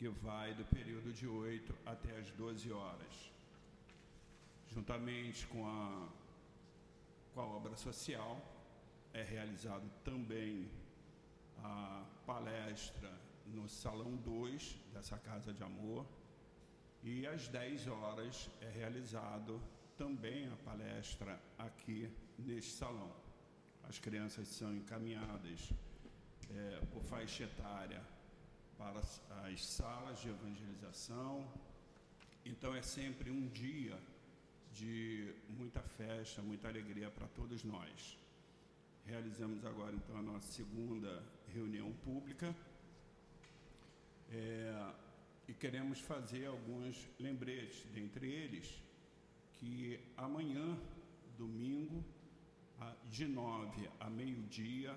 que 0.00 0.08
vai 0.08 0.54
do 0.54 0.64
período 0.64 1.12
de 1.12 1.26
8 1.26 1.74
até 1.84 2.16
as 2.16 2.30
12 2.30 2.72
horas. 2.72 3.30
Juntamente 4.66 5.46
com 5.48 5.66
a, 5.66 6.08
com 7.34 7.40
a 7.42 7.44
obra 7.44 7.76
social, 7.76 8.40
é 9.12 9.22
realizado 9.22 9.86
também 10.02 10.70
a 11.62 12.02
palestra 12.24 13.12
no 13.44 13.68
Salão 13.68 14.16
2 14.16 14.78
dessa 14.94 15.18
Casa 15.18 15.52
de 15.52 15.62
Amor. 15.62 16.06
E 17.02 17.26
às 17.26 17.46
10 17.48 17.88
horas 17.88 18.48
é 18.62 18.70
realizado 18.70 19.60
também 19.98 20.50
a 20.50 20.56
palestra 20.64 21.38
aqui 21.58 22.10
neste 22.38 22.70
salão. 22.70 23.14
As 23.86 23.98
crianças 23.98 24.48
são 24.48 24.74
encaminhadas 24.74 25.74
é, 26.48 26.86
por 26.86 27.02
faixa 27.02 27.44
etária 27.44 28.02
para 28.80 28.98
as 29.46 29.62
salas 29.62 30.18
de 30.20 30.30
evangelização. 30.30 31.46
Então 32.46 32.74
é 32.74 32.80
sempre 32.80 33.30
um 33.30 33.46
dia 33.48 33.98
de 34.72 35.34
muita 35.50 35.82
festa, 35.82 36.40
muita 36.40 36.68
alegria 36.68 37.10
para 37.10 37.26
todos 37.28 37.62
nós. 37.62 38.18
Realizamos 39.04 39.66
agora 39.66 39.94
então 39.94 40.16
a 40.16 40.22
nossa 40.22 40.50
segunda 40.50 41.22
reunião 41.52 41.92
pública 42.04 42.56
é, 44.30 44.92
e 45.46 45.52
queremos 45.52 46.00
fazer 46.00 46.46
alguns 46.46 47.06
lembretes, 47.18 47.84
dentre 47.92 48.26
eles 48.30 48.82
que 49.58 50.00
amanhã, 50.16 50.78
domingo, 51.36 52.02
de 53.10 53.26
nove 53.28 53.90
a 54.00 54.08
meio-dia, 54.08 54.96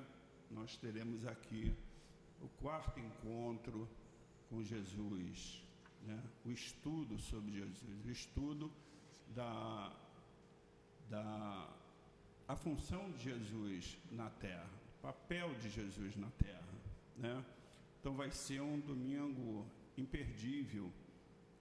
nós 0.50 0.77
teremos 0.77 1.26
aqui 1.27 1.76
o 2.44 2.50
quarto 2.62 3.00
encontro 3.00 3.90
com 4.50 4.62
Jesus, 4.62 5.64
né? 6.04 6.22
o 6.46 6.52
estudo 6.52 7.18
sobre 7.18 7.52
Jesus, 7.54 8.06
o 8.06 8.12
estudo 8.12 8.72
da, 9.30 9.91
da 11.10 11.74
a 12.48 12.55
função 12.55 13.10
de 13.12 13.24
Jesus 13.24 13.98
na 14.12 14.30
terra, 14.30 14.70
o 15.00 15.02
papel 15.02 15.54
de 15.55 15.70
Jesus 15.70 16.16
na 16.18 16.30
terra. 16.32 16.74
Né? 17.18 17.46
Então 18.00 18.13
vai 18.13 18.30
ser 18.32 18.62
um 18.62 18.80
domingo 18.80 19.66
imperdível. 19.98 20.91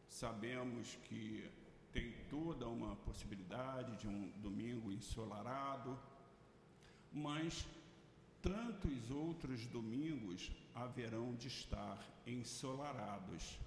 Sabemos 0.08 0.96
que 1.04 1.48
tem 1.92 2.12
toda 2.28 2.66
uma 2.68 2.96
possibilidade 2.96 3.96
de 3.98 4.08
um 4.08 4.28
domingo 4.40 4.90
ensolarado, 4.90 5.96
mas 7.12 7.66
tantos 8.40 9.10
outros 9.10 9.66
domingos 9.66 10.50
haverão 10.74 11.34
de 11.34 11.48
estar 11.48 11.98
ensolarados, 12.26 13.58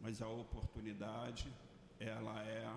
mas 0.00 0.22
a 0.22 0.28
oportunidade 0.28 1.52
ela 1.98 2.42
é 2.44 2.68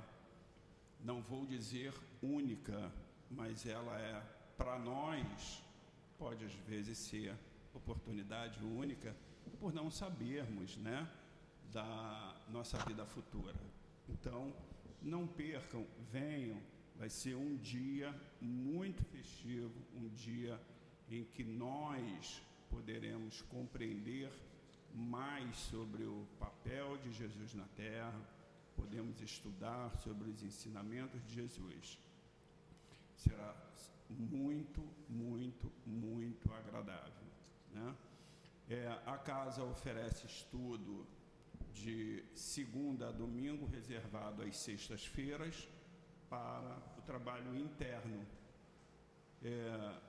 não 1.02 1.22
vou 1.22 1.46
dizer 1.46 1.94
única, 2.22 2.92
mas 3.32 3.66
ela 3.66 3.98
é 4.00 4.22
para 4.58 4.78
nós 4.78 5.64
pode 6.18 6.44
às 6.44 6.54
vezes 6.68 6.98
ser 6.98 7.34
oportunidade 7.74 8.62
única 8.62 9.16
por 9.60 9.74
não 9.74 9.90
sabermos, 9.90 10.76
né, 10.78 11.10
da 11.72 12.36
nossa 12.50 12.78
vida 12.86 13.06
futura. 13.06 13.56
Então, 14.08 14.54
não 15.02 15.26
percam, 15.26 15.86
venham. 16.12 16.62
Vai 16.98 17.10
ser 17.10 17.36
um 17.36 17.56
dia 17.56 18.14
muito 18.42 19.04
festivo, 19.06 19.74
um 19.96 20.10
dia 20.10 20.60
em 21.10 21.24
que 21.24 21.44
nós 21.44 22.42
poderemos 22.70 23.42
compreender 23.44 24.32
mais 24.94 25.56
sobre 25.56 26.04
o 26.04 26.26
papel 26.40 26.98
de 26.98 27.12
Jesus 27.12 27.54
na 27.54 27.66
terra, 27.76 28.20
podemos 28.76 29.22
estudar 29.22 29.96
sobre 29.98 30.30
os 30.30 30.42
ensinamentos 30.44 31.22
de 31.28 31.36
Jesus. 31.36 32.00
Será 33.16 33.56
muito, 34.10 34.82
muito, 35.08 35.72
muito 35.86 36.52
agradável. 36.54 37.28
Né? 37.74 37.96
É, 38.70 38.88
a 39.06 39.18
casa 39.18 39.64
oferece 39.64 40.26
estudo 40.26 41.06
de 41.74 42.24
segunda 42.34 43.10
a 43.10 43.12
domingo, 43.12 43.66
reservado 43.66 44.42
às 44.44 44.58
sextas-feiras, 44.58 45.68
para 46.30 46.78
o 46.98 47.02
trabalho 47.02 47.58
interno. 47.58 48.26
É, 49.44 50.00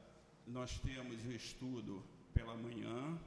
nós 0.46 0.78
temos 0.80 1.24
o 1.24 1.32
estudo 1.32 2.04
pela 2.34 2.56
manhã, 2.56 3.18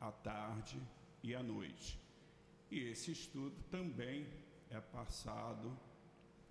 à 0.00 0.10
tarde 0.10 0.80
e 1.22 1.34
à 1.34 1.42
noite. 1.42 1.98
E 2.70 2.80
esse 2.80 3.12
estudo 3.12 3.56
também 3.70 4.26
é 4.70 4.80
passado 4.80 5.76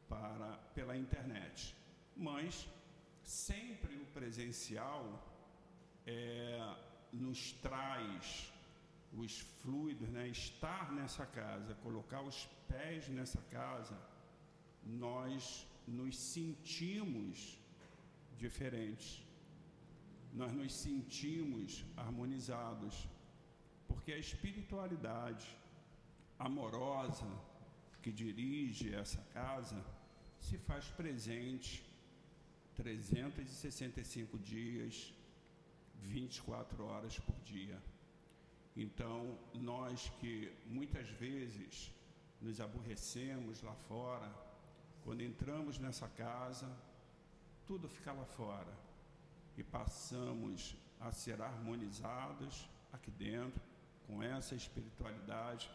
para 0.08 0.58
pela 0.76 0.96
internet. 0.96 1.76
Mas 2.16 2.68
sempre 3.24 3.96
o 3.98 4.06
presencial 4.08 5.04
é, 6.06 6.76
nos 7.12 7.52
traz 7.54 8.52
os 9.14 9.40
fluidos, 9.62 10.10
né? 10.10 10.28
estar 10.28 10.92
nessa 10.92 11.26
casa, 11.26 11.76
colocar 11.76 12.22
os 12.22 12.46
pés 12.68 13.08
nessa 13.10 13.42
casa, 13.52 13.98
nós 14.84 15.68
nos 15.88 16.18
sentimos 16.18 17.60
diferentes, 18.38 19.23
nós 20.34 20.52
nos 20.52 20.74
sentimos 20.74 21.86
harmonizados, 21.96 23.08
porque 23.88 24.12
a 24.12 24.18
espiritualidade 24.18 25.48
amorosa 26.40 27.28
que 28.02 28.12
dirige 28.12 28.94
essa 28.94 29.22
casa 29.32 29.80
se 30.40 30.58
faz 30.58 30.86
presente 30.90 31.86
365 32.76 34.40
dias, 34.40 35.14
24 36.02 36.84
horas 36.84 37.20
por 37.20 37.40
dia. 37.42 37.80
Então, 38.76 39.38
nós 39.54 40.10
que 40.20 40.52
muitas 40.66 41.08
vezes 41.10 41.92
nos 42.42 42.60
aborrecemos 42.60 43.62
lá 43.62 43.76
fora, 43.88 44.30
quando 45.04 45.22
entramos 45.22 45.78
nessa 45.78 46.08
casa, 46.08 46.68
tudo 47.68 47.88
fica 47.88 48.12
lá 48.12 48.26
fora 48.26 48.83
e 49.58 49.64
passamos 49.64 50.76
a 51.00 51.12
ser 51.12 51.42
harmonizados 51.42 52.70
aqui 52.92 53.12
dentro 53.12 53.62
com 54.08 54.22
essa 54.22 54.56
espiritualidade, 54.56 55.70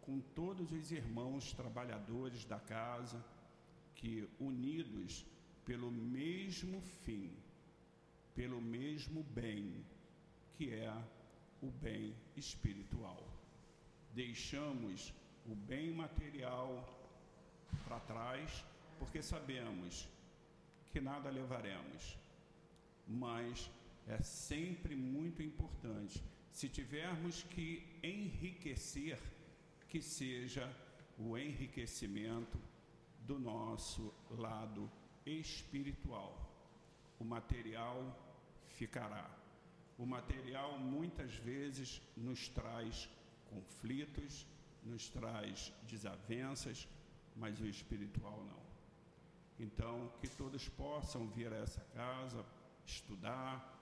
com 0.00 0.20
todos 0.20 0.70
os 0.72 0.92
irmãos 0.92 1.52
trabalhadores 1.52 2.44
da 2.44 2.58
casa 2.58 3.24
que 3.94 4.28
unidos 4.38 5.24
pelo 5.64 5.90
mesmo 5.90 6.80
fim, 6.80 7.34
pelo 8.34 8.60
mesmo 8.60 9.22
bem, 9.22 9.84
que 10.54 10.70
é 10.74 10.92
o 11.62 11.70
bem 11.70 12.14
espiritual. 12.36 13.26
Deixamos 14.12 15.12
o 15.46 15.54
bem 15.54 15.92
material 15.92 16.86
para 17.84 18.00
trás, 18.00 18.64
porque 18.98 19.22
sabemos 19.22 20.08
que 20.92 21.00
nada 21.00 21.30
levaremos, 21.30 22.16
mas 23.06 23.70
é 24.06 24.20
sempre 24.22 24.94
muito 24.94 25.42
importante, 25.42 26.22
se 26.52 26.68
tivermos 26.68 27.42
que 27.42 27.86
enriquecer, 28.02 29.18
que 29.88 30.00
seja 30.00 30.70
o 31.18 31.36
enriquecimento 31.36 32.58
do 33.20 33.38
nosso 33.38 34.12
lado 34.30 34.90
espiritual. 35.24 36.40
O 37.18 37.24
material 37.24 37.96
ficará 38.68 39.44
o 39.96 40.04
material 40.04 40.78
muitas 40.78 41.34
vezes 41.34 42.02
nos 42.16 42.48
traz 42.48 43.08
conflitos, 43.46 44.46
nos 44.82 45.08
traz 45.08 45.72
desavenças, 45.84 46.88
mas 47.36 47.60
o 47.60 47.66
espiritual 47.66 48.44
não. 48.44 48.64
Então, 49.58 50.12
que 50.20 50.28
todos 50.28 50.68
possam 50.68 51.28
vir 51.28 51.52
a 51.52 51.58
essa 51.58 51.80
casa, 51.94 52.44
estudar. 52.86 53.72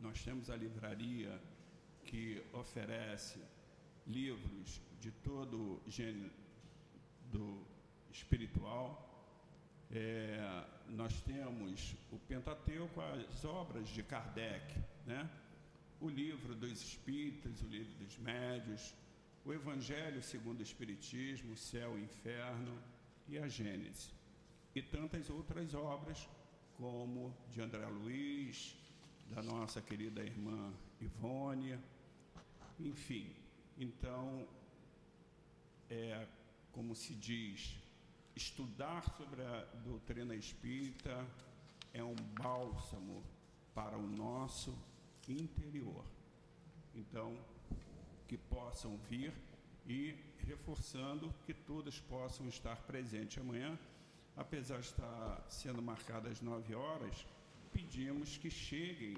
Nós 0.00 0.22
temos 0.22 0.50
a 0.50 0.56
livraria 0.56 1.40
que 2.04 2.42
oferece 2.52 3.38
livros 4.06 4.80
de 5.00 5.10
todo 5.10 5.80
gênero 5.86 6.30
do 7.30 7.66
espiritual. 8.10 9.04
É, 9.90 10.64
nós 10.88 11.20
temos 11.22 11.94
o 12.10 12.18
Pentateuco, 12.18 13.00
as 13.00 13.44
obras 13.44 13.88
de 13.88 14.02
Kardec, 14.02 14.74
né? 15.06 15.28
o 16.00 16.08
livro 16.08 16.54
dos 16.54 16.82
Espíritos, 16.82 17.62
o 17.62 17.66
livro 17.66 17.92
dos 17.94 18.18
Médios, 18.18 18.94
o 19.44 19.52
Evangelho 19.52 20.22
segundo 20.22 20.60
o 20.60 20.62
Espiritismo, 20.62 21.52
o 21.52 21.56
Céu 21.56 21.98
e 21.98 22.02
o 22.02 22.04
Inferno 22.04 22.78
e 23.26 23.38
a 23.38 23.48
Gênese. 23.48 24.10
E 24.74 24.82
tantas 24.82 25.28
outras 25.30 25.74
obras, 25.74 26.28
como 26.78 27.36
de 27.50 27.60
André 27.60 27.84
Luiz, 27.86 28.76
da 29.30 29.42
nossa 29.42 29.82
querida 29.82 30.22
irmã 30.22 30.72
Ivone, 31.00 31.76
enfim. 32.78 33.34
Então, 33.76 34.46
é, 35.90 36.26
como 36.72 36.94
se 36.94 37.14
diz, 37.14 37.76
estudar 38.36 39.02
sobre 39.16 39.42
a 39.42 39.64
doutrina 39.84 40.34
espírita 40.36 41.26
é 41.92 42.02
um 42.02 42.14
bálsamo 42.40 43.24
para 43.74 43.98
o 43.98 44.06
nosso 44.06 44.72
interior. 45.28 46.04
Então, 46.94 47.36
que 48.28 48.38
possam 48.38 48.96
vir 49.10 49.32
e 49.86 50.14
reforçando 50.46 51.34
que 51.44 51.52
todas 51.52 51.98
possam 52.00 52.48
estar 52.48 52.76
presentes 52.82 53.38
amanhã, 53.38 53.78
apesar 54.38 54.78
de 54.78 54.86
estar 54.86 55.44
sendo 55.48 55.82
marcada 55.82 56.28
às 56.28 56.40
9 56.40 56.74
horas, 56.74 57.26
pedimos 57.72 58.38
que 58.38 58.48
cheguem, 58.48 59.16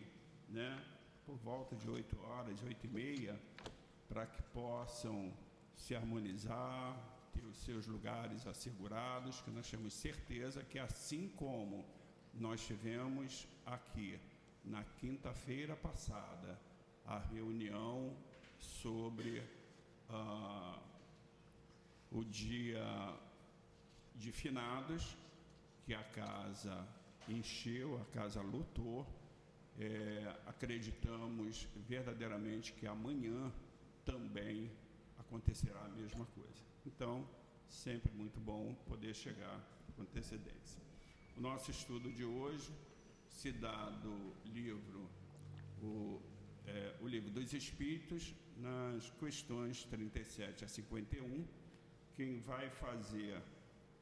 né, 0.48 0.82
por 1.26 1.36
volta 1.36 1.76
de 1.76 1.88
8 1.88 2.18
horas, 2.22 2.62
8 2.62 2.86
e 2.86 2.88
meia, 2.88 3.40
para 4.08 4.26
que 4.26 4.42
possam 4.44 5.32
se 5.76 5.94
harmonizar, 5.94 6.96
ter 7.32 7.44
os 7.44 7.58
seus 7.58 7.86
lugares 7.86 8.46
assegurados, 8.46 9.40
que 9.42 9.50
nós 9.50 9.70
temos 9.70 9.92
certeza 9.92 10.64
que 10.64 10.78
assim 10.78 11.28
como 11.36 11.84
nós 12.32 12.66
tivemos 12.66 13.46
aqui 13.66 14.18
na 14.64 14.82
quinta-feira 14.84 15.76
passada 15.76 16.58
a 17.04 17.18
reunião 17.18 18.16
sobre 18.58 19.42
ah, 20.08 20.78
o 22.10 22.24
dia 22.24 22.84
de 24.20 24.30
finados, 24.30 25.16
que 25.84 25.94
a 25.94 26.04
casa 26.04 26.86
encheu, 27.26 28.00
a 28.00 28.04
casa 28.16 28.40
lotou. 28.42 29.06
É, 29.78 30.36
acreditamos 30.46 31.66
verdadeiramente 31.88 32.72
que 32.74 32.86
amanhã 32.86 33.50
também 34.04 34.70
acontecerá 35.18 35.80
a 35.80 35.88
mesma 35.88 36.26
coisa. 36.26 36.62
Então, 36.84 37.26
sempre 37.66 38.12
muito 38.12 38.38
bom 38.38 38.74
poder 38.86 39.14
chegar 39.14 39.58
com 39.96 40.02
antecedência. 40.02 40.82
O 41.36 41.40
nosso 41.40 41.70
estudo 41.70 42.12
de 42.12 42.24
hoje 42.24 42.70
se 43.28 43.50
dá 43.52 43.88
do 43.88 44.34
livro, 44.44 45.08
o, 45.82 46.20
é, 46.66 46.96
o 47.00 47.08
livro 47.08 47.30
dos 47.30 47.54
Espíritos, 47.54 48.34
nas 48.58 49.08
questões 49.18 49.84
37 49.84 50.64
a 50.64 50.68
51. 50.68 51.46
Quem 52.14 52.40
vai 52.40 52.68
fazer 52.68 53.40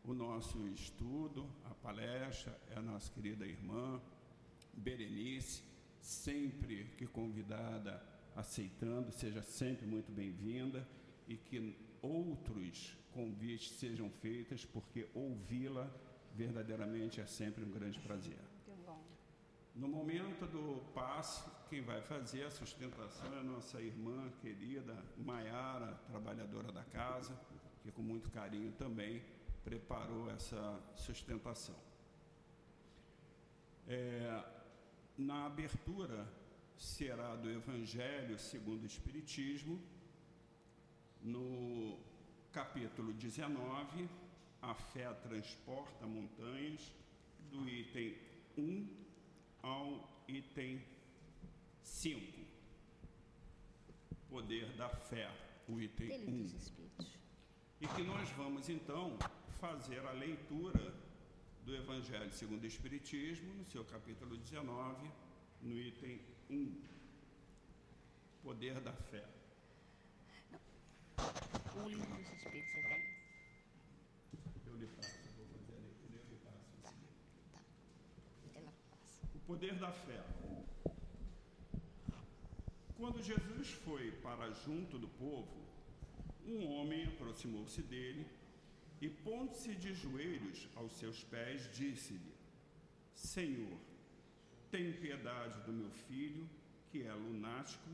o 0.08 0.14
nosso 0.14 0.66
estudo, 0.68 1.46
a 1.66 1.74
palestra, 1.74 2.58
é 2.70 2.78
a 2.78 2.80
nossa 2.80 3.12
querida 3.12 3.44
irmã 3.44 4.00
Berenice, 4.72 5.62
sempre 6.00 6.86
que 6.96 7.06
convidada, 7.06 8.02
aceitando, 8.34 9.12
seja 9.12 9.42
sempre 9.42 9.84
muito 9.84 10.10
bem-vinda 10.10 10.88
e 11.28 11.36
que 11.36 11.76
outros 12.00 12.96
convites 13.12 13.70
sejam 13.72 14.08
feitos, 14.08 14.64
porque 14.64 15.10
ouvi-la 15.12 15.90
verdadeiramente 16.34 17.20
é 17.20 17.26
sempre 17.26 17.62
um 17.62 17.70
grande 17.70 18.00
prazer. 18.00 18.38
No 19.74 19.88
momento 19.88 20.46
do 20.46 20.80
passe, 20.94 21.44
quem 21.68 21.82
vai 21.82 22.00
fazer 22.00 22.44
a 22.44 22.50
sustentação 22.50 23.34
é 23.34 23.40
a 23.40 23.44
nossa 23.44 23.78
irmã 23.82 24.30
querida 24.40 24.96
Maiara, 25.18 26.00
trabalhadora 26.06 26.72
da 26.72 26.84
casa, 26.84 27.38
que 27.82 27.92
com 27.92 28.00
muito 28.00 28.30
carinho 28.30 28.72
também 28.72 29.22
preparou 29.64 30.30
essa 30.30 30.80
sustentação. 30.94 31.76
É, 33.86 34.44
na 35.16 35.46
abertura 35.46 36.26
será 36.76 37.34
do 37.36 37.50
Evangelho 37.50 38.38
segundo 38.38 38.82
o 38.82 38.86
Espiritismo, 38.86 39.82
no 41.22 41.98
capítulo 42.52 43.12
19, 43.12 44.08
a 44.62 44.74
fé 44.74 45.12
transporta 45.14 46.06
montanhas, 46.06 46.92
do 47.50 47.68
item 47.68 48.16
1 48.56 48.88
ao 49.62 50.24
item 50.28 50.82
5. 51.82 52.38
Poder 54.28 54.70
da 54.76 54.88
fé, 54.88 55.30
o 55.68 55.80
item 55.80 56.10
1. 56.26 56.30
Um. 56.30 57.06
E 57.80 57.88
que 57.88 58.02
nós 58.02 58.28
vamos 58.30 58.68
então 58.68 59.18
fazer 59.58 59.98
a 60.06 60.12
leitura 60.12 60.94
do 61.64 61.74
Evangelho 61.74 62.30
segundo 62.30 62.62
o 62.62 62.66
Espiritismo, 62.66 63.52
no 63.54 63.64
seu 63.64 63.84
capítulo 63.84 64.36
19, 64.36 65.10
no 65.62 65.78
item 65.78 66.20
1. 66.48 66.80
Poder 68.42 68.80
da 68.80 68.92
fé. 68.92 69.24
Não. 71.74 71.84
O 71.84 71.88
livro 71.88 72.06
dos 72.06 72.32
Espíritos 72.32 72.72
você 72.72 72.82
tem? 72.82 73.04
Eu 74.66 74.76
lhe 74.76 74.86
passo. 74.86 75.18
poder 79.44 79.74
da 79.76 79.90
fé. 79.90 80.22
Quando 82.96 83.22
Jesus 83.22 83.70
foi 83.70 84.12
para 84.22 84.50
junto 84.52 84.98
do 84.98 85.08
povo, 85.08 85.66
um 86.46 86.70
homem 86.74 87.06
aproximou-se 87.06 87.82
dele 87.82 88.37
e, 89.00 89.08
pondo-se 89.08 89.74
de 89.74 89.92
joelhos 89.94 90.68
aos 90.74 90.92
seus 90.98 91.22
pés, 91.24 91.70
disse-lhe: 91.72 92.34
Senhor, 93.14 93.78
tem 94.70 94.92
piedade 94.92 95.60
do 95.62 95.72
meu 95.72 95.90
filho, 95.90 96.48
que 96.90 97.02
é 97.02 97.12
lunático, 97.12 97.90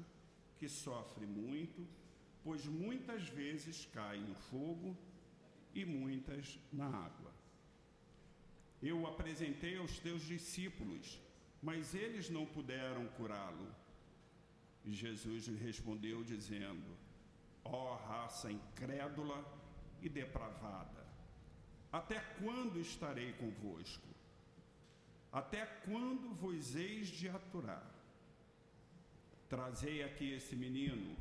que 0.58 0.68
sofre 0.68 1.26
muito, 1.26 1.86
pois 2.42 2.64
muitas 2.66 3.28
vezes 3.28 3.86
cai 3.92 4.18
no 4.18 4.34
fogo 4.34 4.96
e 5.74 5.84
muitas 5.84 6.58
na 6.72 6.86
água. 6.86 7.32
Eu 8.82 9.00
o 9.00 9.06
apresentei 9.06 9.76
aos 9.76 9.98
teus 9.98 10.22
discípulos 10.22 11.20
mas 11.64 11.94
eles 11.94 12.28
não 12.28 12.44
puderam 12.44 13.06
curá-lo. 13.16 13.66
E 14.84 14.92
Jesus 14.92 15.46
lhe 15.46 15.56
respondeu, 15.56 16.22
dizendo: 16.22 16.84
Ó 17.64 17.94
oh, 17.94 17.96
raça 18.06 18.52
incrédula 18.52 19.42
e 20.04 20.08
depravada, 20.08 21.02
até 21.90 22.20
quando 22.38 22.78
estarei 22.78 23.32
convosco? 23.32 24.06
Até 25.32 25.66
quando 25.86 26.32
vos 26.34 26.76
eis 26.76 27.08
de 27.08 27.28
aturar? 27.28 27.90
Trazei 29.48 30.02
aqui 30.04 30.32
esse 30.32 30.54
menino. 30.54 31.16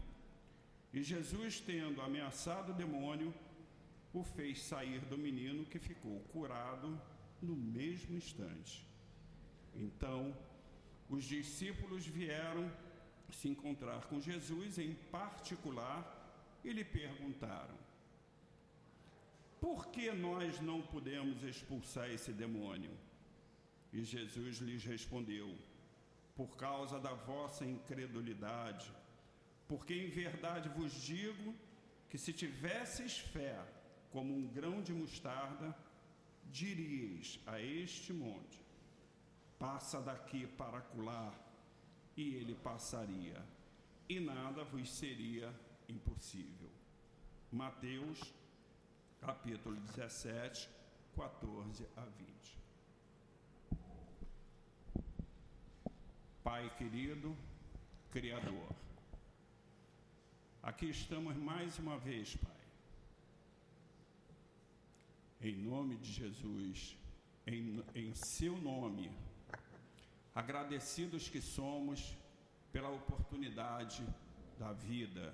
E 0.93 1.01
Jesus, 1.01 1.59
tendo 1.59 2.01
ameaçado 2.01 2.71
o 2.71 2.75
demônio, 2.75 3.33
o 4.13 4.23
fez 4.23 4.61
sair 4.61 4.99
do 5.05 5.17
menino, 5.17 5.65
que 5.65 5.79
ficou 5.79 6.19
curado 6.33 6.99
no 7.41 7.55
mesmo 7.55 8.15
instante. 8.15 8.85
Então, 9.75 10.35
os 11.09 11.23
discípulos 11.23 12.05
vieram 12.05 12.71
se 13.31 13.49
encontrar 13.49 14.05
com 14.05 14.19
Jesus 14.19 14.77
em 14.77 14.93
particular 15.11 16.01
e 16.63 16.71
lhe 16.71 16.83
perguntaram: 16.83 17.75
Por 19.63 19.87
que 19.87 20.11
nós 20.11 20.59
não 20.59 20.81
podemos 20.81 21.41
expulsar 21.41 22.09
esse 22.11 22.33
demônio? 22.33 22.91
E 23.93 24.03
Jesus 24.03 24.57
lhes 24.57 24.83
respondeu: 24.83 25.57
Por 26.35 26.57
causa 26.57 26.99
da 26.99 27.13
vossa 27.13 27.63
incredulidade, 27.65 28.91
porque 29.65 29.93
em 29.93 30.09
verdade 30.09 30.67
vos 30.67 30.91
digo 30.91 31.55
que 32.09 32.17
se 32.17 32.33
tivesseis 32.33 33.19
fé 33.19 33.57
como 34.11 34.35
um 34.35 34.45
grão 34.47 34.81
de 34.81 34.91
mostarda, 34.91 35.73
diríeis 36.51 37.39
a 37.47 37.61
este 37.61 38.11
monte: 38.11 38.61
passa 39.57 40.01
daqui 40.01 40.45
para 40.45 40.79
acolá, 40.79 41.33
e 42.17 42.35
ele 42.35 42.53
passaria, 42.53 43.41
e 44.09 44.19
nada 44.19 44.65
vos 44.65 44.91
seria 44.91 45.57
impossível. 45.87 46.69
Mateus, 47.49 48.33
capítulo 49.25 49.77
17, 49.95 50.69
14 51.15 51.87
a 51.95 52.01
20. 52.01 52.57
Pai 56.43 56.69
querido, 56.77 57.33
Criador, 58.11 58.67
aqui 60.61 60.89
estamos 60.89 61.37
mais 61.37 61.79
uma 61.79 61.97
vez, 61.97 62.35
Pai. 62.35 62.51
Em 65.41 65.55
nome 65.55 65.95
de 65.95 66.11
Jesus, 66.11 66.97
em, 67.47 67.81
em 67.95 68.13
seu 68.13 68.57
nome, 68.57 69.09
agradecidos 70.35 71.29
que 71.29 71.39
somos 71.39 72.17
pela 72.73 72.89
oportunidade 72.89 74.05
da 74.59 74.73
vida, 74.73 75.33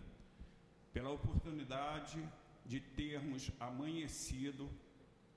pela 0.93 1.09
oportunidade 1.09 2.23
de 2.69 2.79
termos 2.79 3.51
amanhecido 3.59 4.69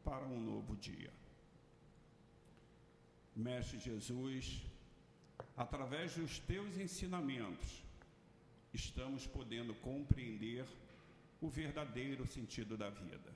para 0.05 0.27
um 0.27 0.39
novo 0.39 0.77
dia. 0.77 1.11
Mestre 3.35 3.79
Jesus, 3.79 4.63
através 5.57 6.15
dos 6.15 6.39
teus 6.41 6.77
ensinamentos, 6.77 7.83
estamos 8.75 9.27
podendo 9.27 9.73
compreender 9.77 10.67
o 11.41 11.49
verdadeiro 11.49 12.27
sentido 12.27 12.77
da 12.77 12.91
vida. 12.91 13.33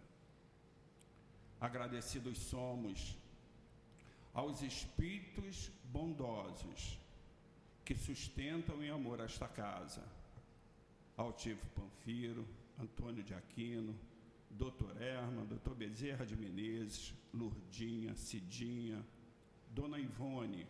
Agradecidos 1.59 2.37
somos 2.37 3.17
aos 4.35 4.61
espíritos 4.61 5.71
bondosos 5.85 6.99
que 7.83 7.95
sustentam 7.95 8.85
em 8.85 8.91
amor 8.91 9.21
esta 9.21 9.49
casa. 9.49 10.05
Altivo 11.17 11.65
Panfiro, 11.75 12.47
Antônio 12.79 13.23
de 13.23 13.35
Aquino, 13.35 13.95
Doutor 14.51 15.01
Erma, 15.01 15.45
Doutor 15.45 15.75
Bezerra 15.75 16.25
de 16.25 16.37
Menezes, 16.37 17.15
Lurdinha, 17.33 18.15
Cidinha, 18.15 19.05
Dona 19.71 19.99
Ivone, 19.99 20.67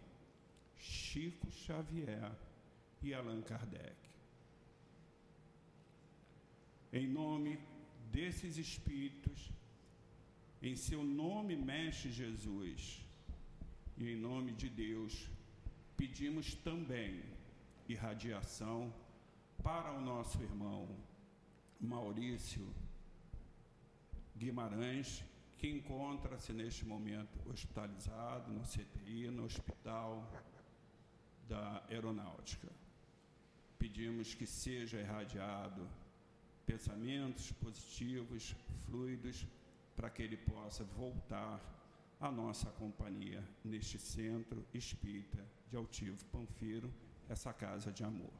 Chico 0.76 1.50
Xavier 1.50 2.32
e 3.02 3.14
Allan 3.14 3.42
Kardec. 3.42 3.96
Em 6.92 7.06
nome 7.06 7.58
desses 8.10 8.56
espíritos, 8.56 9.50
em 10.62 10.74
seu 10.74 11.02
nome, 11.04 11.54
Mestre 11.54 12.10
Jesus, 12.10 13.04
e 13.96 14.10
em 14.10 14.16
nome 14.16 14.52
de 14.52 14.68
Deus, 14.68 15.28
pedimos 15.96 16.54
também 16.54 17.22
irradiação 17.88 18.92
para 19.62 19.92
o 19.92 20.00
nosso 20.00 20.42
irmão 20.42 20.88
Maurício 21.80 22.66
Guimarães, 24.36 25.24
que 25.56 25.68
encontra-se 25.68 26.52
neste 26.52 26.84
momento 26.84 27.38
hospitalizado 27.48 28.52
no 28.52 28.60
CTI, 28.60 29.30
no 29.30 29.44
Hospital 29.44 30.30
da 31.48 31.82
Aeronáutica. 31.88 32.68
Pedimos 33.78 34.34
que 34.34 34.46
seja 34.46 35.00
irradiado 35.00 35.88
pensamentos 36.66 37.52
positivos, 37.52 38.54
fluidos, 38.84 39.46
para 39.94 40.10
que 40.10 40.22
ele 40.22 40.36
possa 40.36 40.84
voltar 40.84 41.60
à 42.20 42.30
nossa 42.30 42.70
companhia 42.70 43.42
neste 43.64 43.98
centro 43.98 44.64
espírita 44.74 45.42
de 45.70 45.76
Altivo 45.76 46.22
Panfiro, 46.26 46.92
essa 47.28 47.52
casa 47.52 47.90
de 47.90 48.04
amor. 48.04 48.32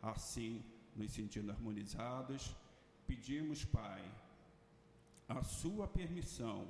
Assim, 0.00 0.64
nos 0.94 1.10
sentindo 1.12 1.50
harmonizados, 1.50 2.54
pedimos, 3.06 3.64
Pai, 3.64 4.02
a 5.28 5.42
sua 5.42 5.86
permissão 5.88 6.68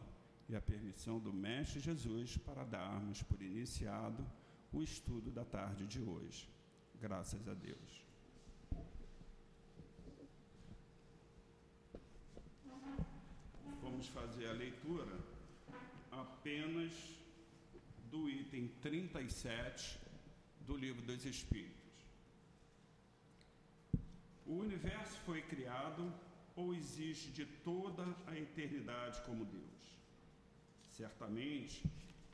e 0.49 0.55
a 0.55 0.61
permissão 0.61 1.19
do 1.19 1.33
Mestre 1.33 1.81
Jesus 1.81 2.37
para 2.37 2.64
darmos 2.64 3.23
por 3.23 3.41
iniciado 3.43 4.25
o 4.73 4.83
estudo 4.83 5.31
da 5.31 5.45
tarde 5.45 5.87
de 5.87 6.00
hoje. 6.00 6.49
Graças 7.00 7.47
a 7.49 7.55
Deus. 7.55 8.02
Vamos 13.81 14.07
fazer 14.09 14.49
a 14.49 14.52
leitura 14.52 15.19
apenas 16.11 16.93
do 18.11 18.29
item 18.29 18.69
37 18.81 19.99
do 20.61 20.76
Livro 20.76 21.02
dos 21.02 21.25
Espíritos. 21.25 21.82
O 24.47 24.55
universo 24.55 25.19
foi 25.21 25.43
criado 25.43 26.13
ou 26.55 26.75
existe 26.75 27.31
de 27.31 27.47
toda 27.47 28.05
a 28.27 28.39
eternidade 28.39 29.21
como 29.23 29.45
Deus? 29.45 29.83
Certamente, 30.91 31.83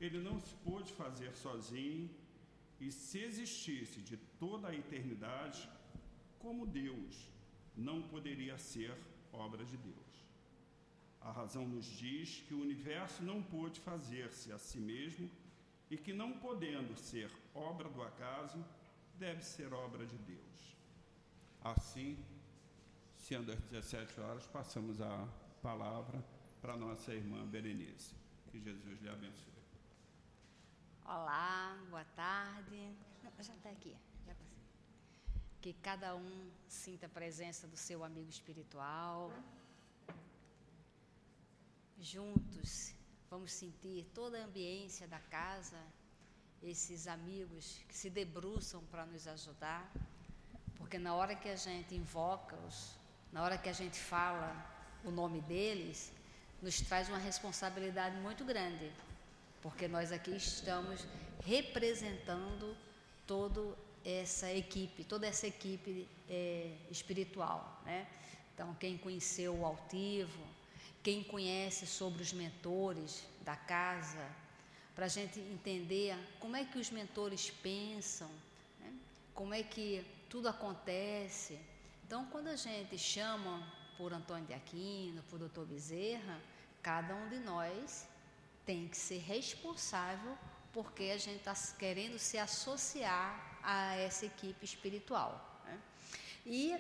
ele 0.00 0.18
não 0.18 0.40
se 0.40 0.54
pôde 0.56 0.92
fazer 0.92 1.34
sozinho, 1.36 2.08
e 2.80 2.92
se 2.92 3.18
existisse 3.18 4.00
de 4.00 4.16
toda 4.38 4.68
a 4.68 4.74
eternidade, 4.74 5.68
como 6.38 6.66
Deus, 6.66 7.28
não 7.76 8.02
poderia 8.02 8.56
ser 8.56 8.94
obra 9.32 9.64
de 9.64 9.76
Deus. 9.76 9.96
A 11.20 11.32
razão 11.32 11.66
nos 11.66 11.86
diz 11.86 12.42
que 12.46 12.54
o 12.54 12.60
universo 12.60 13.22
não 13.24 13.42
pôde 13.42 13.80
fazer-se 13.80 14.52
a 14.52 14.58
si 14.58 14.78
mesmo 14.78 15.28
e 15.90 15.96
que, 15.96 16.12
não 16.12 16.32
podendo 16.38 16.96
ser 16.96 17.30
obra 17.54 17.88
do 17.88 18.02
acaso, 18.02 18.64
deve 19.18 19.42
ser 19.42 19.72
obra 19.72 20.06
de 20.06 20.16
Deus. 20.18 20.77
Assim, 21.62 22.18
sendo 23.16 23.52
às 23.52 23.60
17 23.60 24.20
horas, 24.20 24.46
passamos 24.46 25.00
a 25.00 25.28
palavra 25.62 26.24
para 26.60 26.76
nossa 26.76 27.12
irmã 27.14 27.46
Berenice. 27.46 28.14
Que 28.50 28.60
Jesus 28.60 29.00
lhe 29.02 29.08
abençoe. 29.08 29.58
Olá, 31.04 31.78
boa 31.90 32.04
tarde. 32.04 32.94
Já 33.22 33.54
está 33.54 33.70
aqui. 33.70 33.96
Já 34.26 34.34
que 35.60 35.72
cada 35.72 36.14
um 36.14 36.50
sinta 36.68 37.06
a 37.06 37.08
presença 37.08 37.66
do 37.66 37.76
seu 37.76 38.04
amigo 38.04 38.30
espiritual. 38.30 39.32
Juntos, 41.98 42.94
vamos 43.28 43.52
sentir 43.52 44.04
toda 44.14 44.40
a 44.40 44.44
ambiência 44.44 45.08
da 45.08 45.18
casa, 45.18 45.82
esses 46.62 47.08
amigos 47.08 47.82
que 47.88 47.96
se 47.96 48.08
debruçam 48.08 48.84
para 48.86 49.04
nos 49.04 49.26
ajudar, 49.26 49.92
porque 50.88 50.98
na 50.98 51.14
hora 51.14 51.34
que 51.34 51.50
a 51.50 51.54
gente 51.54 51.94
invoca-os, 51.94 52.94
na 53.30 53.42
hora 53.42 53.58
que 53.58 53.68
a 53.68 53.74
gente 53.74 53.98
fala 53.98 54.56
o 55.04 55.10
nome 55.10 55.42
deles, 55.42 56.10
nos 56.62 56.80
traz 56.80 57.10
uma 57.10 57.18
responsabilidade 57.18 58.16
muito 58.16 58.42
grande, 58.42 58.90
porque 59.60 59.86
nós 59.86 60.12
aqui 60.12 60.34
estamos 60.34 61.06
representando 61.44 62.74
toda 63.26 63.76
essa 64.02 64.50
equipe, 64.50 65.04
toda 65.04 65.26
essa 65.26 65.46
equipe 65.46 66.08
é, 66.26 66.72
espiritual, 66.90 67.82
né? 67.84 68.06
Então, 68.54 68.74
quem 68.76 68.96
conheceu 68.96 69.54
o 69.58 69.66
altivo, 69.66 70.42
quem 71.02 71.22
conhece 71.22 71.86
sobre 71.86 72.22
os 72.22 72.32
mentores 72.32 73.26
da 73.42 73.56
casa, 73.56 74.26
para 74.94 75.04
a 75.04 75.08
gente 75.08 75.38
entender 75.38 76.16
como 76.40 76.56
é 76.56 76.64
que 76.64 76.78
os 76.78 76.90
mentores 76.90 77.50
pensam, 77.50 78.30
né? 78.80 78.90
como 79.34 79.52
é 79.52 79.62
que 79.62 80.02
tudo 80.28 80.48
acontece, 80.48 81.58
então, 82.08 82.24
quando 82.24 82.48
a 82.48 82.56
gente 82.56 82.96
chama 82.96 83.70
por 83.98 84.14
Antônio 84.14 84.46
de 84.46 84.54
Aquino, 84.54 85.22
por 85.24 85.38
Doutor 85.38 85.66
Bezerra, 85.66 86.40
cada 86.82 87.14
um 87.14 87.28
de 87.28 87.38
nós 87.40 88.08
tem 88.64 88.88
que 88.88 88.96
ser 88.96 89.18
responsável 89.18 90.38
porque 90.72 91.04
a 91.14 91.18
gente 91.18 91.40
está 91.40 91.54
querendo 91.78 92.18
se 92.18 92.38
associar 92.38 93.60
a 93.62 93.94
essa 93.96 94.24
equipe 94.24 94.64
espiritual. 94.64 95.60
Né? 95.66 95.78
E 96.46 96.76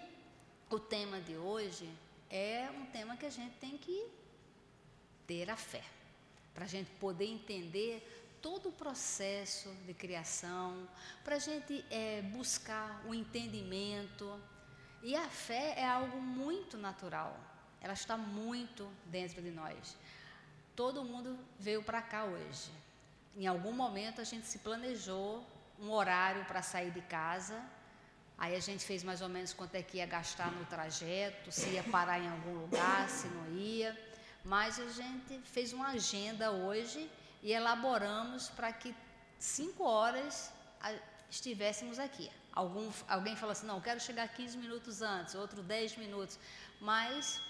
o 0.70 0.80
tema 0.80 1.20
de 1.20 1.36
hoje 1.36 1.92
é 2.30 2.70
um 2.70 2.86
tema 2.86 3.14
que 3.14 3.26
a 3.26 3.30
gente 3.30 3.54
tem 3.56 3.76
que 3.76 4.06
ter 5.26 5.50
a 5.50 5.56
fé, 5.56 5.84
para 6.54 6.64
a 6.64 6.68
gente 6.68 6.90
poder 6.92 7.26
entender 7.26 8.27
todo 8.40 8.68
o 8.68 8.72
processo 8.72 9.68
de 9.86 9.94
criação, 9.94 10.88
para 11.24 11.36
a 11.36 11.38
gente 11.38 11.84
é, 11.90 12.22
buscar 12.22 13.02
o 13.06 13.14
entendimento 13.14 14.40
e 15.02 15.14
a 15.14 15.28
fé 15.28 15.74
é 15.76 15.86
algo 15.86 16.20
muito 16.20 16.76
natural, 16.76 17.38
ela 17.80 17.92
está 17.92 18.16
muito 18.16 18.88
dentro 19.06 19.40
de 19.40 19.50
nós. 19.50 19.96
Todo 20.74 21.04
mundo 21.04 21.38
veio 21.58 21.82
para 21.82 22.02
cá 22.02 22.24
hoje. 22.24 22.70
Em 23.36 23.46
algum 23.46 23.72
momento 23.72 24.20
a 24.20 24.24
gente 24.24 24.46
se 24.46 24.58
planejou 24.58 25.44
um 25.80 25.90
horário 25.90 26.44
para 26.44 26.62
sair 26.62 26.90
de 26.90 27.00
casa. 27.02 27.60
Aí 28.36 28.54
a 28.54 28.60
gente 28.60 28.84
fez 28.84 29.02
mais 29.02 29.20
ou 29.20 29.28
menos 29.28 29.52
quanto 29.52 29.74
é 29.74 29.82
que 29.82 29.98
ia 29.98 30.06
gastar 30.06 30.50
no 30.52 30.64
trajeto, 30.66 31.50
se 31.50 31.68
ia 31.70 31.82
parar 31.84 32.20
em 32.20 32.28
algum 32.28 32.54
lugar, 32.54 33.08
se 33.08 33.26
não 33.28 33.56
ia. 33.56 33.96
Mas 34.44 34.78
a 34.78 34.88
gente 34.88 35.40
fez 35.40 35.72
uma 35.72 35.88
agenda 35.88 36.50
hoje 36.50 37.08
e 37.42 37.52
elaboramos 37.52 38.48
para 38.50 38.72
que 38.72 38.94
cinco 39.38 39.84
horas 39.84 40.52
estivéssemos 41.30 41.98
aqui. 41.98 42.30
Algum, 42.52 42.90
alguém 43.06 43.36
fala 43.36 43.52
assim, 43.52 43.66
não, 43.66 43.80
quero 43.80 44.00
chegar 44.00 44.26
15 44.28 44.58
minutos 44.58 45.02
antes, 45.02 45.34
outro 45.34 45.62
10 45.62 45.96
minutos, 45.98 46.38
mas 46.80 47.40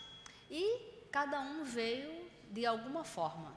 e 0.50 1.09
cada 1.11 1.40
um 1.40 1.64
veio 1.64 2.28
de 2.50 2.66
alguma 2.66 3.04
forma. 3.04 3.54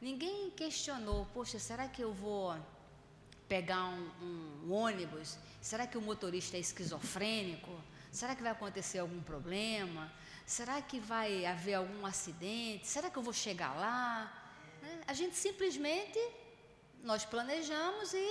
Ninguém 0.00 0.50
questionou, 0.50 1.26
poxa, 1.32 1.58
será 1.58 1.88
que 1.88 2.02
eu 2.02 2.12
vou 2.12 2.56
pegar 3.48 3.84
um, 3.84 4.64
um 4.64 4.72
ônibus? 4.72 5.38
Será 5.60 5.86
que 5.86 5.96
o 5.96 6.02
motorista 6.02 6.56
é 6.56 6.60
esquizofrênico? 6.60 7.70
Será 8.10 8.34
que 8.34 8.42
vai 8.42 8.52
acontecer 8.52 8.98
algum 8.98 9.22
problema? 9.22 10.12
Será 10.44 10.82
que 10.82 10.98
vai 10.98 11.46
haver 11.46 11.74
algum 11.74 12.04
acidente? 12.04 12.86
Será 12.86 13.10
que 13.10 13.16
eu 13.16 13.22
vou 13.22 13.32
chegar 13.32 13.74
lá? 13.74 14.41
Né? 14.82 15.00
A 15.06 15.14
gente 15.14 15.36
simplesmente 15.36 16.20
nós 17.02 17.24
planejamos 17.24 18.12
e 18.12 18.26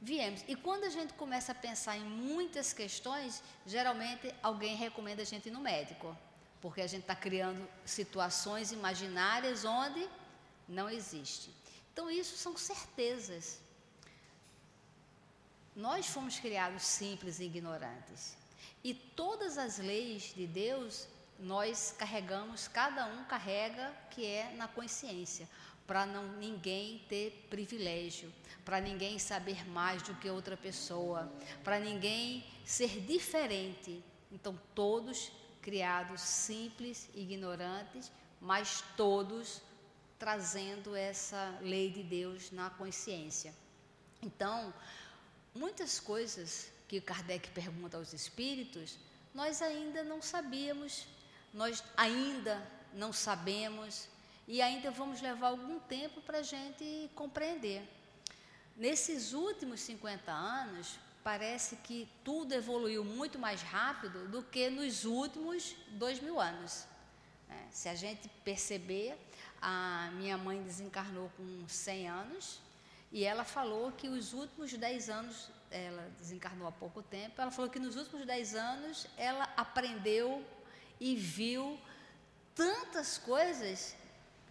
viemos. 0.00 0.44
E 0.46 0.54
quando 0.54 0.84
a 0.84 0.90
gente 0.90 1.12
começa 1.14 1.52
a 1.52 1.54
pensar 1.54 1.96
em 1.96 2.04
muitas 2.04 2.72
questões, 2.72 3.42
geralmente 3.66 4.34
alguém 4.42 4.76
recomenda 4.76 5.22
a 5.22 5.24
gente 5.24 5.48
ir 5.48 5.52
no 5.52 5.60
médico, 5.60 6.16
porque 6.60 6.80
a 6.80 6.86
gente 6.86 7.02
está 7.02 7.16
criando 7.16 7.68
situações 7.84 8.72
imaginárias 8.72 9.64
onde 9.64 10.08
não 10.68 10.88
existe. 10.88 11.50
Então, 11.92 12.10
isso 12.10 12.36
são 12.36 12.56
certezas. 12.56 13.58
Nós 15.74 16.06
fomos 16.06 16.38
criados 16.38 16.82
simples 16.82 17.38
e 17.38 17.44
ignorantes. 17.44 18.36
E 18.84 18.92
todas 18.94 19.56
as 19.58 19.78
leis 19.78 20.34
de 20.34 20.46
Deus, 20.46 21.08
nós 21.38 21.94
carregamos, 21.98 22.68
cada 22.68 23.06
um 23.06 23.24
carrega 23.24 23.92
que 24.10 24.24
é 24.24 24.52
na 24.56 24.66
consciência, 24.66 25.48
para 25.86 26.04
não 26.04 26.26
ninguém 26.38 27.04
ter 27.08 27.46
privilégio, 27.48 28.32
para 28.64 28.80
ninguém 28.80 29.18
saber 29.18 29.68
mais 29.68 30.02
do 30.02 30.14
que 30.16 30.28
outra 30.28 30.56
pessoa, 30.56 31.30
para 31.62 31.78
ninguém 31.78 32.44
ser 32.64 33.00
diferente. 33.02 34.02
Então 34.32 34.58
todos 34.74 35.30
criados 35.62 36.20
simples, 36.20 37.08
ignorantes, 37.14 38.10
mas 38.40 38.82
todos 38.96 39.62
trazendo 40.18 40.94
essa 40.96 41.58
lei 41.60 41.90
de 41.90 42.02
Deus 42.02 42.50
na 42.50 42.70
consciência. 42.70 43.54
Então, 44.22 44.72
muitas 45.54 46.00
coisas 46.00 46.70
que 46.88 47.00
Kardec 47.00 47.50
pergunta 47.50 47.96
aos 47.96 48.12
espíritos, 48.12 48.98
nós 49.34 49.60
ainda 49.60 50.02
não 50.02 50.22
sabíamos 50.22 51.06
nós 51.52 51.82
ainda 51.96 52.66
não 52.92 53.12
sabemos 53.12 54.08
e 54.48 54.62
ainda 54.62 54.90
vamos 54.90 55.20
levar 55.20 55.48
algum 55.48 55.78
tempo 55.80 56.20
para 56.20 56.38
a 56.38 56.42
gente 56.42 57.10
compreender. 57.14 57.82
Nesses 58.76 59.32
últimos 59.32 59.80
50 59.80 60.30
anos, 60.30 60.98
parece 61.24 61.76
que 61.76 62.08
tudo 62.22 62.52
evoluiu 62.52 63.04
muito 63.04 63.38
mais 63.38 63.62
rápido 63.62 64.28
do 64.28 64.42
que 64.42 64.70
nos 64.70 65.04
últimos 65.04 65.74
dois 65.88 66.20
mil 66.20 66.38
anos. 66.40 66.86
É, 67.48 67.54
se 67.70 67.88
a 67.88 67.94
gente 67.94 68.28
perceber, 68.44 69.16
a 69.60 70.10
minha 70.14 70.36
mãe 70.36 70.62
desencarnou 70.62 71.30
com 71.36 71.68
100 71.68 72.08
anos 72.08 72.60
e 73.10 73.24
ela 73.24 73.44
falou 73.44 73.92
que 73.92 74.08
os 74.08 74.32
últimos 74.32 74.72
10 74.72 75.08
anos, 75.08 75.48
ela 75.70 76.08
desencarnou 76.18 76.68
há 76.68 76.72
pouco 76.72 77.02
tempo, 77.02 77.40
ela 77.40 77.50
falou 77.50 77.70
que 77.70 77.78
nos 77.78 77.96
últimos 77.96 78.26
10 78.26 78.54
anos 78.54 79.06
ela 79.16 79.44
aprendeu 79.56 80.44
e 81.00 81.14
viu 81.14 81.78
tantas 82.54 83.18
coisas 83.18 83.94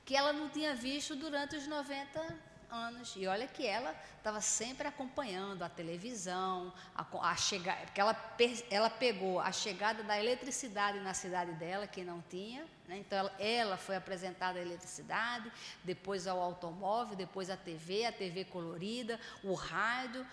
que 0.05 0.15
ela 0.15 0.31
não 0.31 0.49
tinha 0.49 0.75
visto 0.75 1.15
durante 1.15 1.55
os 1.55 1.67
90 1.67 2.37
anos. 2.69 3.13
E 3.15 3.25
olha 3.25 3.47
que 3.47 3.65
ela 3.65 3.95
estava 4.17 4.41
sempre 4.41 4.87
acompanhando 4.87 5.63
a 5.63 5.69
televisão, 5.69 6.73
a, 6.95 7.05
a 7.31 7.35
chegar, 7.35 7.77
porque 7.85 8.01
ela, 8.01 8.35
ela 8.69 8.89
pegou 8.89 9.39
a 9.39 9.51
chegada 9.51 10.03
da 10.03 10.19
eletricidade 10.19 10.99
na 10.99 11.13
cidade 11.13 11.53
dela, 11.53 11.87
que 11.87 12.03
não 12.03 12.21
tinha. 12.29 12.65
Né? 12.87 12.97
Então 12.97 13.17
ela, 13.17 13.35
ela 13.39 13.77
foi 13.77 13.95
apresentada 13.95 14.59
à 14.59 14.61
eletricidade, 14.61 15.51
depois 15.83 16.27
ao 16.27 16.39
automóvel, 16.39 17.15
depois 17.15 17.49
à 17.49 17.57
TV, 17.57 18.05
a 18.05 18.11
TV 18.11 18.45
colorida, 18.45 19.19
o 19.43 19.53
rádio. 19.53 20.25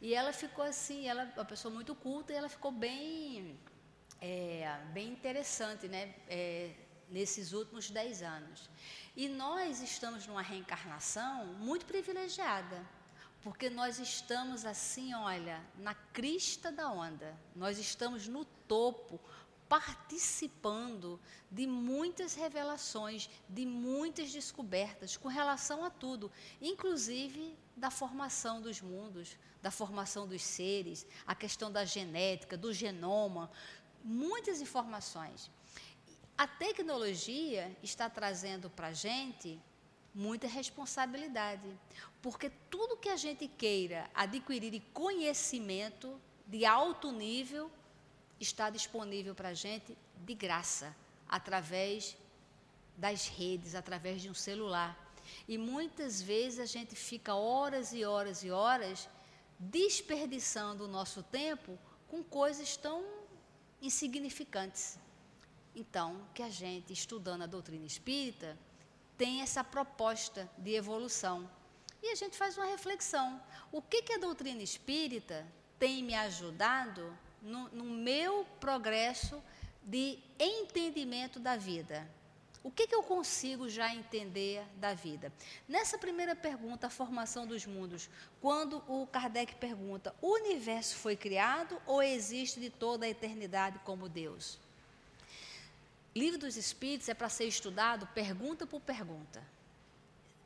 E 0.00 0.14
ela 0.14 0.32
ficou 0.32 0.64
assim, 0.64 1.06
ela 1.08 1.22
é 1.22 1.38
uma 1.38 1.44
pessoa 1.44 1.72
muito 1.72 1.94
culta 1.94 2.32
e 2.32 2.36
ela 2.36 2.48
ficou 2.48 2.70
bem 2.70 3.56
é, 4.20 4.78
bem 4.92 5.08
interessante 5.08 5.88
né, 5.88 6.14
é, 6.28 6.72
nesses 7.08 7.52
últimos 7.52 7.90
dez 7.90 8.22
anos. 8.22 8.68
E 9.14 9.28
nós 9.28 9.80
estamos 9.80 10.26
numa 10.26 10.42
reencarnação 10.42 11.46
muito 11.54 11.86
privilegiada, 11.86 12.84
porque 13.42 13.70
nós 13.70 13.98
estamos 13.98 14.64
assim, 14.64 15.14
olha, 15.14 15.64
na 15.78 15.94
crista 15.94 16.72
da 16.72 16.90
onda, 16.90 17.38
nós 17.54 17.78
estamos 17.78 18.26
no 18.26 18.44
topo, 18.44 19.20
participando 19.68 21.20
de 21.50 21.66
muitas 21.66 22.34
revelações, 22.34 23.28
de 23.48 23.66
muitas 23.66 24.32
descobertas 24.32 25.16
com 25.16 25.28
relação 25.28 25.84
a 25.84 25.90
tudo, 25.90 26.30
inclusive 26.60 27.56
da 27.76 27.90
formação 27.90 28.60
dos 28.60 28.80
mundos, 28.80 29.36
da 29.60 29.70
formação 29.70 30.26
dos 30.26 30.42
seres, 30.42 31.06
a 31.26 31.34
questão 31.34 31.70
da 31.70 31.84
genética, 31.84 32.56
do 32.56 32.72
genoma, 32.72 33.50
muitas 34.06 34.60
informações. 34.60 35.50
A 36.38 36.46
tecnologia 36.46 37.76
está 37.82 38.08
trazendo 38.08 38.70
para 38.70 38.88
a 38.88 38.92
gente 38.92 39.60
muita 40.14 40.46
responsabilidade, 40.46 41.68
porque 42.22 42.50
tudo 42.70 42.96
que 42.96 43.08
a 43.08 43.16
gente 43.16 43.48
queira 43.48 44.08
adquirir 44.14 44.70
de 44.70 44.80
conhecimento 44.80 46.20
de 46.46 46.64
alto 46.64 47.10
nível 47.10 47.70
está 48.38 48.70
disponível 48.70 49.34
para 49.34 49.50
a 49.50 49.54
gente 49.54 49.96
de 50.24 50.34
graça, 50.34 50.94
através 51.28 52.16
das 52.96 53.26
redes, 53.26 53.74
através 53.74 54.22
de 54.22 54.30
um 54.30 54.34
celular. 54.34 54.96
E 55.48 55.58
muitas 55.58 56.22
vezes 56.22 56.60
a 56.60 56.66
gente 56.66 56.94
fica 56.94 57.34
horas 57.34 57.92
e 57.92 58.04
horas 58.04 58.44
e 58.44 58.50
horas 58.50 59.08
desperdiçando 59.58 60.84
o 60.84 60.88
nosso 60.88 61.22
tempo 61.22 61.78
com 62.08 62.22
coisas 62.22 62.76
tão 62.76 63.15
insignificantes. 63.80 64.98
Então, 65.74 66.26
que 66.34 66.42
a 66.42 66.48
gente, 66.48 66.92
estudando 66.92 67.42
a 67.42 67.46
doutrina 67.46 67.84
espírita, 67.84 68.58
tem 69.16 69.42
essa 69.42 69.62
proposta 69.62 70.48
de 70.58 70.74
evolução. 70.74 71.48
E 72.02 72.12
a 72.12 72.14
gente 72.14 72.36
faz 72.36 72.56
uma 72.56 72.66
reflexão. 72.66 73.42
O 73.72 73.82
que, 73.82 74.02
que 74.02 74.12
a 74.12 74.18
doutrina 74.18 74.62
espírita 74.62 75.46
tem 75.78 76.02
me 76.02 76.14
ajudado 76.14 77.16
no, 77.42 77.68
no 77.68 77.84
meu 77.84 78.46
progresso 78.60 79.42
de 79.82 80.18
entendimento 80.38 81.38
da 81.38 81.56
vida? 81.56 82.08
O 82.66 82.70
que, 82.72 82.88
que, 82.88 82.96
eu 82.96 83.02
consigo 83.04 83.68
já 83.68 83.94
entender 83.94 84.60
da 84.74 84.92
vida? 84.92 85.32
Nessa 85.68 85.96
primeira 85.96 86.34
pergunta, 86.34 86.88
a 86.88 86.90
formação 86.90 87.46
dos 87.46 87.64
mundos, 87.64 88.10
quando 88.40 88.82
o 88.88 89.06
Kardec 89.06 89.54
pergunta: 89.54 90.12
o 90.20 90.34
universo 90.34 90.96
foi 90.96 91.14
criado 91.14 91.80
ou 91.86 92.02
existe 92.02 92.58
de 92.58 92.68
toda 92.68 93.06
a 93.06 93.08
eternidade 93.08 93.78
como 93.84 94.08
Deus? 94.08 94.58
Livro 96.12 96.40
dos 96.40 96.56
Espíritos 96.56 97.08
é 97.08 97.14
para 97.14 97.28
ser 97.28 97.44
estudado 97.44 98.04
pergunta 98.08 98.66
por 98.66 98.80
pergunta. 98.80 99.40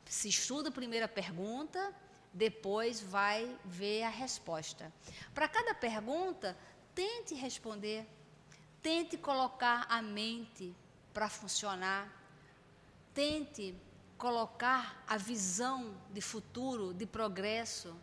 Se 0.05 0.29
estuda 0.29 0.69
a 0.69 0.71
primeira 0.71 1.07
pergunta, 1.07 1.91
depois 2.31 3.01
vai 3.01 3.57
ver 3.65 4.03
a 4.03 4.09
resposta. 4.09 4.93
Para 5.33 5.47
cada 5.47 5.73
pergunta, 5.73 6.55
tente 6.93 7.33
responder, 7.33 8.05
tente 8.79 9.17
colocar 9.17 9.87
a 9.89 10.03
mente 10.03 10.75
para 11.13 11.29
funcionar. 11.29 12.09
Tente 13.13 13.75
colocar 14.17 15.03
a 15.07 15.17
visão 15.17 15.95
de 16.11 16.21
futuro, 16.21 16.93
de 16.93 17.05
progresso. 17.05 17.95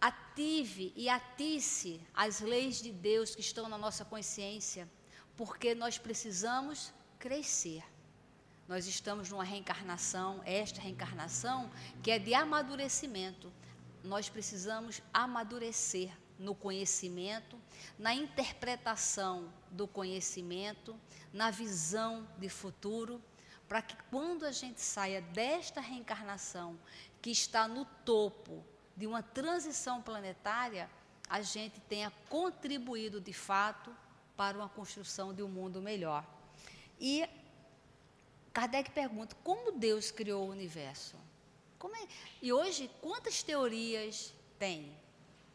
Ative 0.00 0.92
e 0.96 1.08
atice 1.08 2.00
as 2.14 2.40
leis 2.40 2.82
de 2.82 2.92
Deus 2.92 3.34
que 3.34 3.40
estão 3.40 3.68
na 3.68 3.78
nossa 3.78 4.04
consciência, 4.04 4.88
porque 5.36 5.74
nós 5.74 5.98
precisamos 5.98 6.92
crescer. 7.18 7.82
Nós 8.66 8.86
estamos 8.86 9.30
numa 9.30 9.44
reencarnação, 9.44 10.40
esta 10.44 10.80
reencarnação, 10.80 11.70
que 12.02 12.10
é 12.10 12.18
de 12.18 12.34
amadurecimento. 12.34 13.52
Nós 14.02 14.28
precisamos 14.28 15.02
amadurecer 15.12 16.10
no 16.38 16.54
conhecimento, 16.54 17.60
na 17.98 18.14
interpretação 18.14 19.52
do 19.70 19.86
conhecimento, 19.86 20.98
na 21.32 21.50
visão 21.50 22.26
de 22.38 22.48
futuro, 22.48 23.22
para 23.68 23.80
que 23.80 23.96
quando 24.10 24.44
a 24.44 24.52
gente 24.52 24.80
saia 24.80 25.20
desta 25.20 25.80
reencarnação, 25.80 26.78
que 27.22 27.30
está 27.30 27.66
no 27.66 27.84
topo 28.04 28.64
de 28.96 29.06
uma 29.06 29.22
transição 29.22 30.02
planetária, 30.02 30.90
a 31.28 31.40
gente 31.40 31.80
tenha 31.80 32.12
contribuído 32.28 33.20
de 33.20 33.32
fato 33.32 33.94
para 34.36 34.56
uma 34.56 34.68
construção 34.68 35.32
de 35.32 35.42
um 35.42 35.48
mundo 35.48 35.80
melhor. 35.80 36.24
E 37.00 37.28
Kardec 38.52 38.90
pergunta: 38.90 39.36
como 39.42 39.72
Deus 39.72 40.10
criou 40.10 40.46
o 40.46 40.50
universo? 40.50 41.16
É? 41.84 42.08
E 42.40 42.50
hoje, 42.50 42.90
quantas 43.02 43.42
teorias 43.42 44.32
tem? 44.58 44.96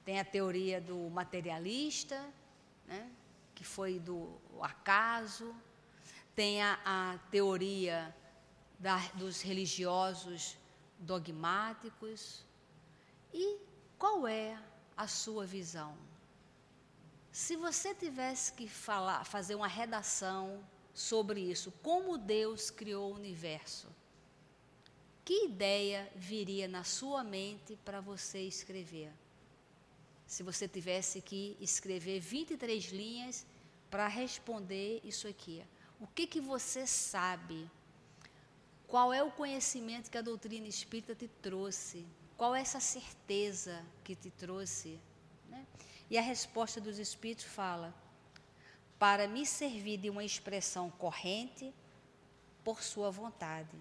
Tem 0.03 0.19
a 0.19 0.25
teoria 0.25 0.81
do 0.81 1.09
materialista, 1.09 2.19
né, 2.87 3.09
que 3.53 3.63
foi 3.63 3.99
do 3.99 4.39
acaso, 4.61 5.55
tem 6.35 6.61
a, 6.61 6.79
a 6.85 7.17
teoria 7.29 8.15
da, 8.79 8.97
dos 9.15 9.41
religiosos 9.41 10.57
dogmáticos. 10.97 12.45
E 13.33 13.57
qual 13.97 14.27
é 14.27 14.57
a 14.95 15.07
sua 15.07 15.45
visão? 15.45 15.97
Se 17.31 17.55
você 17.55 17.93
tivesse 17.93 18.53
que 18.53 18.67
falar, 18.67 19.23
fazer 19.23 19.55
uma 19.55 19.67
redação 19.67 20.63
sobre 20.93 21.39
isso, 21.41 21.71
como 21.83 22.17
Deus 22.17 22.71
criou 22.71 23.11
o 23.11 23.15
universo, 23.15 23.87
que 25.23 25.45
ideia 25.45 26.11
viria 26.15 26.67
na 26.67 26.83
sua 26.83 27.23
mente 27.23 27.77
para 27.85 28.01
você 28.01 28.39
escrever? 28.39 29.11
Se 30.29 30.43
você 30.43 30.67
tivesse 30.67 31.21
que 31.21 31.57
escrever 31.59 32.19
23 32.19 32.91
linhas 32.91 33.47
para 33.89 34.07
responder 34.07 35.01
isso 35.03 35.27
aqui. 35.27 35.65
O 35.99 36.05
que, 36.05 36.27
que 36.27 36.39
você 36.39 36.85
sabe? 36.85 37.67
Qual 38.87 39.11
é 39.11 39.23
o 39.23 39.31
conhecimento 39.31 40.11
que 40.11 40.19
a 40.19 40.21
doutrina 40.21 40.67
espírita 40.67 41.15
te 41.15 41.27
trouxe? 41.27 42.05
Qual 42.37 42.55
é 42.55 42.61
essa 42.61 42.79
certeza 42.79 43.83
que 44.03 44.15
te 44.15 44.29
trouxe? 44.29 44.99
Né? 45.49 45.65
E 46.11 46.15
a 46.15 46.21
resposta 46.21 46.79
dos 46.79 46.99
espíritos 46.99 47.45
fala: 47.45 47.91
para 48.99 49.27
me 49.27 49.47
servir 49.47 49.97
de 49.97 50.11
uma 50.11 50.23
expressão 50.23 50.91
corrente 50.91 51.73
por 52.63 52.83
sua 52.83 53.09
vontade. 53.09 53.75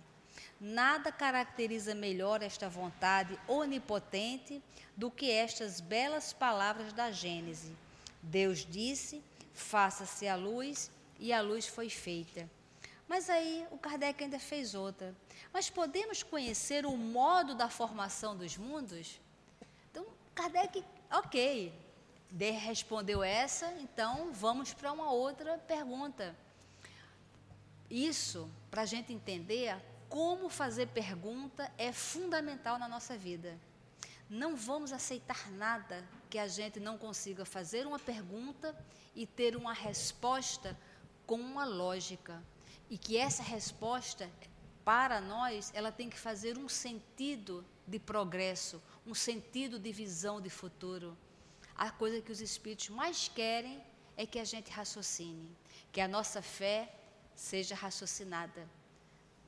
Nada 0.61 1.13
caracteriza 1.13 1.95
melhor 1.95 2.43
esta 2.43 2.69
vontade 2.69 3.39
onipotente 3.47 4.63
do 4.97 5.11
que 5.11 5.31
estas 5.31 5.81
belas 5.81 6.33
palavras 6.33 6.93
da 6.93 7.11
Gênese. 7.11 7.77
Deus 8.23 8.67
disse: 8.67 9.23
faça-se 9.55 10.27
a 10.27 10.37
luz, 10.37 10.91
e 11.19 11.33
a 11.33 11.41
luz 11.41 11.67
foi 11.67 11.91
feita. 11.91 12.49
Mas 13.09 13.29
aí 13.31 13.67
o 13.71 13.79
Kardec 13.79 14.23
ainda 14.23 14.39
fez 14.39 14.75
outra. 14.75 15.15
Mas 15.53 15.71
podemos 15.71 16.23
conhecer 16.23 16.85
o 16.85 16.97
modo 16.97 17.55
da 17.55 17.69
formação 17.69 18.37
dos 18.37 18.57
mundos? 18.57 19.21
Então, 19.91 20.07
Kardec, 20.35 20.85
ok, 21.11 21.73
respondeu 22.61 23.23
essa, 23.23 23.73
então 23.81 24.31
vamos 24.33 24.75
para 24.75 24.93
uma 24.93 25.11
outra 25.11 25.59
pergunta. 25.59 26.37
Isso, 27.91 28.49
para 28.71 28.83
a 28.83 28.87
gente 28.87 29.13
entender 29.13 29.75
como 30.09 30.49
fazer 30.49 30.89
pergunta, 30.89 31.71
é 31.77 31.93
fundamental 31.93 32.79
na 32.79 32.89
nossa 32.89 33.17
vida. 33.17 33.59
Não 34.29 34.57
vamos 34.57 34.93
aceitar 34.93 35.51
nada 35.53 36.07
que 36.29 36.39
a 36.39 36.49
gente 36.49 36.79
não 36.79 36.99
consiga 36.99 37.45
fazer 37.45 37.87
uma 37.87 37.99
pergunta 37.99 38.77
e 39.15 39.27
ter 39.27 39.57
uma 39.57 39.73
resposta 39.73 40.79
com 41.27 41.37
uma 41.37 41.65
lógica. 41.65 42.43
E 42.91 42.97
que 42.97 43.17
essa 43.17 43.43
resposta, 43.43 44.31
para 44.85 45.21
nós, 45.21 45.71
ela 45.75 45.93
tem 45.93 46.09
que 46.09 46.19
fazer 46.19 46.59
um 46.59 46.69
sentido 46.69 47.65
de 47.87 47.99
progresso, 47.99 48.83
um 49.07 49.15
sentido 49.15 49.79
de 49.79 49.93
visão 49.93 50.41
de 50.41 50.51
futuro. 50.51 51.17
A 51.75 51.91
coisa 51.91 52.21
que 52.21 52.33
os 52.33 52.41
espíritos 52.41 52.89
mais 52.89 53.29
querem 53.29 53.83
é 54.17 54.27
que 54.27 54.39
a 54.39 54.45
gente 54.45 54.71
raciocine, 54.71 55.57
que 55.93 56.01
a 56.01 56.09
nossa 56.09 56.43
fé 56.43 56.95
seja 57.35 57.75
raciocinada. 57.75 58.69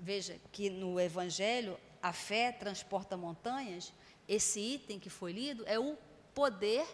Veja 0.02 0.40
que 0.50 0.70
no 0.70 0.98
Evangelho 0.98 1.78
a 2.02 2.10
fé 2.10 2.50
transporta 2.50 3.18
montanhas, 3.18 3.92
esse 4.26 4.58
item 4.58 4.98
que 4.98 5.10
foi 5.10 5.30
lido 5.30 5.62
é 5.66 5.78
o 5.78 5.94
poder 6.34 6.86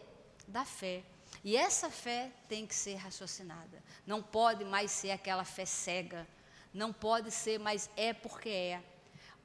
da 0.49 0.65
fé. 0.65 1.05
E 1.45 1.57
essa 1.57 1.89
fé 1.89 2.33
tem 2.49 2.67
que 2.67 2.75
ser 2.75 2.97
raciocinada. 2.97 3.81
Não 4.05 4.21
pode 4.21 4.65
mais 4.65 4.91
ser 4.91 5.13
aquela 5.13 5.45
fé 5.45 5.65
cega. 5.65 6.27
Não 6.75 6.93
pode 6.93 7.31
ser, 7.31 7.61
mas 7.61 7.89
é 7.97 8.13
porque 8.13 8.49
é. 8.49 8.83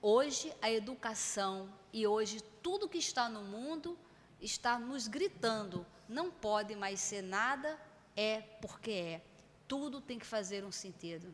Hoje 0.02 0.52
a 0.60 0.72
educação 0.72 1.72
e 1.94 2.08
hoje 2.08 2.42
tudo 2.64 2.90
que 2.90 2.98
está 2.98 3.30
no 3.30 3.44
mundo 3.44 3.96
está 4.42 4.80
nos 4.80 5.08
gritando: 5.08 5.86
não 6.10 6.32
pode 6.32 6.76
mais 6.76 7.00
ser 7.00 7.22
nada, 7.22 7.80
é 8.16 8.42
porque 8.60 8.92
é. 8.92 9.22
Tudo 9.68 10.02
tem 10.02 10.18
que 10.18 10.26
fazer 10.26 10.66
um 10.66 10.72
sentido. 10.72 11.34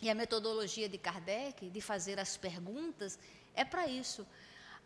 E 0.00 0.08
a 0.08 0.14
metodologia 0.14 0.88
de 0.88 0.96
Kardec, 0.96 1.68
de 1.68 1.80
fazer 1.80 2.20
as 2.20 2.36
perguntas, 2.36 3.18
é 3.54 3.64
para 3.64 3.86
isso. 3.86 4.26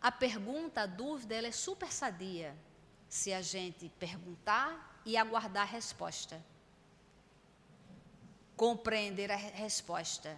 A 0.01 0.11
pergunta, 0.11 0.81
a 0.81 0.85
dúvida, 0.85 1.35
ela 1.35 1.47
é 1.47 1.51
super 1.51 1.91
sadia. 1.91 2.55
Se 3.07 3.31
a 3.31 3.41
gente 3.41 3.89
perguntar 3.99 5.01
e 5.05 5.15
aguardar 5.15 5.63
a 5.63 5.71
resposta. 5.71 6.43
Compreender 8.55 9.31
a 9.31 9.35
resposta. 9.35 10.35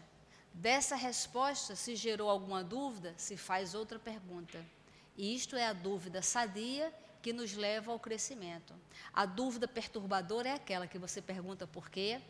Dessa 0.53 0.95
resposta, 0.95 1.75
se 1.75 1.95
gerou 1.95 2.29
alguma 2.29 2.63
dúvida, 2.63 3.13
se 3.17 3.37
faz 3.37 3.73
outra 3.73 3.99
pergunta. 3.99 4.65
E 5.17 5.33
isto 5.33 5.55
é 5.55 5.65
a 5.67 5.73
dúvida 5.73 6.21
sadia 6.21 6.93
que 7.25 7.33
nos 7.33 7.55
leva 7.55 7.91
ao 7.91 7.97
crescimento. 7.97 8.71
A 9.11 9.25
dúvida 9.25 9.67
perturbadora 9.67 10.49
é 10.49 10.53
aquela 10.53 10.85
que 10.85 10.99
você 10.99 11.19
pergunta 11.19 11.65
por 11.65 11.89
quê, 11.89 12.21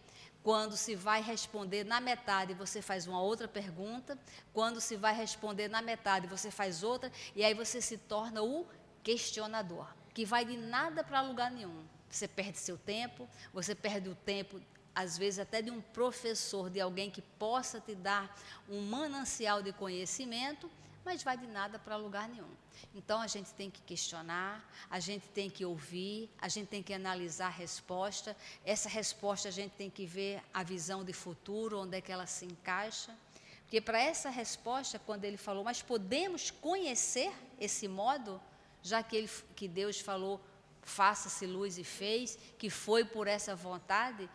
quando 0.41 0.77
se 0.77 0.95
vai 0.95 1.21
responder 1.21 1.83
na 1.83 1.99
metade, 1.99 2.53
você 2.53 2.81
faz 2.81 3.05
uma 3.05 3.21
outra 3.21 3.45
pergunta. 3.45 4.17
Quando 4.53 4.79
se 4.79 4.95
vai 4.95 5.13
responder 5.13 5.67
na 5.67 5.81
metade, 5.81 6.27
você 6.27 6.49
faz 6.49 6.81
outra. 6.81 7.11
E 7.35 7.43
aí 7.43 7.53
você 7.53 7.81
se 7.81 7.97
torna 7.97 8.41
o 8.41 8.65
questionador, 9.03 9.93
que 10.13 10.23
vai 10.23 10.45
de 10.45 10.55
nada 10.55 11.03
para 11.03 11.19
lugar 11.19 11.51
nenhum. 11.51 11.83
Você 12.09 12.25
perde 12.25 12.57
seu 12.57 12.77
tempo, 12.77 13.27
você 13.53 13.75
perde 13.75 14.07
o 14.07 14.15
tempo, 14.15 14.61
às 14.95 15.17
vezes, 15.17 15.39
até 15.39 15.61
de 15.61 15.71
um 15.71 15.81
professor, 15.81 16.69
de 16.69 16.79
alguém 16.79 17.11
que 17.11 17.21
possa 17.21 17.81
te 17.81 17.95
dar 17.95 18.33
um 18.69 18.79
manancial 18.79 19.61
de 19.61 19.73
conhecimento 19.73 20.71
mas 21.05 21.21
vai 21.21 21.37
de 21.37 21.45
nada 21.45 21.77
para 21.77 21.95
lugar 21.95 22.27
nenhum. 22.27 22.49
Então 22.93 23.21
a 23.21 23.27
gente 23.27 23.53
tem 23.53 23.69
que 23.69 23.81
questionar, 23.81 24.67
a 24.89 24.99
gente 24.99 25.27
tem 25.29 25.49
que 25.49 25.65
ouvir, 25.65 26.29
a 26.39 26.47
gente 26.47 26.67
tem 26.67 26.83
que 26.83 26.93
analisar 26.93 27.47
a 27.47 27.49
resposta. 27.49 28.35
Essa 28.63 28.89
resposta 28.89 29.49
a 29.49 29.51
gente 29.51 29.73
tem 29.73 29.89
que 29.89 30.05
ver 30.05 30.41
a 30.53 30.63
visão 30.63 31.03
de 31.03 31.13
futuro, 31.13 31.79
onde 31.79 31.97
é 31.97 32.01
que 32.01 32.11
ela 32.11 32.25
se 32.25 32.45
encaixa. 32.45 33.15
Porque 33.63 33.81
para 33.81 33.99
essa 33.99 34.29
resposta, 34.29 34.99
quando 34.99 35.25
ele 35.25 35.37
falou, 35.37 35.63
mas 35.63 35.81
podemos 35.81 36.51
conhecer 36.51 37.33
esse 37.59 37.87
modo, 37.87 38.39
já 38.81 39.01
que, 39.01 39.15
ele, 39.15 39.29
que 39.55 39.67
Deus 39.67 39.99
falou, 39.99 40.39
faça-se 40.83 41.47
luz 41.47 41.79
e 41.79 41.83
fez, 41.83 42.37
que 42.59 42.69
foi 42.69 43.03
por 43.03 43.27
essa 43.27 43.55
vontade, 43.55 44.29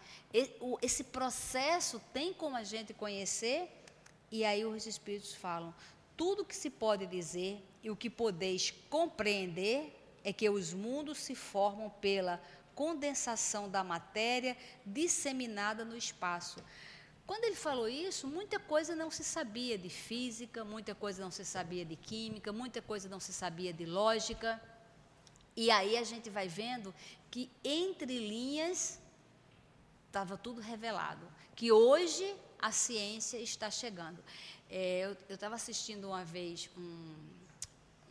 esse 0.82 1.04
processo 1.04 2.00
tem 2.12 2.34
como 2.34 2.56
a 2.56 2.64
gente 2.64 2.92
conhecer, 2.92 3.70
e 4.32 4.44
aí 4.44 4.64
os 4.64 4.84
Espíritos 4.84 5.32
falam, 5.32 5.72
tudo 6.16 6.44
que 6.44 6.54
se 6.54 6.68
pode 6.68 7.06
dizer 7.06 7.64
e 7.82 7.90
o 7.90 7.96
que 7.96 8.10
podeis 8.10 8.72
compreender 8.88 9.96
é 10.22 10.32
que 10.32 10.48
os 10.48 10.72
mundos 10.72 11.18
se 11.18 11.34
formam 11.34 11.88
pela 11.88 12.40
condensação 12.74 13.68
da 13.68 13.82
matéria 13.82 14.56
disseminada 14.84 15.84
no 15.84 15.96
espaço. 15.96 16.62
Quando 17.26 17.44
ele 17.44 17.54
falou 17.54 17.88
isso, 17.88 18.26
muita 18.26 18.58
coisa 18.58 18.96
não 18.96 19.10
se 19.10 19.22
sabia 19.22 19.78
de 19.78 19.88
física, 19.88 20.64
muita 20.64 20.94
coisa 20.94 21.22
não 21.22 21.30
se 21.30 21.44
sabia 21.44 21.84
de 21.84 21.94
química, 21.94 22.52
muita 22.52 22.82
coisa 22.82 23.08
não 23.08 23.20
se 23.20 23.32
sabia 23.32 23.72
de 23.72 23.86
lógica. 23.86 24.60
E 25.56 25.70
aí 25.70 25.96
a 25.96 26.02
gente 26.02 26.28
vai 26.28 26.48
vendo 26.48 26.94
que 27.30 27.50
entre 27.62 28.18
linhas 28.18 28.98
estava 30.06 30.36
tudo 30.36 30.60
revelado, 30.60 31.26
que 31.54 31.70
hoje 31.70 32.34
a 32.58 32.72
ciência 32.72 33.38
está 33.38 33.70
chegando. 33.70 34.22
É, 34.68 35.14
eu 35.28 35.34
estava 35.34 35.54
assistindo 35.54 36.08
uma 36.08 36.24
vez 36.24 36.68
um, 36.76 37.14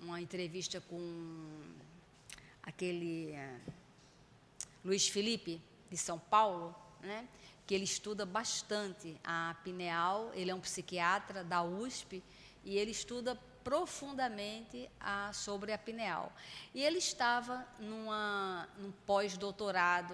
uma 0.02 0.22
entrevista 0.22 0.82
com 0.82 1.62
aquele 2.64 3.34
uh, 3.34 3.72
Luiz 4.84 5.08
Felipe, 5.08 5.62
de 5.90 5.98
São 5.98 6.20
Paulo, 6.20 6.76
né, 7.02 7.28
que 7.66 7.74
ele 7.74 7.84
estuda 7.84 8.26
bastante 8.26 9.20
a 9.24 9.56
pineal, 9.64 10.32
ele 10.34 10.52
é 10.52 10.56
um 10.56 10.60
psiquiatra 10.60 11.44
da 11.44 11.64
USP, 11.64 12.24
e 12.64 12.78
ele 12.78 12.92
estuda 12.92 13.36
profundamente 13.64 14.90
a, 15.00 15.32
sobre 15.34 15.72
a 15.74 15.78
pineal. 15.78 16.32
E 16.74 16.84
ele 16.84 16.98
estava 16.98 17.66
numa, 17.80 18.68
num 18.78 18.92
pós-doutorado 19.06 20.14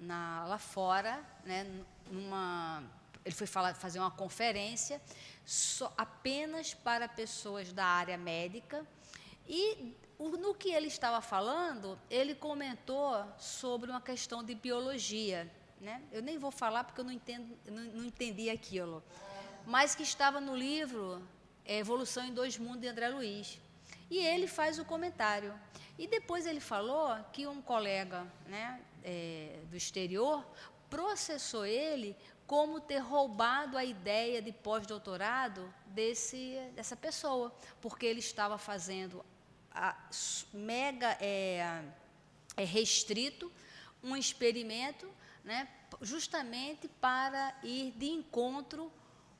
lá 0.00 0.58
fora, 0.58 1.24
né, 1.44 1.64
numa, 2.10 2.82
ele 3.24 3.34
foi 3.34 3.46
falar, 3.46 3.74
fazer 3.74 3.98
uma 3.98 4.10
conferência 4.10 5.00
apenas 5.96 6.74
para 6.74 7.08
pessoas 7.08 7.72
da 7.72 7.84
área 7.84 8.16
médica. 8.16 8.86
E 9.48 9.94
no 10.18 10.54
que 10.54 10.70
ele 10.70 10.86
estava 10.86 11.20
falando, 11.20 11.98
ele 12.10 12.34
comentou 12.34 13.24
sobre 13.38 13.90
uma 13.90 14.00
questão 14.00 14.42
de 14.42 14.54
biologia. 14.54 15.50
Né? 15.80 16.02
Eu 16.10 16.22
nem 16.22 16.38
vou 16.38 16.50
falar 16.50 16.84
porque 16.84 17.00
eu 17.00 17.04
não, 17.04 17.12
entendo, 17.12 17.56
não, 17.66 17.82
não 17.82 18.04
entendi 18.04 18.48
aquilo. 18.48 19.02
Mas 19.66 19.94
que 19.94 20.02
estava 20.02 20.40
no 20.40 20.56
livro 20.56 21.22
é, 21.64 21.78
Evolução 21.78 22.24
em 22.24 22.32
Dois 22.32 22.56
Mundos 22.58 22.80
de 22.80 22.88
André 22.88 23.08
Luiz. 23.08 23.58
E 24.10 24.18
ele 24.18 24.46
faz 24.46 24.78
o 24.78 24.84
comentário. 24.84 25.52
E 25.98 26.06
depois 26.06 26.46
ele 26.46 26.60
falou 26.60 27.16
que 27.32 27.46
um 27.46 27.60
colega 27.60 28.26
né, 28.46 28.80
é, 29.02 29.58
do 29.68 29.76
exterior 29.76 30.46
processou 30.88 31.66
ele 31.66 32.16
como 32.46 32.80
ter 32.80 32.98
roubado 32.98 33.76
a 33.76 33.84
ideia 33.84 34.40
de 34.40 34.52
pós-doutorado 34.52 35.72
desse 35.86 36.60
dessa 36.76 36.94
pessoa, 36.94 37.52
porque 37.80 38.06
ele 38.06 38.20
estava 38.20 38.56
fazendo 38.56 39.24
mega 40.52 41.16
é, 41.20 41.82
é 42.56 42.64
restrito 42.64 43.52
um 44.02 44.16
experimento, 44.16 45.10
né, 45.44 45.68
justamente 46.00 46.88
para 46.88 47.54
ir 47.62 47.92
de 47.92 48.06
encontro 48.06 48.92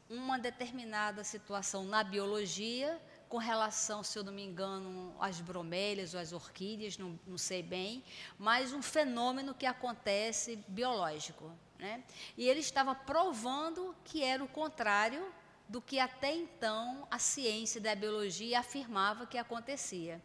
uma 0.09 0.39
determinada 0.39 1.25
situação 1.25 1.85
na 1.85 2.05
biologia 2.05 3.01
com 3.29 3.39
relação, 3.39 4.05
se 4.05 4.19
eu 4.19 4.23
não 4.23 4.33
me 4.33 4.45
engano, 4.45 5.17
às 5.19 5.41
bromélias 5.41 6.15
ou 6.15 6.21
às 6.21 6.33
orquídeas, 6.33 6.97
não, 6.97 7.19
não 7.27 7.37
sei 7.37 7.63
bem, 7.63 8.05
mas 8.39 8.73
um 8.73 8.81
fenômeno 8.81 9.53
que 9.53 9.67
acontece 9.67 10.57
biológico. 10.69 11.53
Né? 11.79 12.05
E 12.37 12.49
ele 12.49 12.61
estava 12.61 12.95
provando 12.95 13.95
que 14.05 14.23
era 14.23 14.43
o 14.43 14.49
contrário 14.49 15.33
do 15.69 15.81
que 15.81 15.99
até 15.99 16.35
então 16.35 17.07
a 17.11 17.19
ciência 17.19 17.81
da 17.81 17.95
biologia 17.95 18.61
afirmava 18.61 19.27
que 19.27 19.39
acontecia. 19.39 20.23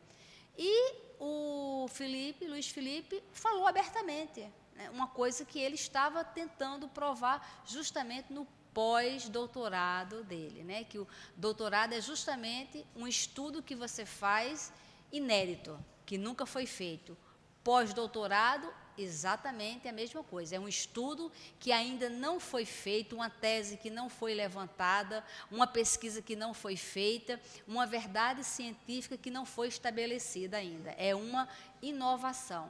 E 0.57 0.95
o 1.19 1.87
Felipe, 1.89 2.47
Luiz 2.47 2.69
Felipe, 2.69 3.23
falou 3.31 3.67
abertamente: 3.67 4.41
né, 4.75 4.89
uma 4.89 5.07
coisa 5.07 5.45
que 5.45 5.59
ele 5.59 5.75
estava 5.75 6.23
tentando 6.23 6.87
provar 6.87 7.63
justamente 7.65 8.31
no 8.31 8.47
pós-doutorado 8.73 10.23
dele, 10.23 10.63
né? 10.63 10.83
Que 10.83 10.97
o 10.97 11.07
doutorado 11.35 11.93
é 11.93 12.01
justamente 12.01 12.85
um 12.95 13.07
estudo 13.07 13.63
que 13.63 13.75
você 13.75 14.05
faz 14.05 14.71
inédito, 15.11 15.77
que 16.05 16.17
nunca 16.17 16.45
foi 16.45 16.65
feito. 16.65 17.17
Pós-doutorado, 17.63 18.73
exatamente 18.97 19.87
a 19.87 19.91
mesma 19.91 20.23
coisa. 20.23 20.55
É 20.55 20.59
um 20.59 20.67
estudo 20.67 21.31
que 21.59 21.71
ainda 21.71 22.09
não 22.09 22.39
foi 22.39 22.65
feito, 22.65 23.15
uma 23.15 23.29
tese 23.29 23.77
que 23.77 23.89
não 23.89 24.09
foi 24.09 24.33
levantada, 24.33 25.23
uma 25.49 25.67
pesquisa 25.67 26.21
que 26.21 26.35
não 26.35 26.53
foi 26.53 26.75
feita, 26.75 27.39
uma 27.67 27.85
verdade 27.85 28.43
científica 28.43 29.17
que 29.17 29.29
não 29.29 29.45
foi 29.45 29.67
estabelecida 29.67 30.57
ainda. 30.57 30.91
É 30.91 31.15
uma 31.15 31.47
inovação. 31.81 32.69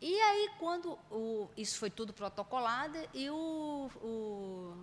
E 0.00 0.20
aí, 0.20 0.50
quando 0.58 0.98
o, 1.10 1.48
isso 1.56 1.78
foi 1.78 1.88
tudo 1.90 2.12
protocolado, 2.12 2.98
e 3.14 3.30
o, 3.30 3.90
o 4.02 4.76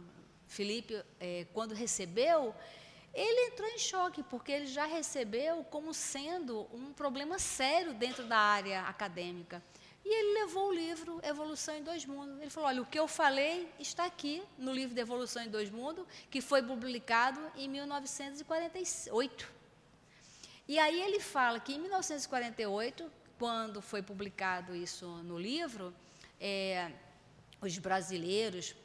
Felipe, 0.48 1.04
é, 1.20 1.46
quando 1.54 1.74
recebeu, 1.74 2.54
ele 3.14 3.52
entrou 3.52 3.70
em 3.70 3.78
choque, 3.78 4.24
porque 4.24 4.52
ele 4.52 4.66
já 4.66 4.86
recebeu 4.86 5.64
como 5.66 5.94
sendo 5.94 6.68
um 6.74 6.92
problema 6.94 7.38
sério 7.38 7.94
dentro 7.94 8.26
da 8.26 8.38
área 8.38 8.82
acadêmica. 8.82 9.64
E 10.06 10.14
ele 10.14 10.42
levou 10.42 10.70
o 10.70 10.74
livro 10.74 11.20
Evolução 11.24 11.76
em 11.76 11.84
Dois 11.84 12.06
Mundos. 12.06 12.40
Ele 12.42 12.50
falou: 12.50 12.70
olha, 12.70 12.82
o 12.82 12.86
que 12.86 13.00
eu 13.00 13.08
falei 13.08 13.72
está 13.80 14.06
aqui 14.06 14.44
no 14.58 14.74
livro 14.74 14.94
de 14.94 15.00
Evolução 15.00 15.44
em 15.44 15.50
Dois 15.50 15.70
Mundos, 15.70 16.06
que 16.30 16.42
foi 16.42 16.62
publicado 16.62 17.40
em 17.56 17.70
1948. 17.70 19.52
E 20.68 20.78
aí 20.78 21.02
ele 21.02 21.20
fala 21.20 21.60
que 21.60 21.74
em 21.74 21.80
1948, 21.80 23.10
quando 23.40 23.82
foi 23.82 24.02
publicado 24.02 24.76
isso 24.76 25.06
no 25.24 25.38
livro, 25.38 25.94
é, 26.40 26.92
os 27.62 27.78
brasileiros 27.78 28.76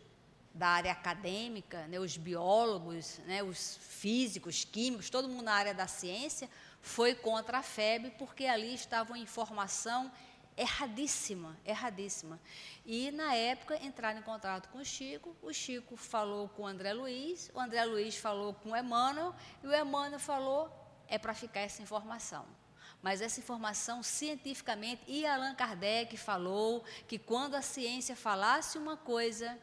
da 0.54 0.68
área 0.68 0.92
acadêmica, 0.92 1.86
né, 1.86 2.00
os 2.00 2.16
biólogos, 2.16 3.18
né, 3.26 3.42
os 3.42 3.76
físicos, 3.80 4.64
químicos, 4.64 5.08
todo 5.08 5.28
mundo 5.28 5.44
na 5.44 5.54
área 5.54 5.74
da 5.74 5.86
ciência, 5.86 6.48
foi 6.80 7.14
contra 7.14 7.58
a 7.58 7.62
FEB, 7.62 8.10
porque 8.18 8.44
ali 8.46 8.74
estava 8.74 9.12
uma 9.12 9.18
informação 9.18 10.10
erradíssima, 10.58 11.56
erradíssima. 11.64 12.40
E, 12.84 13.10
na 13.12 13.34
época, 13.34 13.76
entraram 13.82 14.18
em 14.18 14.22
contato 14.22 14.68
com 14.70 14.78
o 14.78 14.84
Chico, 14.84 15.36
o 15.40 15.52
Chico 15.52 15.96
falou 15.96 16.48
com 16.48 16.62
o 16.62 16.66
André 16.66 16.92
Luiz, 16.92 17.50
o 17.54 17.60
André 17.60 17.84
Luiz 17.84 18.16
falou 18.16 18.52
com 18.52 18.72
o 18.72 18.76
Emmanuel, 18.76 19.34
e 19.62 19.66
o 19.68 19.74
Emmanuel 19.74 20.18
falou, 20.18 20.70
é 21.06 21.16
para 21.16 21.32
ficar 21.32 21.60
essa 21.60 21.80
informação. 21.80 22.44
Mas 23.00 23.20
essa 23.20 23.38
informação, 23.38 24.02
cientificamente, 24.02 25.02
e 25.06 25.24
Allan 25.24 25.54
Kardec 25.54 26.16
falou 26.16 26.84
que 27.06 27.18
quando 27.18 27.54
a 27.54 27.62
ciência 27.62 28.16
falasse 28.16 28.76
uma 28.76 28.96
coisa 28.96 29.56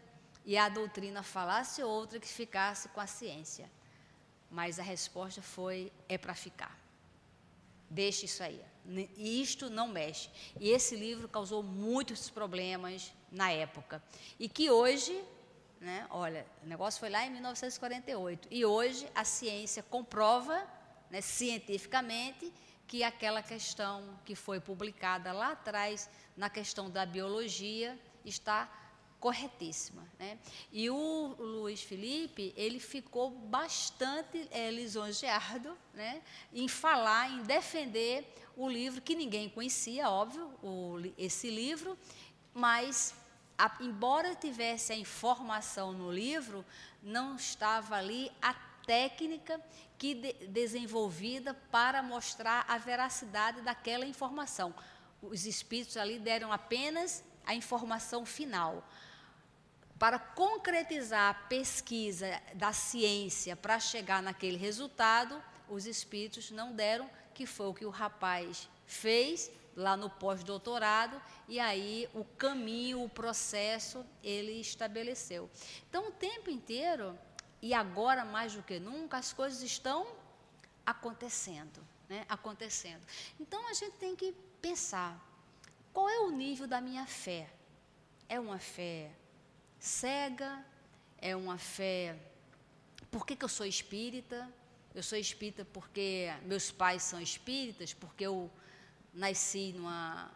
e 0.46 0.58
a 0.58 0.70
doutrina 0.70 1.22
falasse 1.22 1.84
outra, 1.84 2.20
que 2.20 2.28
ficasse 2.28 2.88
com 2.90 3.02
a 3.02 3.08
ciência. 3.08 3.70
Mas 4.50 4.80
a 4.80 4.84
resposta 4.84 5.42
foi, 5.42 5.92
é 6.08 6.18
para 6.18 6.34
ficar. 6.34 6.80
Deixe 7.90 8.26
isso 8.26 8.42
aí. 8.42 8.64
E 8.88 9.42
isto 9.42 9.70
não 9.70 9.88
mexe. 9.88 10.30
E 10.60 10.70
esse 10.70 10.96
livro 10.96 11.28
causou 11.28 11.64
muitos 11.64 12.30
problemas 12.30 13.12
na 13.32 13.52
época. 13.52 14.02
E 14.40 14.48
que 14.48 14.70
hoje, 14.70 15.24
né, 15.80 16.06
olha, 16.10 16.46
o 16.64 16.68
negócio 16.68 17.00
foi 17.00 17.10
lá 17.10 17.26
em 17.26 17.32
1948. 17.32 18.48
E 18.52 18.66
hoje 18.66 19.08
a 19.16 19.24
ciência 19.24 19.82
comprova, 19.82 20.66
né, 21.10 21.22
cientificamente, 21.22 22.54
que 22.88 23.04
aquela 23.04 23.42
questão 23.42 24.20
que 24.24 24.36
foi 24.36 24.60
publicada 24.60 25.34
lá 25.34 25.52
atrás, 25.52 26.10
na 26.38 26.50
questão 26.50 26.90
da 26.90 27.06
biologia, 27.06 28.00
está 28.24 28.70
corretíssima. 29.26 30.08
Né? 30.20 30.38
E 30.72 30.88
o 30.88 31.36
Luiz 31.40 31.82
Felipe, 31.82 32.54
ele 32.56 32.80
ficou 32.80 33.32
bastante 33.32 34.48
é, 34.52 34.70
lisonjeado 34.70 35.76
né, 35.96 36.22
em 36.54 36.68
falar, 36.68 37.32
em 37.32 37.42
defender 37.42 38.24
o 38.56 38.70
livro, 38.70 39.02
que 39.02 39.16
ninguém 39.16 39.50
conhecia, 39.50 40.12
óbvio, 40.12 40.54
o, 40.62 40.98
esse 41.18 41.50
livro, 41.50 41.98
mas, 42.54 43.16
a, 43.58 43.76
embora 43.82 44.36
tivesse 44.36 44.94
a 44.94 44.96
informação 44.96 45.92
no 45.92 46.12
livro, 46.12 46.64
não 47.02 47.36
estava 47.36 47.96
ali 47.96 48.32
a 48.40 48.54
técnica 48.86 49.60
que 49.98 50.14
de, 50.14 50.34
desenvolvida 50.50 51.56
para 51.72 52.04
mostrar 52.04 52.64
a 52.68 52.78
veracidade 52.78 53.62
daquela 53.62 54.06
informação. 54.06 54.72
Os 55.20 55.48
espíritos 55.48 55.98
ali 55.98 56.20
deram 56.20 56.54
apenas 56.54 57.24
a 57.44 57.56
informação 57.56 58.24
final. 58.24 58.88
Para 59.98 60.20
concretizar 60.20 61.30
a 61.30 61.48
pesquisa 61.48 62.42
da 62.54 62.74
ciência 62.74 63.56
para 63.56 63.80
chegar 63.80 64.22
naquele 64.22 64.58
resultado, 64.58 65.42
os 65.70 65.86
espíritos 65.86 66.52
não 66.52 66.74
deram 66.74 67.10
que 67.34 67.46
foi 67.46 67.68
o 67.68 67.74
que 67.74 67.86
o 67.86 67.90
rapaz 67.90 68.70
fez 68.86 69.52
lá 69.76 69.98
no 69.98 70.10
pós-doutorado, 70.10 71.22
e 71.50 71.60
aí 71.60 72.10
o 72.14 72.24
caminho, 72.24 73.04
o 73.04 73.10
processo, 73.10 74.06
ele 74.24 74.54
estabeleceu. 74.62 75.50
Então, 75.90 76.08
o 76.08 76.12
tempo 76.12 76.50
inteiro, 76.50 77.18
e 77.62 77.74
agora 77.74 78.24
mais 78.24 78.54
do 78.54 78.64
que 78.64 78.80
nunca, 78.80 79.18
as 79.18 79.34
coisas 79.34 79.62
estão 79.62 80.08
acontecendo, 80.86 81.86
né? 82.08 82.26
acontecendo. 82.30 83.06
Então, 83.38 83.68
a 83.68 83.74
gente 83.74 83.98
tem 83.98 84.16
que 84.16 84.34
pensar, 84.62 85.20
qual 85.92 86.10
é 86.10 86.20
o 86.20 86.32
nível 86.32 86.68
da 86.68 86.80
minha 86.80 87.06
fé? 87.06 87.50
É 88.30 88.40
uma 88.40 88.60
fé 88.60 89.12
cega? 89.86 90.66
É 91.18 91.36
uma 91.36 91.58
fé... 91.58 92.18
Por 93.12 93.26
que, 93.26 93.36
que 93.36 93.46
eu 93.46 93.50
sou 93.50 93.66
espírita? 93.66 94.52
Eu 94.94 95.04
sou 95.04 95.18
espírita 95.18 95.64
porque 95.66 96.30
meus 96.44 96.72
pais 96.72 97.04
são 97.04 97.22
espíritas, 97.22 97.94
porque 97.94 98.26
eu 98.26 98.52
nasci 99.14 99.74
numa 99.74 100.32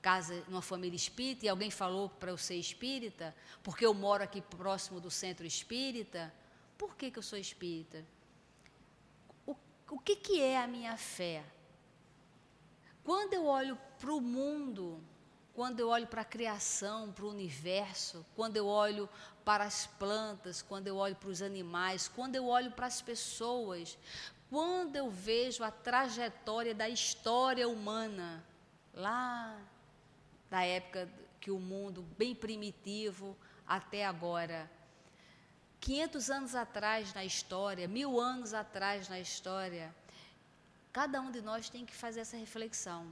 casa, 0.00 0.44
numa 0.48 0.62
família 0.62 0.96
espírita 0.96 1.46
e 1.46 1.48
alguém 1.48 1.70
falou 1.70 2.08
para 2.08 2.30
eu 2.30 2.38
ser 2.38 2.56
espírita, 2.56 3.34
porque 3.62 3.84
eu 3.84 3.92
moro 3.92 4.22
aqui 4.22 4.40
próximo 4.40 5.00
do 5.00 5.10
centro 5.10 5.46
espírita. 5.46 6.32
Por 6.78 6.96
que, 6.96 7.10
que 7.10 7.18
eu 7.18 7.22
sou 7.22 7.38
espírita? 7.38 8.04
O, 9.46 9.54
o 9.90 9.98
que, 9.98 10.16
que 10.16 10.40
é 10.40 10.58
a 10.60 10.66
minha 10.66 10.96
fé? 10.96 11.44
Quando 13.04 13.34
eu 13.34 13.46
olho 13.46 13.78
para 13.98 14.12
o 14.12 14.20
mundo, 14.20 15.02
quando 15.54 15.80
eu 15.80 15.88
olho 15.88 16.06
para 16.06 16.22
a 16.22 16.24
criação, 16.24 17.12
para 17.12 17.24
o 17.24 17.30
universo, 17.30 18.24
quando 18.34 18.56
eu 18.56 18.66
olho 18.66 19.08
para 19.44 19.64
as 19.64 19.86
plantas, 19.86 20.62
quando 20.62 20.86
eu 20.86 20.96
olho 20.96 21.16
para 21.16 21.28
os 21.28 21.42
animais, 21.42 22.08
quando 22.08 22.36
eu 22.36 22.46
olho 22.46 22.70
para 22.70 22.86
as 22.86 23.02
pessoas, 23.02 23.98
quando 24.48 24.96
eu 24.96 25.10
vejo 25.10 25.62
a 25.62 25.70
trajetória 25.70 26.74
da 26.74 26.88
história 26.88 27.68
humana, 27.68 28.44
lá 28.94 29.58
da 30.50 30.62
época 30.64 31.08
que 31.40 31.50
o 31.50 31.58
mundo 31.58 32.02
bem 32.16 32.34
primitivo 32.34 33.36
até 33.66 34.06
agora, 34.06 34.70
500 35.80 36.30
anos 36.30 36.54
atrás 36.54 37.12
na 37.12 37.24
história, 37.24 37.88
mil 37.88 38.20
anos 38.20 38.54
atrás 38.54 39.08
na 39.08 39.18
história, 39.18 39.92
cada 40.92 41.20
um 41.20 41.30
de 41.30 41.40
nós 41.40 41.68
tem 41.68 41.84
que 41.84 41.94
fazer 41.94 42.20
essa 42.20 42.36
reflexão. 42.36 43.06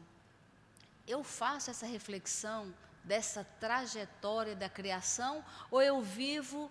Eu 1.10 1.24
faço 1.24 1.72
essa 1.72 1.86
reflexão 1.86 2.72
dessa 3.02 3.42
trajetória 3.64 4.54
da 4.54 4.68
criação 4.68 5.44
ou 5.68 5.82
eu 5.82 6.00
vivo 6.00 6.70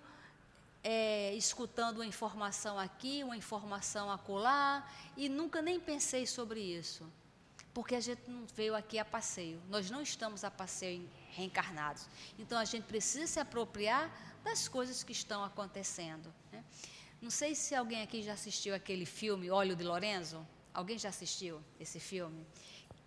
é, 0.82 1.34
escutando 1.36 1.97
uma 1.97 2.06
informação 2.06 2.80
aqui, 2.80 3.21
uma 3.21 3.36
informação 3.36 4.10
acolá 4.10 4.89
e 5.17 5.28
nunca 5.28 5.62
nem 5.62 5.78
pensei 5.78 6.25
sobre 6.25 6.62
isso? 6.62 7.04
Porque 7.73 7.95
a 7.95 7.99
gente 7.99 8.21
não 8.30 8.45
veio 8.56 8.73
aqui 8.75 8.97
a 8.97 9.04
passeio, 9.04 9.62
nós 9.67 9.91
não 9.91 10.02
estamos 10.02 10.45
a 10.45 10.49
passeio 10.49 11.06
reencarnados. 11.32 12.08
Então 12.38 12.58
a 12.58 12.63
gente 12.63 12.86
precisa 12.86 13.28
se 13.28 13.41
apropriar 13.41 14.10
das 14.41 14.69
coisas 14.69 15.04
que 15.04 15.12
estão 15.12 15.43
acontecendo. 15.43 16.34
Né? 16.49 16.63
Não 17.21 17.30
sei 17.30 17.56
se 17.56 17.75
alguém 17.75 18.02
aqui 18.04 18.23
já 18.23 18.32
assistiu 18.39 18.73
aquele 18.73 19.06
filme 19.06 19.52
Óleo 19.52 19.75
de 19.75 19.84
Lorenzo. 19.84 20.47
Alguém 20.73 20.97
já 20.97 21.10
assistiu 21.10 21.62
esse 21.78 21.99
filme? 21.99 22.47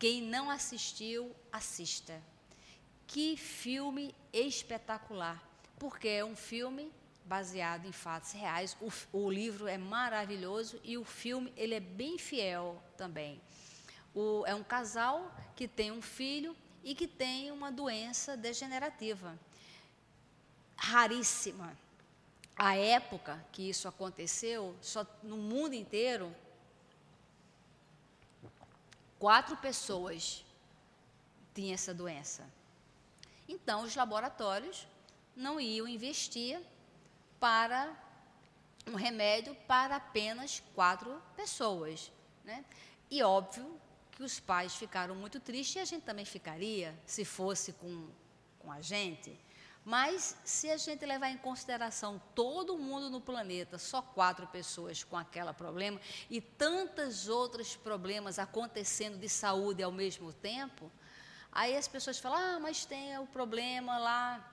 Quem 0.02 0.20
não 0.20 0.50
assistiu, 0.50 1.32
assista. 1.52 2.20
Que 3.06 3.36
filme 3.36 4.12
espetacular, 4.32 5.40
porque 5.78 6.08
é 6.08 6.24
um 6.24 6.34
filme 6.34 6.90
baseado 7.24 7.86
em 7.86 7.92
fatos 7.92 8.32
reais. 8.32 8.76
O, 8.80 8.90
o, 9.16 9.30
livro 9.30 9.68
é 9.68 9.78
maravilhoso 9.78 10.80
e 10.82 10.98
o 10.98 11.04
filme 11.04 11.52
ele 11.56 11.76
é 11.76 11.78
bem 11.78 12.18
fiel 12.18 12.82
também. 12.96 13.40
O, 14.12 14.44
é 14.44 14.52
um 14.56 14.64
casal 14.64 15.32
que 15.54 15.68
tem 15.68 15.92
um 15.92 16.02
filho 16.02 16.56
e 16.82 16.96
que 16.96 17.06
tem 17.06 17.52
uma 17.52 17.70
doença 17.70 18.36
degenerativa 18.36 19.38
raríssima. 20.76 21.78
A 22.56 22.74
época 22.76 23.40
que 23.52 23.68
isso 23.68 23.86
aconteceu, 23.86 24.74
só 24.82 25.06
no 25.22 25.36
mundo 25.36 25.74
inteiro, 25.74 26.34
quatro 29.22 29.56
pessoas 29.58 30.44
tinham 31.54 31.74
essa 31.74 31.94
doença. 31.94 32.44
Então, 33.48 33.84
os 33.84 33.94
laboratórios 33.94 34.84
não 35.36 35.60
iam 35.60 35.86
investir 35.86 36.60
para 37.38 37.96
um 38.84 38.96
remédio 38.96 39.54
para 39.68 39.94
apenas 39.94 40.60
quatro 40.74 41.22
pessoas. 41.36 42.10
Né? 42.44 42.64
E 43.08 43.22
óbvio 43.22 43.80
que 44.10 44.24
os 44.24 44.40
pais 44.40 44.74
ficaram 44.74 45.14
muito 45.14 45.38
tristes 45.38 45.76
e 45.76 45.78
a 45.78 45.84
gente 45.84 46.02
também 46.02 46.24
ficaria 46.24 46.92
se 47.06 47.24
fosse 47.24 47.74
com, 47.74 48.08
com 48.58 48.72
a 48.72 48.80
gente. 48.80 49.38
Mas 49.84 50.36
se 50.44 50.70
a 50.70 50.76
gente 50.76 51.04
levar 51.04 51.30
em 51.30 51.38
consideração 51.38 52.22
todo 52.34 52.78
mundo 52.78 53.10
no 53.10 53.20
planeta, 53.20 53.78
só 53.78 54.00
quatro 54.00 54.46
pessoas 54.46 55.02
com 55.02 55.16
aquele 55.16 55.52
problema 55.52 56.00
e 56.30 56.40
tantos 56.40 57.28
outros 57.28 57.74
problemas 57.74 58.38
acontecendo 58.38 59.18
de 59.18 59.28
saúde 59.28 59.82
ao 59.82 59.90
mesmo 59.90 60.32
tempo, 60.32 60.90
aí 61.50 61.76
as 61.76 61.88
pessoas 61.88 62.20
falam: 62.20 62.38
ah, 62.38 62.60
mas 62.60 62.84
tem 62.84 63.18
o 63.18 63.26
problema 63.26 63.98
lá 63.98 64.52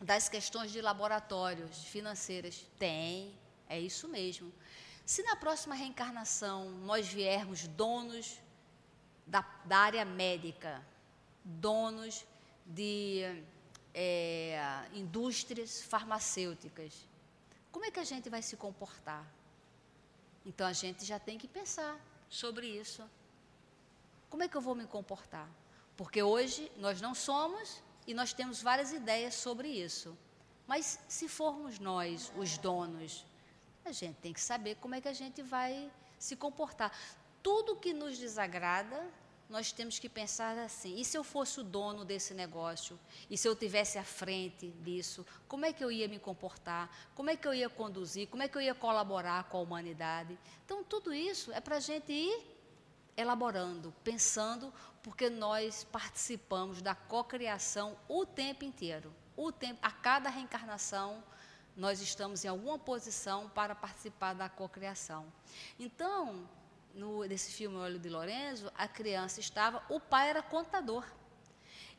das 0.00 0.28
questões 0.28 0.72
de 0.72 0.80
laboratórios 0.80 1.84
financeiras. 1.84 2.66
Tem, 2.76 3.38
é 3.68 3.78
isso 3.78 4.08
mesmo. 4.08 4.52
Se 5.04 5.22
na 5.22 5.36
próxima 5.36 5.76
reencarnação 5.76 6.70
nós 6.70 7.06
viermos 7.06 7.68
donos 7.68 8.40
da, 9.24 9.46
da 9.64 9.78
área 9.78 10.04
médica, 10.04 10.84
donos 11.44 12.26
de 12.66 13.44
é, 13.98 14.60
indústrias 14.92 15.80
farmacêuticas, 15.80 16.92
como 17.72 17.86
é 17.86 17.90
que 17.90 17.98
a 17.98 18.04
gente 18.04 18.28
vai 18.28 18.42
se 18.42 18.54
comportar? 18.54 19.26
Então 20.44 20.66
a 20.66 20.72
gente 20.74 21.02
já 21.06 21.18
tem 21.18 21.38
que 21.38 21.48
pensar 21.48 21.98
sobre 22.28 22.66
isso. 22.66 23.02
Como 24.28 24.42
é 24.42 24.48
que 24.48 24.56
eu 24.56 24.60
vou 24.60 24.74
me 24.74 24.86
comportar? 24.86 25.48
Porque 25.96 26.22
hoje 26.22 26.70
nós 26.76 27.00
não 27.00 27.14
somos 27.14 27.82
e 28.06 28.12
nós 28.12 28.34
temos 28.34 28.60
várias 28.60 28.92
ideias 28.92 29.34
sobre 29.34 29.68
isso. 29.68 30.16
Mas 30.66 30.98
se 31.08 31.26
formos 31.26 31.78
nós 31.78 32.30
os 32.36 32.58
donos, 32.58 33.24
a 33.82 33.92
gente 33.92 34.16
tem 34.16 34.32
que 34.32 34.40
saber 34.40 34.74
como 34.76 34.94
é 34.94 35.00
que 35.00 35.08
a 35.08 35.14
gente 35.14 35.40
vai 35.40 35.90
se 36.18 36.36
comportar. 36.36 36.92
Tudo 37.42 37.76
que 37.76 37.94
nos 37.94 38.18
desagrada, 38.18 39.08
nós 39.48 39.72
temos 39.72 39.98
que 39.98 40.08
pensar 40.08 40.58
assim: 40.58 40.98
e 40.98 41.04
se 41.04 41.16
eu 41.16 41.22
fosse 41.22 41.60
o 41.60 41.64
dono 41.64 42.04
desse 42.04 42.34
negócio? 42.34 42.98
E 43.30 43.38
se 43.38 43.48
eu 43.48 43.54
tivesse 43.54 43.98
à 43.98 44.04
frente 44.04 44.70
disso? 44.82 45.24
Como 45.46 45.64
é 45.64 45.72
que 45.72 45.84
eu 45.84 45.90
ia 45.90 46.08
me 46.08 46.18
comportar? 46.18 46.90
Como 47.14 47.30
é 47.30 47.36
que 47.36 47.46
eu 47.46 47.54
ia 47.54 47.68
conduzir? 47.68 48.28
Como 48.28 48.42
é 48.42 48.48
que 48.48 48.56
eu 48.56 48.62
ia 48.62 48.74
colaborar 48.74 49.44
com 49.44 49.58
a 49.58 49.60
humanidade? 49.60 50.38
Então, 50.64 50.82
tudo 50.82 51.14
isso 51.14 51.52
é 51.52 51.60
para 51.60 51.76
a 51.76 51.80
gente 51.80 52.12
ir 52.12 52.56
elaborando, 53.16 53.94
pensando, 54.04 54.72
porque 55.02 55.30
nós 55.30 55.84
participamos 55.84 56.82
da 56.82 56.94
cocriação 56.94 57.96
o 58.08 58.26
tempo 58.26 58.64
inteiro. 58.64 59.14
O 59.36 59.52
tempo, 59.52 59.78
a 59.82 59.90
cada 59.90 60.28
reencarnação, 60.28 61.22
nós 61.76 62.00
estamos 62.00 62.44
em 62.44 62.48
alguma 62.48 62.78
posição 62.78 63.48
para 63.50 63.74
participar 63.74 64.34
da 64.34 64.48
cocriação. 64.48 65.26
Então, 65.78 66.48
no, 66.96 67.24
nesse 67.24 67.52
filme 67.52 67.76
Olho 67.76 67.98
de 67.98 68.08
Lorenzo, 68.08 68.72
a 68.76 68.88
criança 68.88 69.38
estava, 69.38 69.82
o 69.88 70.00
pai 70.00 70.30
era 70.30 70.42
contador. 70.42 71.04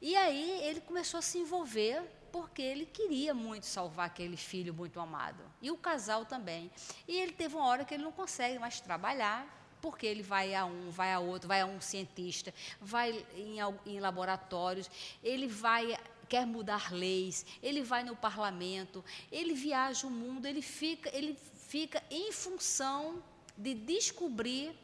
E 0.02 0.16
aí 0.16 0.62
ele 0.64 0.82
começou 0.82 1.20
a 1.20 1.22
se 1.22 1.38
envolver 1.38 2.04
porque 2.32 2.62
ele 2.62 2.86
queria 2.86 3.34
muito 3.34 3.66
salvar 3.66 4.08
aquele 4.08 4.38
filho 4.38 4.74
muito 4.74 5.00
amado. 5.00 5.44
E 5.62 5.72
o 5.72 5.78
casal 5.78 6.26
também. 6.26 6.70
E 7.08 7.18
ele 7.20 7.32
teve 7.32 7.56
uma 7.56 7.66
hora 7.66 7.86
que 7.86 7.94
ele 7.94 8.04
não 8.04 8.12
consegue 8.12 8.60
mais 8.60 8.80
trabalhar, 8.80 9.48
porque 9.82 10.06
ele 10.06 10.24
vai 10.24 10.54
a 10.54 10.66
um, 10.66 10.90
vai 10.90 11.14
a 11.14 11.20
outro, 11.20 11.48
vai 11.48 11.62
a 11.62 11.66
um 11.66 11.80
cientista, 11.80 12.54
vai 12.82 13.26
em, 13.36 13.58
em 13.86 14.00
laboratórios, 14.00 14.90
ele 15.24 15.48
vai 15.48 15.98
quer 16.28 16.46
mudar 16.46 16.92
leis, 16.92 17.46
ele 17.64 17.82
vai 17.82 18.04
no 18.04 18.14
parlamento, 18.14 19.04
ele 19.32 19.54
viaja 19.54 20.06
o 20.06 20.12
mundo, 20.12 20.46
ele 20.46 20.62
fica, 20.62 21.10
ele 21.16 21.38
fica 21.56 22.04
em 22.12 22.34
função 22.34 23.24
de 23.58 23.74
descobrir 23.74 24.76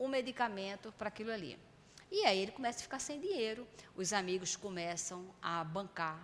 o 0.00 0.08
medicamento 0.08 0.90
para 0.98 1.08
aquilo 1.08 1.30
ali. 1.30 1.58
E 2.10 2.24
aí 2.24 2.38
ele 2.40 2.50
começa 2.50 2.80
a 2.80 2.82
ficar 2.82 2.98
sem 2.98 3.20
dinheiro, 3.20 3.68
os 3.94 4.14
amigos 4.14 4.56
começam 4.56 5.32
a 5.40 5.62
bancar. 5.62 6.18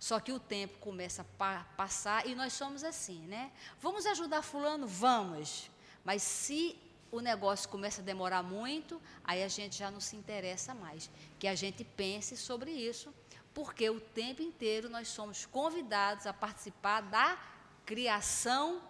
Só 0.00 0.18
que 0.18 0.32
o 0.32 0.40
tempo 0.40 0.78
começa 0.78 1.22
a 1.22 1.24
pa 1.24 1.64
passar 1.76 2.26
e 2.26 2.34
nós 2.34 2.54
somos 2.54 2.82
assim, 2.82 3.20
né? 3.26 3.52
Vamos 3.80 4.06
ajudar 4.06 4.42
fulano? 4.42 4.86
Vamos. 4.86 5.70
Mas 6.02 6.22
se 6.22 6.76
o 7.12 7.20
negócio 7.20 7.68
começa 7.68 8.00
a 8.00 8.04
demorar 8.04 8.42
muito, 8.42 9.00
aí 9.22 9.42
a 9.42 9.48
gente 9.48 9.76
já 9.76 9.90
não 9.90 10.00
se 10.00 10.16
interessa 10.16 10.74
mais. 10.74 11.10
Que 11.38 11.46
a 11.46 11.54
gente 11.54 11.84
pense 11.84 12.34
sobre 12.34 12.70
isso, 12.70 13.12
porque 13.52 13.90
o 13.90 14.00
tempo 14.00 14.40
inteiro 14.40 14.88
nós 14.88 15.08
somos 15.08 15.44
convidados 15.44 16.26
a 16.26 16.32
participar 16.32 17.02
da 17.02 17.38
criação 17.84 18.80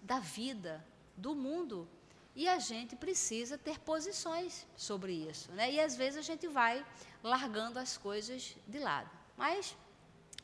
da 0.00 0.20
vida, 0.20 0.84
do 1.16 1.34
mundo. 1.34 1.88
E 2.34 2.48
a 2.48 2.58
gente 2.58 2.94
precisa 2.96 3.58
ter 3.58 3.78
posições 3.80 4.66
sobre 4.76 5.12
isso. 5.12 5.50
Né? 5.52 5.72
E 5.72 5.80
às 5.80 5.96
vezes 5.96 6.18
a 6.18 6.22
gente 6.22 6.46
vai 6.46 6.84
largando 7.22 7.78
as 7.78 7.96
coisas 7.96 8.56
de 8.66 8.78
lado. 8.78 9.10
Mas, 9.36 9.76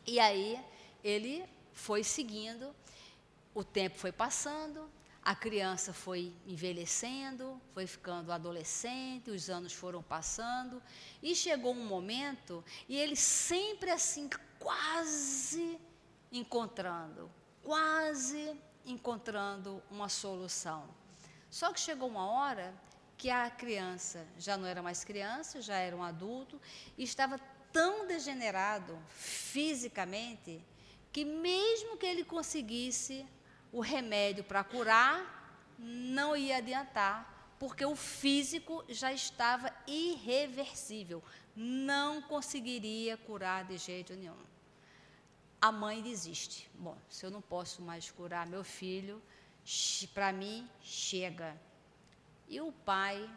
e 0.06 0.18
aí 0.18 0.60
ele 1.02 1.44
foi 1.72 2.02
seguindo, 2.02 2.74
o 3.54 3.62
tempo 3.62 3.98
foi 3.98 4.12
passando, 4.12 4.90
a 5.22 5.34
criança 5.34 5.92
foi 5.92 6.32
envelhecendo, 6.46 7.60
foi 7.74 7.86
ficando 7.86 8.30
adolescente, 8.30 9.30
os 9.30 9.50
anos 9.50 9.72
foram 9.72 10.02
passando, 10.02 10.80
e 11.22 11.34
chegou 11.34 11.72
um 11.72 11.84
momento, 11.84 12.64
e 12.88 12.96
ele 12.96 13.16
sempre 13.16 13.90
assim, 13.90 14.30
quase 14.58 15.78
encontrando, 16.30 17.28
quase 17.62 18.56
encontrando 18.84 19.82
uma 19.90 20.08
solução. 20.08 20.88
Só 21.50 21.72
que 21.72 21.80
chegou 21.80 22.08
uma 22.08 22.26
hora 22.26 22.74
que 23.16 23.30
a 23.30 23.48
criança 23.50 24.26
já 24.38 24.56
não 24.56 24.66
era 24.66 24.82
mais 24.82 25.04
criança, 25.04 25.62
já 25.62 25.76
era 25.76 25.96
um 25.96 26.02
adulto, 26.02 26.60
e 26.98 27.04
estava 27.04 27.38
tão 27.72 28.06
degenerado 28.06 28.98
fisicamente 29.08 30.62
que, 31.12 31.24
mesmo 31.24 31.96
que 31.96 32.06
ele 32.06 32.24
conseguisse 32.24 33.26
o 33.72 33.80
remédio 33.80 34.44
para 34.44 34.62
curar, 34.62 35.74
não 35.78 36.36
ia 36.36 36.58
adiantar, 36.58 37.54
porque 37.58 37.84
o 37.84 37.96
físico 37.96 38.84
já 38.88 39.12
estava 39.12 39.72
irreversível, 39.86 41.22
não 41.54 42.20
conseguiria 42.22 43.16
curar 43.16 43.64
de 43.64 43.78
jeito 43.78 44.14
nenhum. 44.14 44.36
A 45.60 45.72
mãe 45.72 46.02
desiste. 46.02 46.68
Bom, 46.74 46.96
se 47.08 47.24
eu 47.24 47.30
não 47.30 47.40
posso 47.40 47.80
mais 47.80 48.10
curar 48.10 48.46
meu 48.46 48.62
filho, 48.62 49.22
para 50.12 50.32
mim, 50.32 50.68
chega. 50.80 51.56
E 52.48 52.60
o 52.60 52.70
pai, 52.70 53.28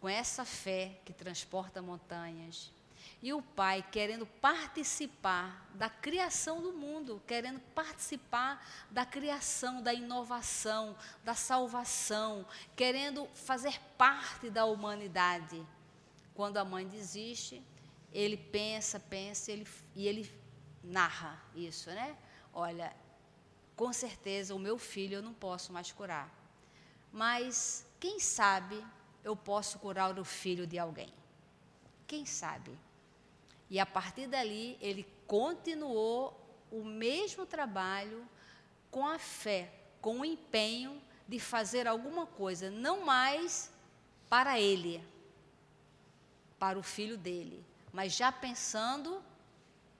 com 0.00 0.08
essa 0.08 0.44
fé 0.44 1.00
que 1.04 1.12
transporta 1.12 1.80
montanhas, 1.80 2.70
e 3.22 3.32
o 3.32 3.40
pai 3.40 3.84
querendo 3.90 4.26
participar 4.26 5.66
da 5.74 5.88
criação 5.88 6.60
do 6.60 6.72
mundo, 6.72 7.22
querendo 7.26 7.60
participar 7.74 8.64
da 8.90 9.06
criação, 9.06 9.82
da 9.82 9.94
inovação, 9.94 10.96
da 11.24 11.34
salvação, 11.34 12.46
querendo 12.76 13.26
fazer 13.34 13.80
parte 13.96 14.50
da 14.50 14.66
humanidade. 14.66 15.66
Quando 16.34 16.58
a 16.58 16.64
mãe 16.64 16.86
desiste, 16.86 17.62
ele 18.12 18.36
pensa, 18.36 19.00
pensa 19.00 19.50
ele, 19.50 19.66
e 19.94 20.06
ele 20.06 20.30
narra 20.84 21.42
isso, 21.54 21.88
né? 21.90 22.16
Olha, 22.52 22.94
com 23.76 23.92
certeza 23.92 24.54
o 24.54 24.58
meu 24.58 24.78
filho 24.78 25.16
eu 25.16 25.22
não 25.22 25.34
posso 25.34 25.72
mais 25.72 25.92
curar. 25.92 26.32
Mas 27.12 27.86
quem 28.00 28.18
sabe 28.18 28.82
eu 29.22 29.36
posso 29.36 29.78
curar 29.78 30.18
o 30.18 30.24
filho 30.24 30.66
de 30.66 30.78
alguém? 30.78 31.12
Quem 32.06 32.24
sabe? 32.24 32.76
E 33.68 33.78
a 33.78 33.86
partir 33.86 34.26
dali 34.26 34.78
ele 34.80 35.06
continuou 35.26 36.40
o 36.70 36.82
mesmo 36.82 37.44
trabalho 37.44 38.26
com 38.90 39.06
a 39.06 39.18
fé, 39.18 39.72
com 40.00 40.20
o 40.20 40.24
empenho 40.24 41.00
de 41.28 41.38
fazer 41.38 41.86
alguma 41.86 42.26
coisa, 42.26 42.70
não 42.70 43.04
mais 43.04 43.72
para 44.28 44.58
ele, 44.58 45.02
para 46.58 46.78
o 46.78 46.82
filho 46.82 47.18
dele, 47.18 47.64
mas 47.92 48.14
já 48.14 48.30
pensando 48.32 49.22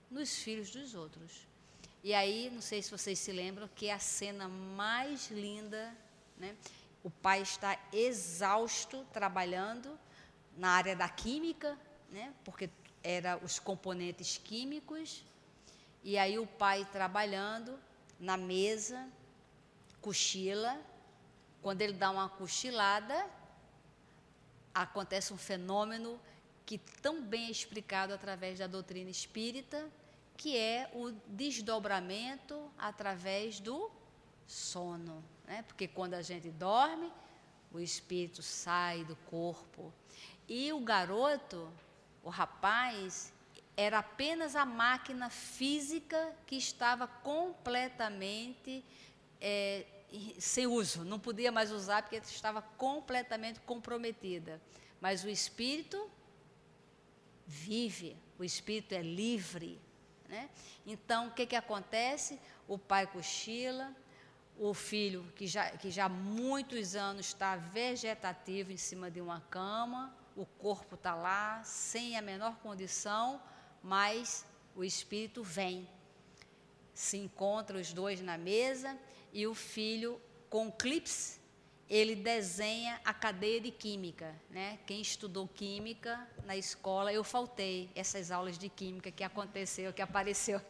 nos 0.09 0.37
filhos 0.37 0.71
dos 0.71 0.95
outros. 0.95 1.46
E 2.07 2.13
aí, 2.13 2.49
não 2.49 2.61
sei 2.61 2.81
se 2.81 2.89
vocês 2.89 3.19
se 3.19 3.33
lembram, 3.33 3.67
que 3.75 3.87
é 3.87 3.93
a 3.93 3.99
cena 3.99 4.47
mais 4.47 5.29
linda, 5.29 5.93
né? 6.37 6.55
O 7.03 7.09
pai 7.09 7.41
está 7.41 7.77
exausto 7.91 9.05
trabalhando 9.11 9.99
na 10.55 10.69
área 10.69 10.95
da 10.95 11.09
química, 11.09 11.77
né? 12.09 12.33
Porque 12.45 12.69
era 13.03 13.35
os 13.43 13.59
componentes 13.59 14.37
químicos. 14.37 15.21
E 16.01 16.17
aí 16.17 16.39
o 16.39 16.47
pai 16.47 16.87
trabalhando 16.93 17.77
na 18.17 18.37
mesa, 18.37 19.05
cochila. 19.99 20.79
Quando 21.61 21.81
ele 21.81 21.91
dá 21.91 22.09
uma 22.09 22.29
cochilada, 22.29 23.29
acontece 24.73 25.33
um 25.33 25.37
fenômeno 25.37 26.17
que 26.65 26.77
tão 27.01 27.21
bem 27.21 27.47
é 27.47 27.51
explicado 27.51 28.13
através 28.13 28.59
da 28.59 28.65
doutrina 28.65 29.09
espírita, 29.09 29.91
que 30.37 30.55
é 30.55 30.89
o 30.93 31.11
desdobramento 31.27 32.71
através 32.77 33.59
do 33.59 33.91
sono. 34.45 35.23
Né? 35.45 35.63
Porque 35.63 35.87
quando 35.87 36.13
a 36.13 36.21
gente 36.21 36.49
dorme, 36.49 37.11
o 37.71 37.79
espírito 37.79 38.41
sai 38.41 39.03
do 39.03 39.15
corpo. 39.29 39.91
E 40.47 40.71
o 40.71 40.79
garoto, 40.79 41.69
o 42.23 42.29
rapaz, 42.29 43.33
era 43.75 43.99
apenas 43.99 44.55
a 44.55 44.65
máquina 44.65 45.29
física 45.29 46.33
que 46.45 46.55
estava 46.55 47.07
completamente 47.07 48.83
é, 49.41 49.85
sem 50.39 50.65
uso, 50.65 51.03
não 51.03 51.19
podia 51.19 51.51
mais 51.51 51.71
usar 51.71 52.01
porque 52.01 52.15
estava 52.17 52.61
completamente 52.61 53.59
comprometida. 53.61 54.61
Mas 55.01 55.23
o 55.23 55.29
espírito 55.29 56.09
vive, 57.45 58.15
o 58.39 58.43
espírito 58.43 58.93
é 58.93 59.01
livre. 59.01 59.79
Né? 60.27 60.49
Então, 60.85 61.27
o 61.27 61.31
que, 61.31 61.45
que 61.45 61.55
acontece? 61.55 62.39
O 62.67 62.77
pai 62.77 63.07
cochila, 63.07 63.95
o 64.59 64.73
filho, 64.73 65.23
que 65.35 65.47
já, 65.47 65.71
que 65.71 65.89
já 65.89 66.05
há 66.05 66.09
muitos 66.09 66.95
anos 66.95 67.27
está 67.27 67.55
vegetativo 67.55 68.71
em 68.71 68.77
cima 68.77 69.09
de 69.09 69.21
uma 69.21 69.41
cama, 69.49 70.13
o 70.35 70.45
corpo 70.45 70.95
está 70.95 71.15
lá, 71.15 71.63
sem 71.63 72.17
a 72.17 72.21
menor 72.21 72.57
condição, 72.57 73.41
mas 73.81 74.45
o 74.75 74.83
espírito 74.83 75.43
vem. 75.43 75.87
Se 76.93 77.17
encontra 77.17 77.77
os 77.77 77.93
dois 77.93 78.21
na 78.21 78.37
mesa 78.37 78.97
e 79.31 79.47
o 79.47 79.53
filho, 79.53 80.21
com 80.49 80.71
clips, 80.71 81.39
ele 81.89 82.15
desenha 82.15 82.99
a 83.05 83.13
cadeia 83.13 83.61
de 83.61 83.71
química. 83.71 84.35
Né? 84.49 84.79
Quem 84.85 85.01
estudou 85.01 85.47
química 85.47 86.27
na 86.45 86.55
escola, 86.55 87.13
eu 87.13 87.23
faltei 87.23 87.89
essas 87.95 88.31
aulas 88.31 88.57
de 88.57 88.69
química 88.69 89.11
que 89.11 89.23
aconteceu, 89.23 89.93
que 89.93 90.01
apareceu 90.01 90.61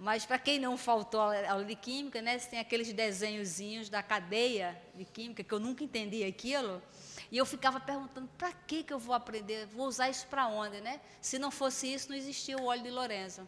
mas 0.00 0.24
para 0.24 0.38
quem 0.38 0.58
não 0.58 0.78
faltou 0.78 1.20
a 1.20 1.50
aula 1.50 1.62
de 1.62 1.74
química, 1.74 2.22
né, 2.22 2.38
tem 2.38 2.58
aqueles 2.58 2.90
desenhozinhos 2.90 3.90
da 3.90 4.02
cadeia 4.02 4.80
de 4.94 5.04
química, 5.04 5.44
que 5.44 5.52
eu 5.52 5.60
nunca 5.60 5.84
entendi 5.84 6.24
aquilo. 6.24 6.82
E 7.30 7.36
eu 7.36 7.44
ficava 7.44 7.78
perguntando, 7.78 8.26
para 8.38 8.50
que, 8.50 8.82
que 8.82 8.94
eu 8.94 8.98
vou 8.98 9.14
aprender? 9.14 9.66
Vou 9.66 9.86
usar 9.86 10.08
isso 10.08 10.26
para 10.26 10.48
onde, 10.48 10.80
né? 10.80 11.02
Se 11.20 11.38
não 11.38 11.50
fosse 11.50 11.92
isso, 11.92 12.08
não 12.08 12.16
existia 12.16 12.56
o 12.56 12.64
óleo 12.64 12.82
de 12.82 12.90
Lorenzo. 12.90 13.46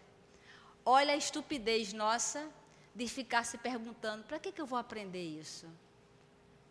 Olha 0.85 1.14
a 1.14 1.16
estupidez 1.16 1.95
nossa 1.95 2.47
de 2.95 3.09
ficar 3.09 3.45
se 3.45 3.57
perguntando, 3.57 4.22
para 4.24 4.39
que, 4.39 4.53
que 4.53 4.61
eu 4.61 4.66
vou 4.66 4.78
aprender 4.78 5.24
isso? 5.24 5.66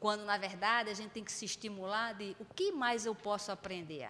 Quando, 0.01 0.25
na 0.25 0.35
verdade, 0.35 0.89
a 0.89 0.95
gente 0.95 1.11
tem 1.11 1.23
que 1.23 1.31
se 1.31 1.45
estimular 1.45 2.13
de 2.15 2.35
o 2.39 2.45
que 2.45 2.71
mais 2.71 3.05
eu 3.05 3.13
posso 3.13 3.51
aprender? 3.51 4.09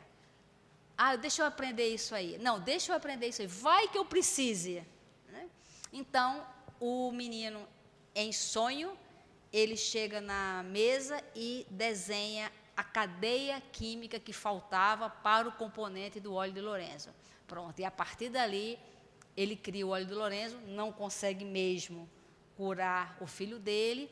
Ah, 0.98 1.18
deixa 1.18 1.42
eu 1.42 1.46
aprender 1.46 1.94
isso 1.94 2.16
aí. 2.16 2.38
Não, 2.38 2.62
deixa 2.62 2.94
eu 2.94 2.96
aprender 2.96 3.28
isso 3.28 3.42
aí. 3.42 3.48
Vai 3.48 3.90
que 3.90 3.98
eu 3.98 4.06
precise. 4.06 4.84
Então, 5.92 6.48
o 6.80 7.12
menino, 7.12 7.68
em 8.16 8.32
sonho, 8.32 8.98
ele 9.52 9.76
chega 9.76 10.22
na 10.22 10.64
mesa 10.64 11.22
e 11.36 11.68
desenha 11.70 12.50
a 12.78 12.86
cadeia 12.86 13.62
química 13.74 14.18
que 14.18 14.32
faltava 14.32 15.10
para 15.10 15.50
o 15.50 15.52
componente 15.52 16.22
do 16.22 16.34
óleo 16.34 16.54
de 16.54 16.62
Lorenzo. 16.62 17.10
Pronto, 17.46 17.78
e 17.80 17.84
a 17.84 17.92
partir 17.92 18.30
dali, 18.30 18.80
ele 19.36 19.58
cria 19.58 19.86
o 19.86 19.90
óleo 19.90 20.06
de 20.06 20.14
Lorenzo, 20.14 20.58
não 20.68 20.90
consegue 20.90 21.44
mesmo 21.44 22.10
curar 22.56 23.18
o 23.20 23.28
filho 23.28 23.60
dele. 23.60 24.10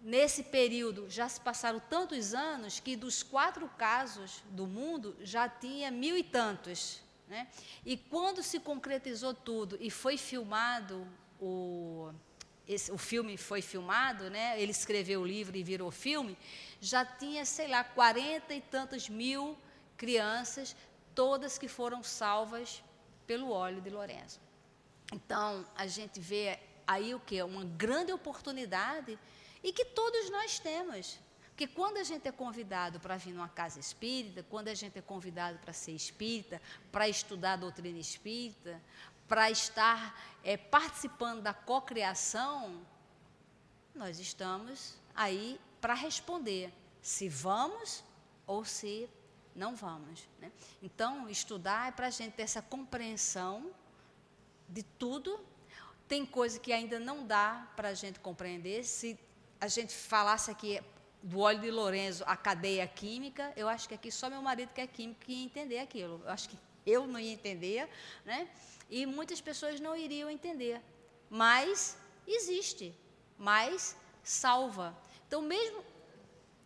Nesse 0.00 0.42
período, 0.44 1.08
já 1.10 1.28
se 1.28 1.40
passaram 1.40 1.78
tantos 1.78 2.34
anos 2.34 2.80
que 2.80 2.96
dos 2.96 3.22
quatro 3.22 3.68
casos 3.76 4.42
do 4.50 4.66
mundo, 4.66 5.16
já 5.20 5.48
tinha 5.48 5.90
mil 5.90 6.16
e 6.16 6.22
tantos 6.22 7.02
né? 7.30 7.46
E 7.86 7.96
quando 7.96 8.42
se 8.42 8.58
concretizou 8.58 9.32
tudo 9.32 9.78
e 9.80 9.88
foi 9.88 10.16
filmado, 10.16 11.06
o, 11.40 12.10
esse, 12.66 12.90
o 12.90 12.98
filme 12.98 13.36
foi 13.36 13.62
filmado, 13.62 14.28
né? 14.28 14.60
ele 14.60 14.72
escreveu 14.72 15.20
o 15.20 15.26
livro 15.26 15.56
e 15.56 15.62
virou 15.62 15.92
filme, 15.92 16.36
já 16.80 17.04
tinha, 17.04 17.44
sei 17.44 17.68
lá, 17.68 17.84
quarenta 17.84 18.52
e 18.52 18.60
tantas 18.60 19.08
mil 19.08 19.56
crianças, 19.96 20.74
todas 21.14 21.56
que 21.56 21.68
foram 21.68 22.02
salvas 22.02 22.82
pelo 23.28 23.50
óleo 23.50 23.80
de 23.80 23.90
Lourenço. 23.90 24.40
Então, 25.12 25.64
a 25.76 25.86
gente 25.86 26.18
vê 26.18 26.58
aí 26.84 27.14
o 27.14 27.20
que? 27.20 27.40
Uma 27.42 27.64
grande 27.64 28.12
oportunidade 28.12 29.16
e 29.62 29.72
que 29.72 29.84
todos 29.84 30.30
nós 30.30 30.58
temos. 30.58 31.18
Porque 31.60 31.66
quando 31.66 31.98
a 31.98 32.02
gente 32.02 32.26
é 32.26 32.32
convidado 32.32 32.98
para 32.98 33.16
vir 33.18 33.32
numa 33.32 33.48
casa 33.48 33.78
espírita, 33.78 34.42
quando 34.48 34.68
a 34.68 34.74
gente 34.74 34.98
é 34.98 35.02
convidado 35.02 35.58
para 35.58 35.74
ser 35.74 35.92
espírita, 35.92 36.60
para 36.90 37.06
estudar 37.08 37.52
a 37.52 37.56
doutrina 37.56 37.98
espírita, 37.98 38.80
para 39.28 39.50
estar 39.50 40.18
é, 40.42 40.56
participando 40.56 41.42
da 41.42 41.52
cocriação, 41.52 42.80
nós 43.94 44.18
estamos 44.18 44.94
aí 45.14 45.60
para 45.80 45.94
responder 45.94 46.72
se 47.02 47.28
vamos 47.28 48.02
ou 48.46 48.64
se 48.64 49.08
não 49.54 49.76
vamos. 49.76 50.26
Né? 50.40 50.50
Então, 50.82 51.28
estudar 51.28 51.88
é 51.88 51.92
para 51.92 52.06
a 52.06 52.10
gente 52.10 52.32
ter 52.32 52.42
essa 52.42 52.62
compreensão 52.62 53.70
de 54.68 54.82
tudo. 54.82 55.38
Tem 56.08 56.24
coisa 56.24 56.58
que 56.58 56.72
ainda 56.72 56.98
não 56.98 57.26
dá 57.26 57.70
para 57.76 57.90
a 57.90 57.94
gente 57.94 58.18
compreender. 58.18 58.84
Se 58.84 59.18
a 59.60 59.68
gente 59.68 59.92
falasse 59.94 60.50
aqui 60.50 60.80
do 61.22 61.40
óleo 61.40 61.60
de 61.60 61.70
Lorenzo 61.70 62.24
a 62.26 62.36
cadeia 62.36 62.86
química, 62.86 63.52
eu 63.56 63.68
acho 63.68 63.88
que 63.88 63.94
aqui 63.94 64.10
só 64.10 64.30
meu 64.30 64.40
marido 64.40 64.72
que 64.72 64.80
é 64.80 64.86
químico 64.86 65.30
ia 65.30 65.44
entender 65.44 65.78
aquilo. 65.78 66.20
Eu 66.24 66.30
acho 66.30 66.48
que 66.48 66.58
eu 66.86 67.06
não 67.06 67.20
ia 67.20 67.32
entender, 67.32 67.88
né? 68.24 68.48
E 68.88 69.04
muitas 69.04 69.40
pessoas 69.40 69.78
não 69.78 69.94
iriam 69.94 70.30
entender. 70.30 70.80
Mas 71.28 71.96
existe, 72.26 72.94
mas 73.38 73.96
salva. 74.22 74.96
Então, 75.26 75.42
mesmo 75.42 75.84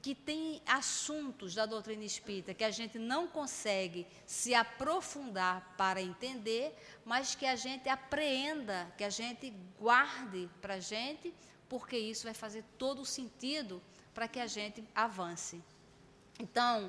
que 0.01 0.15
tem 0.15 0.61
assuntos 0.67 1.55
da 1.55 1.65
doutrina 1.65 2.05
espírita 2.05 2.53
que 2.53 2.63
a 2.63 2.71
gente 2.71 2.99
não 2.99 3.27
consegue 3.27 4.07
se 4.27 4.55
aprofundar 4.55 5.75
para 5.79 6.01
entender, 6.01 6.77
mas 7.07 7.35
que 7.35 7.47
a 7.47 7.57
gente 7.57 7.89
apreenda, 7.89 8.93
que 8.99 9.05
a 9.05 9.09
gente 9.09 9.51
guarde 9.81 10.49
para 10.61 10.75
a 10.75 10.79
gente, 10.79 11.33
porque 11.75 11.99
isso 11.99 12.23
vai 12.23 12.35
fazer 12.35 12.63
todo 12.79 13.03
o 13.03 13.05
sentido 13.05 13.83
para 14.15 14.29
que 14.29 14.39
a 14.39 14.47
gente 14.47 14.85
avance. 14.95 15.61
Então, 16.39 16.89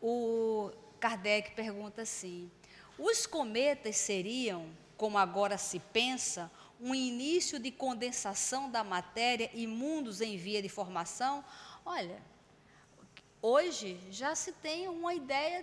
o 0.00 0.70
Kardec 0.98 1.50
pergunta 1.50 2.00
assim: 2.00 2.50
os 2.98 3.26
cometas 3.26 3.94
seriam, 3.98 4.70
como 4.96 5.18
agora 5.18 5.58
se 5.58 5.78
pensa, 5.78 6.50
um 6.80 6.94
início 6.94 7.58
de 7.58 7.70
condensação 7.70 8.70
da 8.70 8.82
matéria 8.82 9.50
e 9.52 9.66
mundos 9.66 10.22
em 10.22 10.38
via 10.38 10.62
de 10.62 10.68
formação? 10.70 11.44
Olha, 11.84 12.18
hoje 13.42 14.00
já 14.10 14.34
se 14.34 14.52
tem 14.52 14.88
uma 14.88 15.12
ideia, 15.12 15.62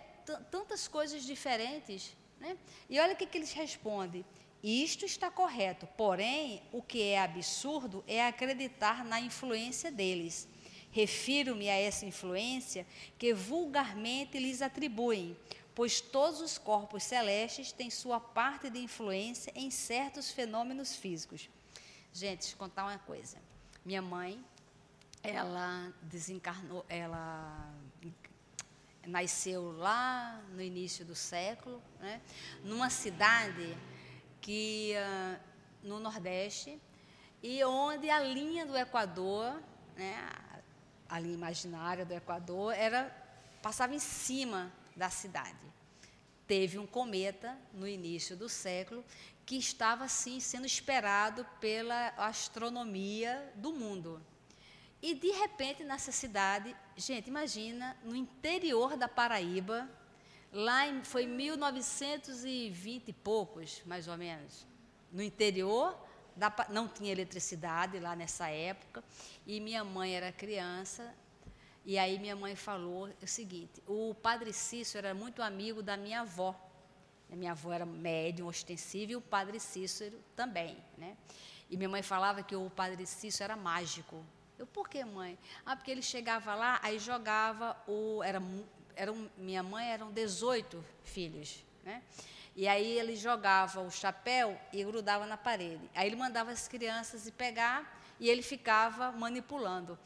tantas 0.51 0.87
coisas 0.87 1.23
diferentes. 1.23 2.15
Né? 2.39 2.55
E 2.87 2.99
olha 2.99 3.13
o 3.13 3.17
que, 3.17 3.25
que 3.25 3.39
eles 3.39 3.51
respondem. 3.51 4.23
Isto 4.61 5.05
está 5.05 5.31
correto, 5.31 5.87
porém, 5.95 6.61
o 6.71 6.81
que 6.81 7.01
é 7.01 7.21
absurdo 7.21 8.03
é 8.05 8.25
acreditar 8.25 9.05
na 9.05 9.19
influência 9.19 9.89
deles. 9.89 10.47
Refiro-me 10.91 11.69
a 11.69 11.75
essa 11.75 12.05
influência 12.05 12.85
que 13.17 13.33
vulgarmente 13.33 14.37
lhes 14.37 14.61
atribuem, 14.61 15.37
pois 15.73 16.01
todos 16.01 16.41
os 16.41 16.57
corpos 16.57 17.03
celestes 17.03 17.71
têm 17.71 17.89
sua 17.89 18.19
parte 18.19 18.69
de 18.69 18.79
influência 18.79 19.53
em 19.55 19.71
certos 19.71 20.31
fenômenos 20.31 20.93
físicos. 20.95 21.49
Gente, 22.11 22.39
deixa 22.39 22.55
eu 22.55 22.57
contar 22.57 22.83
uma 22.83 22.99
coisa. 22.99 23.37
Minha 23.85 24.01
mãe, 24.01 24.43
ela 25.23 25.93
desencarnou, 26.01 26.85
ela 26.89 27.73
nasceu 29.07 29.71
lá 29.77 30.41
no 30.51 30.61
início 30.61 31.05
do 31.05 31.15
século, 31.15 31.81
né, 31.99 32.21
numa 32.63 32.89
cidade 32.89 33.75
que 34.41 34.93
uh, 34.95 35.39
no 35.83 35.99
Nordeste 35.99 36.79
e 37.41 37.63
onde 37.63 38.09
a 38.09 38.19
linha 38.19 38.65
do 38.65 38.77
Equador, 38.77 39.61
né, 39.95 40.29
a 41.07 41.19
linha 41.19 41.33
imaginária 41.33 42.05
do 42.05 42.13
Equador, 42.13 42.73
era 42.73 43.15
passava 43.61 43.93
em 43.93 43.99
cima 43.99 44.71
da 44.95 45.09
cidade. 45.09 45.57
Teve 46.47 46.77
um 46.77 46.87
cometa 46.87 47.57
no 47.73 47.87
início 47.87 48.35
do 48.35 48.49
século 48.49 49.03
que 49.45 49.55
estava 49.57 50.05
assim 50.05 50.39
sendo 50.39 50.65
esperado 50.65 51.45
pela 51.59 52.09
astronomia 52.17 53.51
do 53.55 53.73
mundo. 53.73 54.21
E 55.01 55.13
de 55.13 55.31
repente 55.31 55.83
nessa 55.83 56.11
cidade, 56.11 56.75
gente, 56.97 57.27
imagina 57.27 57.95
no 58.03 58.15
interior 58.15 58.97
da 58.97 59.07
Paraíba, 59.07 59.89
lá 60.51 60.87
em, 60.87 61.03
foi 61.03 61.25
1920 61.25 63.09
e 63.09 63.13
poucos, 63.13 63.81
mais 63.85 64.07
ou 64.07 64.17
menos, 64.17 64.65
no 65.11 65.21
interior 65.21 65.97
não 66.69 66.87
tinha 66.87 67.11
eletricidade 67.11 67.99
lá 67.99 68.15
nessa 68.15 68.47
época, 68.49 69.03
e 69.45 69.59
minha 69.59 69.83
mãe 69.83 70.15
era 70.15 70.31
criança, 70.31 71.13
E 71.85 71.97
aí 71.97 72.19
minha 72.19 72.35
mãe 72.35 72.55
falou 72.55 73.09
o 73.21 73.27
seguinte: 73.27 73.81
o 73.87 74.13
padre 74.13 74.53
Cícero 74.53 75.07
era 75.07 75.15
muito 75.15 75.41
amigo 75.41 75.81
da 75.81 75.97
minha 75.97 76.21
avó. 76.21 76.55
A 77.31 77.35
minha 77.35 77.51
avó 77.51 77.71
era 77.71 77.85
médium, 77.85 78.47
ostensivo, 78.47 79.11
e 79.11 79.15
o 79.15 79.21
padre 79.21 79.59
Cícero 79.59 80.19
também, 80.35 80.77
né? 80.97 81.15
E 81.69 81.77
minha 81.77 81.89
mãe 81.89 82.01
falava 82.01 82.43
que 82.43 82.55
o 82.55 82.69
padre 82.69 83.05
Cícero 83.05 83.53
era 83.53 83.55
mágico. 83.55 84.23
Eu, 84.57 84.67
por 84.67 84.89
que, 84.89 85.03
mãe? 85.05 85.37
Ah, 85.65 85.75
porque 85.75 85.89
ele 85.91 86.01
chegava 86.01 86.53
lá, 86.55 86.79
aí 86.83 86.99
jogava 86.99 87.77
o. 87.87 88.21
Era, 88.23 88.41
era 88.99 89.13
um, 89.13 89.29
minha 89.37 89.63
mãe 89.63 89.89
eram 89.89 90.11
18 90.11 90.83
filhos, 91.05 91.63
né? 91.85 92.03
E 92.53 92.67
aí 92.67 92.99
ele 92.99 93.15
jogava 93.15 93.79
o 93.79 93.89
chapéu 93.89 94.59
e 94.73 94.83
grudava 94.83 95.25
na 95.25 95.37
parede. 95.37 95.89
Aí 95.95 96.05
ele 96.05 96.17
mandava 96.17 96.51
as 96.51 96.67
crianças 96.67 97.25
ir 97.25 97.31
pegar 97.31 97.97
e 98.19 98.29
ele 98.29 98.41
ficava 98.41 99.09
manipulando. 99.13 99.97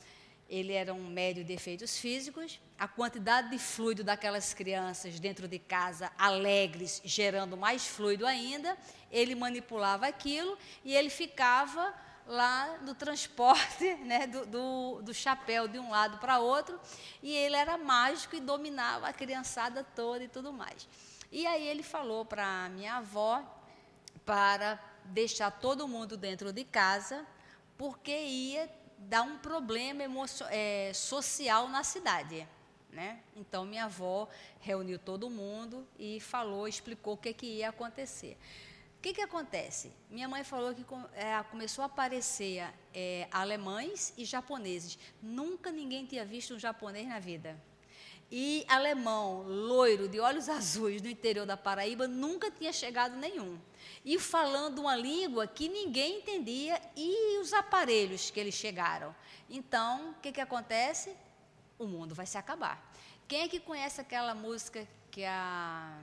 Ele 0.47 0.73
era 0.73 0.93
um 0.93 1.07
médio 1.07 1.43
de 1.43 1.53
efeitos 1.53 1.97
físicos, 1.97 2.61
a 2.77 2.87
quantidade 2.87 3.49
de 3.49 3.57
fluido 3.57 4.03
daquelas 4.03 4.53
crianças 4.53 5.19
dentro 5.19 5.47
de 5.47 5.57
casa, 5.57 6.11
alegres, 6.15 7.01
gerando 7.03 7.57
mais 7.57 7.87
fluido 7.87 8.27
ainda, 8.27 8.77
ele 9.11 9.33
manipulava 9.33 10.05
aquilo 10.05 10.55
e 10.85 10.93
ele 10.93 11.09
ficava 11.09 11.91
lá 12.27 12.77
no 12.79 12.95
transporte 12.95 13.93
né, 14.05 14.27
do, 14.27 14.45
do, 14.45 15.01
do 15.01 15.13
chapéu 15.13 15.67
de 15.67 15.79
um 15.79 15.89
lado 15.89 16.17
para 16.17 16.39
outro, 16.39 16.79
e 17.21 17.31
ele 17.35 17.55
era 17.55 17.77
mágico 17.77 18.35
e 18.35 18.39
dominava 18.39 19.07
a 19.07 19.13
criançada 19.13 19.83
toda 19.83 20.23
e 20.23 20.27
tudo 20.27 20.51
mais. 20.53 20.87
E 21.31 21.47
aí 21.47 21.67
ele 21.67 21.83
falou 21.83 22.25
para 22.25 22.69
minha 22.69 22.95
avó 22.97 23.43
para 24.25 24.79
deixar 25.05 25.51
todo 25.51 25.87
mundo 25.87 26.15
dentro 26.15 26.53
de 26.53 26.63
casa, 26.63 27.25
porque 27.77 28.15
ia 28.15 28.69
dar 28.97 29.23
um 29.23 29.37
problema 29.37 30.03
é, 30.49 30.91
social 30.93 31.67
na 31.67 31.83
cidade. 31.83 32.47
Né? 32.89 33.19
Então, 33.35 33.65
minha 33.65 33.85
avó 33.85 34.29
reuniu 34.59 34.99
todo 34.99 35.29
mundo 35.29 35.87
e 35.97 36.19
falou, 36.19 36.67
explicou 36.67 37.15
o 37.15 37.17
que, 37.17 37.33
que 37.33 37.47
ia 37.47 37.69
acontecer. 37.69 38.37
Que, 39.03 39.13
que 39.13 39.21
acontece? 39.21 39.91
Minha 40.09 40.29
mãe 40.29 40.43
falou 40.43 40.73
que 40.73 40.85
é, 41.13 41.43
começou 41.51 41.83
a 41.83 41.87
aparecer 41.87 42.73
é, 42.93 43.27
alemães 43.31 44.13
e 44.17 44.23
japoneses. 44.23 44.97
Nunca 45.21 45.71
ninguém 45.71 46.05
tinha 46.05 46.23
visto 46.23 46.55
um 46.55 46.59
japonês 46.59 47.05
na 47.07 47.19
vida. 47.19 47.61
E 48.31 48.65
alemão, 48.67 49.43
loiro, 49.43 50.07
de 50.07 50.21
olhos 50.21 50.47
azuis, 50.49 51.01
no 51.01 51.09
interior 51.09 51.45
da 51.45 51.57
Paraíba, 51.57 52.07
nunca 52.07 52.49
tinha 52.49 52.71
chegado 52.71 53.17
nenhum. 53.17 53.59
E 54.05 54.17
falando 54.17 54.79
uma 54.79 54.95
língua 54.95 55.45
que 55.45 55.67
ninguém 55.67 56.19
entendia 56.19 56.81
e 56.95 57.37
os 57.39 57.51
aparelhos 57.51 58.31
que 58.31 58.39
eles 58.39 58.55
chegaram. 58.55 59.13
Então, 59.49 60.11
o 60.11 60.13
que, 60.21 60.31
que 60.31 60.39
acontece? 60.39 61.13
o 61.77 61.87
mundo 61.87 62.15
vai 62.15 62.25
se 62.25 62.37
acabar. 62.37 62.81
Quem 63.27 63.41
é 63.41 63.47
que 63.47 63.59
conhece 63.59 63.99
aquela 63.99 64.33
música 64.33 64.87
que 65.11 65.23
a, 65.25 65.99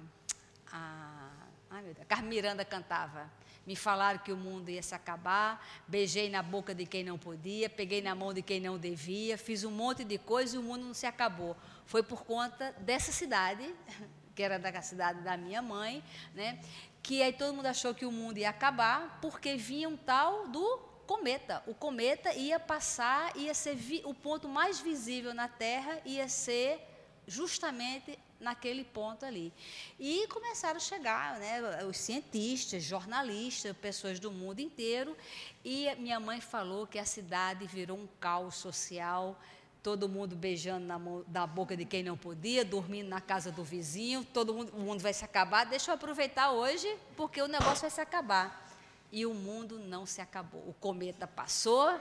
a, 0.72 1.30
ai 1.70 1.82
meu 1.82 1.94
Deus, 1.94 2.02
a 2.02 2.04
Carmiranda 2.04 2.64
cantava? 2.64 3.30
Me 3.66 3.76
falaram 3.76 4.18
que 4.18 4.32
o 4.32 4.36
mundo 4.36 4.68
ia 4.68 4.82
se 4.82 4.94
acabar, 4.94 5.64
beijei 5.86 6.28
na 6.28 6.42
boca 6.42 6.74
de 6.74 6.84
quem 6.84 7.04
não 7.04 7.16
podia, 7.16 7.70
peguei 7.70 8.02
na 8.02 8.14
mão 8.14 8.32
de 8.32 8.42
quem 8.42 8.60
não 8.60 8.76
devia, 8.76 9.38
fiz 9.38 9.62
um 9.64 9.70
monte 9.70 10.02
de 10.02 10.18
coisa 10.18 10.56
e 10.56 10.58
o 10.58 10.62
mundo 10.62 10.84
não 10.84 10.94
se 10.94 11.06
acabou. 11.06 11.56
Foi 11.86 12.02
por 12.02 12.24
conta 12.24 12.72
dessa 12.80 13.12
cidade, 13.12 13.72
que 14.34 14.42
era 14.42 14.58
da 14.58 14.82
cidade 14.82 15.20
da 15.22 15.36
minha 15.36 15.62
mãe, 15.62 16.02
né? 16.34 16.60
que 17.02 17.22
aí 17.22 17.32
todo 17.32 17.54
mundo 17.54 17.66
achou 17.66 17.94
que 17.94 18.04
o 18.04 18.12
mundo 18.12 18.38
ia 18.38 18.50
acabar, 18.50 19.18
porque 19.20 19.56
vinha 19.56 19.88
um 19.88 19.96
tal 19.96 20.48
do 20.48 20.78
cometa. 21.06 21.62
O 21.66 21.74
cometa 21.74 22.32
ia 22.34 22.60
passar, 22.60 23.36
ia 23.36 23.54
ser 23.54 23.76
o 24.04 24.14
ponto 24.14 24.48
mais 24.48 24.80
visível 24.80 25.34
na 25.34 25.48
Terra, 25.48 26.00
ia 26.04 26.28
ser 26.28 26.80
justamente 27.26 28.18
naquele 28.40 28.84
ponto 28.84 29.24
ali. 29.24 29.52
E 29.98 30.26
começaram 30.28 30.78
a 30.78 30.80
chegar 30.80 31.38
né, 31.38 31.84
os 31.84 31.96
cientistas, 31.98 32.82
jornalistas, 32.82 33.76
pessoas 33.76 34.18
do 34.18 34.32
mundo 34.32 34.60
inteiro, 34.60 35.16
e 35.64 35.94
minha 35.96 36.18
mãe 36.18 36.40
falou 36.40 36.86
que 36.86 36.98
a 36.98 37.04
cidade 37.04 37.66
virou 37.66 37.98
um 37.98 38.08
caos 38.18 38.56
social, 38.56 39.38
todo 39.82 40.08
mundo 40.08 40.34
beijando 40.36 40.86
na, 40.86 40.98
na 41.28 41.46
boca 41.46 41.76
de 41.76 41.84
quem 41.84 42.02
não 42.02 42.16
podia, 42.16 42.64
dormindo 42.64 43.08
na 43.08 43.20
casa 43.20 43.50
do 43.50 43.64
vizinho, 43.64 44.24
todo 44.24 44.52
mundo, 44.52 44.72
o 44.74 44.80
mundo 44.80 45.00
vai 45.00 45.12
se 45.12 45.24
acabar. 45.24 45.64
Deixa 45.64 45.90
eu 45.90 45.94
aproveitar 45.94 46.50
hoje, 46.52 46.88
porque 47.16 47.40
o 47.40 47.46
negócio 47.46 47.82
vai 47.82 47.90
se 47.90 48.00
acabar 48.00 48.68
e 49.12 49.26
o 49.26 49.34
mundo 49.34 49.78
não 49.78 50.06
se 50.06 50.20
acabou. 50.20 50.60
O 50.68 50.74
cometa 50.74 51.26
passou, 51.26 51.98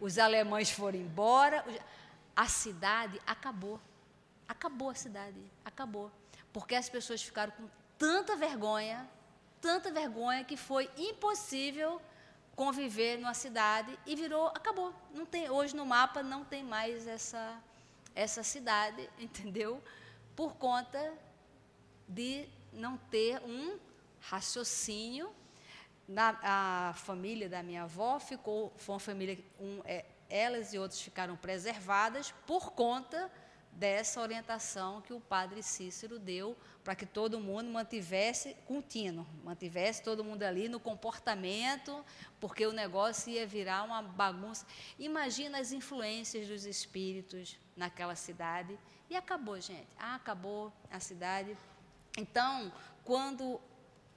os 0.00 0.18
alemães 0.18 0.70
foram 0.70 0.98
embora, 0.98 1.64
a 2.34 2.46
cidade 2.46 3.20
acabou. 3.26 3.80
Acabou 4.52 4.90
a 4.90 4.94
cidade, 4.94 5.40
acabou. 5.64 6.12
Porque 6.52 6.74
as 6.74 6.86
pessoas 6.86 7.22
ficaram 7.22 7.52
com 7.52 7.66
tanta 7.96 8.36
vergonha, 8.36 9.08
tanta 9.62 9.90
vergonha 9.90 10.44
que 10.44 10.58
foi 10.58 10.90
impossível 10.94 12.00
conviver 12.54 13.16
numa 13.16 13.32
cidade 13.32 13.98
e 14.04 14.14
virou, 14.14 14.48
acabou. 14.48 14.94
Não 15.14 15.24
tem, 15.24 15.48
hoje 15.48 15.74
no 15.74 15.86
mapa 15.86 16.22
não 16.22 16.44
tem 16.44 16.62
mais 16.62 17.06
essa 17.06 17.58
essa 18.14 18.42
cidade, 18.42 19.08
entendeu? 19.18 19.82
Por 20.36 20.54
conta 20.56 21.00
de 22.06 22.46
não 22.74 22.98
ter 22.98 23.40
um 23.42 23.78
raciocínio 24.20 25.34
na, 26.06 26.38
a 26.42 26.92
família 26.92 27.48
da 27.48 27.62
minha 27.62 27.84
avó 27.84 28.18
ficou, 28.18 28.70
foi 28.76 28.92
uma 28.92 29.00
família, 29.00 29.38
um, 29.58 29.80
é, 29.86 30.04
elas 30.28 30.74
e 30.74 30.78
outros 30.78 31.00
ficaram 31.00 31.36
preservadas 31.36 32.32
por 32.46 32.72
conta 32.72 33.30
dessa 33.72 34.20
orientação 34.20 35.00
que 35.00 35.12
o 35.12 35.20
padre 35.20 35.62
Cícero 35.62 36.18
deu 36.18 36.56
para 36.84 36.94
que 36.94 37.06
todo 37.06 37.40
mundo 37.40 37.70
mantivesse 37.70 38.56
contínuo, 38.66 39.26
mantivesse 39.42 40.02
todo 40.02 40.22
mundo 40.24 40.42
ali 40.42 40.68
no 40.68 40.78
comportamento, 40.78 42.04
porque 42.40 42.66
o 42.66 42.72
negócio 42.72 43.32
ia 43.32 43.46
virar 43.46 43.84
uma 43.84 44.02
bagunça. 44.02 44.66
Imagina 44.98 45.58
as 45.58 45.72
influências 45.72 46.46
dos 46.48 46.66
espíritos 46.66 47.56
naquela 47.76 48.14
cidade. 48.14 48.78
E 49.08 49.16
acabou, 49.16 49.60
gente. 49.60 49.88
Ah, 49.98 50.16
acabou 50.16 50.72
a 50.90 51.00
cidade. 51.00 51.56
Então, 52.16 52.72
quando 53.04 53.60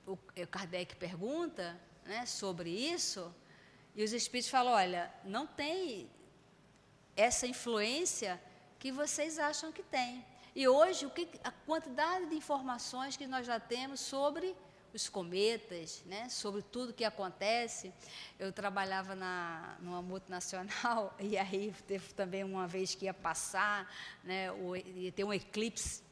o 0.06 0.18
Kardec 0.50 0.96
pergunta 0.96 1.80
né, 2.06 2.26
sobre 2.26 2.70
isso, 2.70 3.34
e 3.96 4.04
os 4.04 4.12
espíritos 4.12 4.50
falam: 4.50 4.74
olha, 4.74 5.12
não 5.24 5.48
tem 5.48 6.10
essa 7.16 7.48
influência 7.48 8.42
que 8.86 8.92
vocês 8.92 9.40
acham 9.40 9.72
que 9.72 9.82
tem. 9.82 10.24
E 10.56 10.68
hoje, 10.68 11.08
o 11.08 11.10
que, 11.10 11.28
a 11.44 11.50
quantidade 11.50 12.28
de 12.28 12.36
informações 12.36 13.18
que 13.18 13.26
nós 13.26 13.44
já 13.44 13.60
temos 13.60 14.00
sobre 14.00 14.56
os 14.94 15.10
cometas, 15.10 16.04
né, 16.06 16.30
sobre 16.30 16.62
tudo 16.62 16.94
que 16.94 17.04
acontece. 17.04 17.92
Eu 18.38 18.54
trabalhava 18.54 19.16
na, 19.16 19.76
numa 19.80 20.04
multinacional 20.04 21.16
e 21.20 21.36
aí 21.36 21.74
teve 21.88 22.14
também 22.14 22.44
uma 22.44 22.68
vez 22.68 22.94
que 22.94 23.06
ia 23.06 23.14
passar, 23.14 23.92
né, 24.24 24.52
o, 24.52 24.76
ia 24.76 25.12
ter 25.12 25.24
um 25.24 25.34
eclipse, 25.34 26.04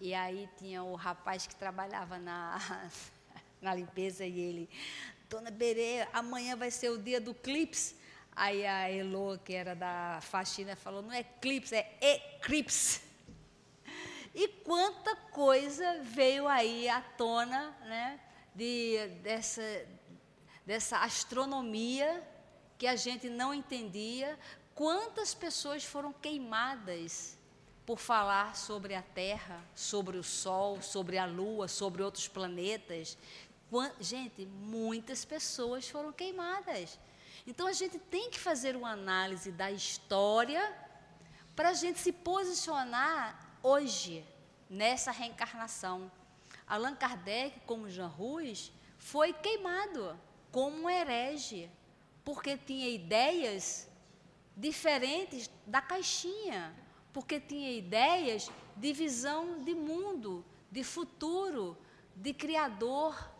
e 0.00 0.12
aí 0.12 0.48
tinha 0.58 0.82
o 0.82 0.96
rapaz 0.96 1.46
que 1.46 1.54
trabalhava 1.54 2.18
na, 2.18 2.90
na 3.62 3.72
limpeza 3.72 4.26
e 4.26 4.40
ele, 4.40 4.68
Dona 5.30 5.52
Berê, 5.52 6.08
amanhã 6.12 6.56
vai 6.56 6.72
ser 6.72 6.90
o 6.90 6.98
dia 6.98 7.20
do 7.20 7.32
clips. 7.32 7.94
Aí 8.36 8.66
a 8.66 8.90
Elo, 8.90 9.38
que 9.38 9.54
era 9.54 9.74
da 9.74 10.18
faxina, 10.20 10.76
falou: 10.76 11.00
não 11.00 11.12
é 11.12 11.22
clips, 11.22 11.72
é 11.72 11.96
eclipse. 12.00 13.00
E 14.34 14.46
quanta 14.46 15.16
coisa 15.16 16.00
veio 16.02 16.46
aí 16.46 16.86
à 16.88 17.00
tona 17.00 17.70
né, 17.86 18.20
de, 18.54 19.08
dessa, 19.22 19.62
dessa 20.66 20.98
astronomia 20.98 22.22
que 22.76 22.86
a 22.86 22.94
gente 22.94 23.30
não 23.30 23.54
entendia. 23.54 24.38
Quantas 24.74 25.32
pessoas 25.32 25.82
foram 25.82 26.12
queimadas 26.12 27.38
por 27.86 27.98
falar 27.98 28.54
sobre 28.54 28.94
a 28.94 29.00
Terra, 29.00 29.64
sobre 29.74 30.18
o 30.18 30.22
Sol, 30.22 30.82
sobre 30.82 31.16
a 31.16 31.24
Lua, 31.24 31.66
sobre 31.66 32.02
outros 32.02 32.28
planetas, 32.28 33.16
Gente, 33.98 34.46
muitas 34.46 35.24
pessoas 35.24 35.88
foram 35.88 36.12
queimadas. 36.12 36.98
Então 37.46 37.66
a 37.66 37.72
gente 37.72 37.98
tem 37.98 38.30
que 38.30 38.38
fazer 38.38 38.74
uma 38.74 38.90
análise 38.90 39.52
da 39.52 39.70
história 39.70 40.74
para 41.54 41.70
a 41.70 41.74
gente 41.74 41.98
se 41.98 42.12
posicionar 42.12 43.58
hoje 43.62 44.24
nessa 44.68 45.10
reencarnação. 45.10 46.10
Allan 46.66 46.96
Kardec, 46.96 47.60
como 47.60 47.88
Jean 47.88 48.08
Ruz, 48.08 48.72
foi 48.98 49.32
queimado 49.32 50.18
como 50.50 50.82
um 50.82 50.90
herege, 50.90 51.70
porque 52.24 52.56
tinha 52.56 52.88
ideias 52.88 53.88
diferentes 54.56 55.48
da 55.66 55.80
caixinha, 55.80 56.74
porque 57.12 57.38
tinha 57.38 57.70
ideias 57.70 58.50
de 58.76 58.92
visão 58.92 59.62
de 59.62 59.74
mundo, 59.74 60.44
de 60.70 60.82
futuro, 60.82 61.76
de 62.14 62.34
criador. 62.34 63.30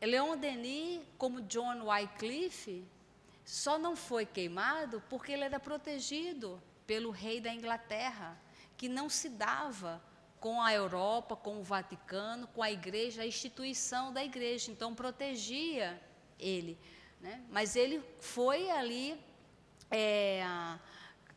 Leon 0.00 0.36
Denis, 0.36 1.00
como 1.16 1.40
John 1.42 1.86
Wycliffe, 1.86 2.84
só 3.44 3.78
não 3.78 3.94
foi 3.94 4.26
queimado 4.26 5.02
porque 5.08 5.32
ele 5.32 5.44
era 5.44 5.60
protegido 5.60 6.60
pelo 6.86 7.10
rei 7.10 7.40
da 7.40 7.52
Inglaterra, 7.52 8.38
que 8.76 8.88
não 8.88 9.08
se 9.08 9.28
dava 9.28 10.02
com 10.38 10.60
a 10.60 10.72
Europa, 10.72 11.34
com 11.34 11.58
o 11.58 11.62
Vaticano, 11.62 12.46
com 12.48 12.62
a 12.62 12.70
igreja, 12.70 13.22
a 13.22 13.26
instituição 13.26 14.12
da 14.12 14.24
igreja. 14.24 14.70
Então, 14.70 14.94
protegia 14.94 16.00
ele. 16.38 16.78
Né? 17.20 17.42
Mas 17.50 17.74
ele 17.74 18.02
foi 18.20 18.70
ali 18.70 19.18
é, 19.90 20.44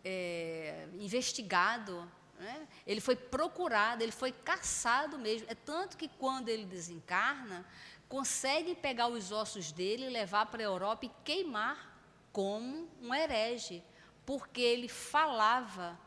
é, 0.04 0.88
investigado, 1.00 2.10
né? 2.40 2.68
ele 2.86 3.02
foi 3.02 3.16
procurado, 3.16 4.04
ele 4.04 4.12
foi 4.12 4.32
caçado 4.32 5.18
mesmo. 5.18 5.48
É 5.50 5.56
tanto 5.56 5.98
que 5.98 6.08
quando 6.08 6.50
ele 6.50 6.66
desencarna, 6.66 7.66
consegue 8.10 8.76
pegar 8.76 9.08
os 9.08 9.32
ossos 9.32 9.72
dele, 9.72 10.10
levar 10.10 10.48
para 10.48 10.62
a 10.62 10.66
Europa 10.66 11.06
e 11.06 11.12
queimar 11.24 11.98
como 12.34 12.90
um 13.02 13.14
herege, 13.14 13.82
porque 14.26 14.60
ele 14.60 14.90
falava 14.90 15.98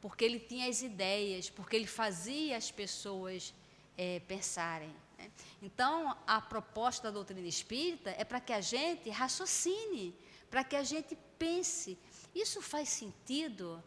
porque 0.00 0.24
ele 0.24 0.40
tinha 0.40 0.68
as 0.68 0.82
ideias, 0.82 1.50
porque 1.50 1.76
ele 1.76 1.86
fazia 1.86 2.56
as 2.56 2.70
pessoas 2.70 3.54
é, 3.96 4.20
pensarem. 4.20 4.94
Né? 5.18 5.30
Então, 5.60 6.16
a 6.26 6.40
proposta 6.40 7.04
da 7.04 7.10
doutrina 7.10 7.46
espírita 7.46 8.10
é 8.16 8.24
para 8.24 8.40
que 8.40 8.52
a 8.52 8.60
gente 8.60 9.10
raciocine, 9.10 10.14
para 10.50 10.64
que 10.64 10.74
a 10.74 10.82
gente 10.82 11.16
pense. 11.38 11.98
Isso 12.34 12.62
faz 12.62 12.88
sentido? 12.88 13.82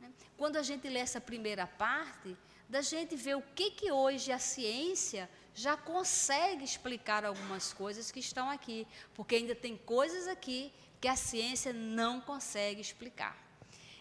Né? 0.00 0.12
Quando 0.36 0.56
a 0.56 0.62
gente 0.62 0.86
lê 0.88 0.98
essa 0.98 1.20
primeira 1.20 1.66
parte, 1.66 2.36
da 2.68 2.82
gente 2.82 3.16
ver 3.16 3.36
o 3.36 3.42
que, 3.54 3.70
que 3.70 3.90
hoje 3.90 4.32
a 4.32 4.38
ciência 4.38 5.30
já 5.54 5.76
consegue 5.76 6.64
explicar 6.64 7.24
algumas 7.24 7.72
coisas 7.72 8.10
que 8.10 8.18
estão 8.18 8.50
aqui, 8.50 8.86
porque 9.14 9.36
ainda 9.36 9.54
tem 9.54 9.76
coisas 9.76 10.26
aqui 10.26 10.72
que 11.00 11.06
a 11.06 11.16
ciência 11.16 11.72
não 11.72 12.20
consegue 12.20 12.80
explicar. 12.80 13.38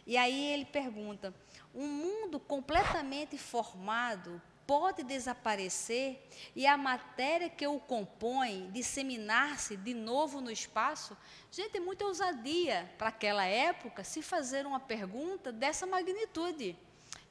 E 0.05 0.17
aí 0.17 0.51
ele 0.53 0.65
pergunta: 0.65 1.33
um 1.73 1.87
mundo 1.87 2.39
completamente 2.39 3.37
formado 3.37 4.41
pode 4.65 5.03
desaparecer 5.03 6.27
e 6.55 6.65
a 6.65 6.77
matéria 6.77 7.49
que 7.49 7.67
o 7.67 7.79
compõe 7.79 8.69
disseminar-se 8.71 9.77
de 9.77 9.93
novo 9.93 10.41
no 10.41 10.49
espaço? 10.49 11.15
Gente, 11.51 11.77
é 11.77 11.79
muita 11.79 12.05
ousadia 12.05 12.91
para 12.97 13.09
aquela 13.09 13.45
época 13.45 14.03
se 14.03 14.21
fazer 14.21 14.65
uma 14.65 14.79
pergunta 14.79 15.51
dessa 15.51 15.85
magnitude. 15.85 16.75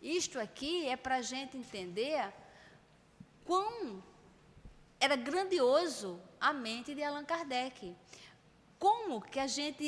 Isto 0.01 0.39
aqui 0.39 0.87
é 0.89 0.97
para 0.97 1.17
a 1.17 1.23
gente 1.23 1.57
entender 1.57 2.33
quão 3.45 4.03
era 5.05 5.17
grandioso 5.17 6.21
a 6.41 6.53
mente 6.53 6.95
de 6.95 7.03
Allan 7.03 7.25
Kardec. 7.25 7.97
Como 8.79 9.21
que 9.21 9.41
a 9.41 9.49
gente 9.49 9.87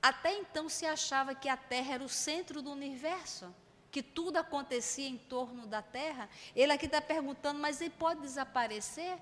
até 0.00 0.30
então 0.38 0.68
se 0.70 0.86
achava 0.86 1.34
que 1.34 1.50
a 1.50 1.56
Terra 1.56 1.94
era 1.94 2.04
o 2.04 2.08
centro 2.08 2.62
do 2.62 2.70
universo? 2.70 3.54
que 3.90 4.02
tudo 4.02 4.36
acontecia 4.36 5.08
em 5.08 5.16
torno 5.16 5.66
da 5.66 5.80
terra, 5.80 6.28
ele 6.54 6.70
aqui 6.70 6.84
está 6.84 7.00
perguntando, 7.00 7.58
mas 7.58 7.80
ele 7.80 7.88
pode 7.88 8.20
desaparecer? 8.20 9.18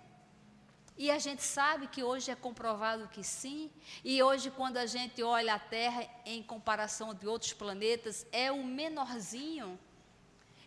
E 0.98 1.08
a 1.08 1.20
gente 1.20 1.42
sabe 1.42 1.86
que 1.86 2.02
hoje 2.02 2.32
é 2.32 2.34
comprovado 2.34 3.06
que 3.08 3.22
sim, 3.22 3.70
e 4.04 4.20
hoje, 4.22 4.50
quando 4.50 4.78
a 4.78 4.86
gente 4.86 5.22
olha 5.22 5.54
a 5.54 5.58
Terra 5.58 6.04
em 6.24 6.42
comparação 6.42 7.14
de 7.14 7.28
outros 7.28 7.52
planetas, 7.52 8.26
é 8.32 8.50
o 8.50 8.64
menorzinho. 8.64 9.78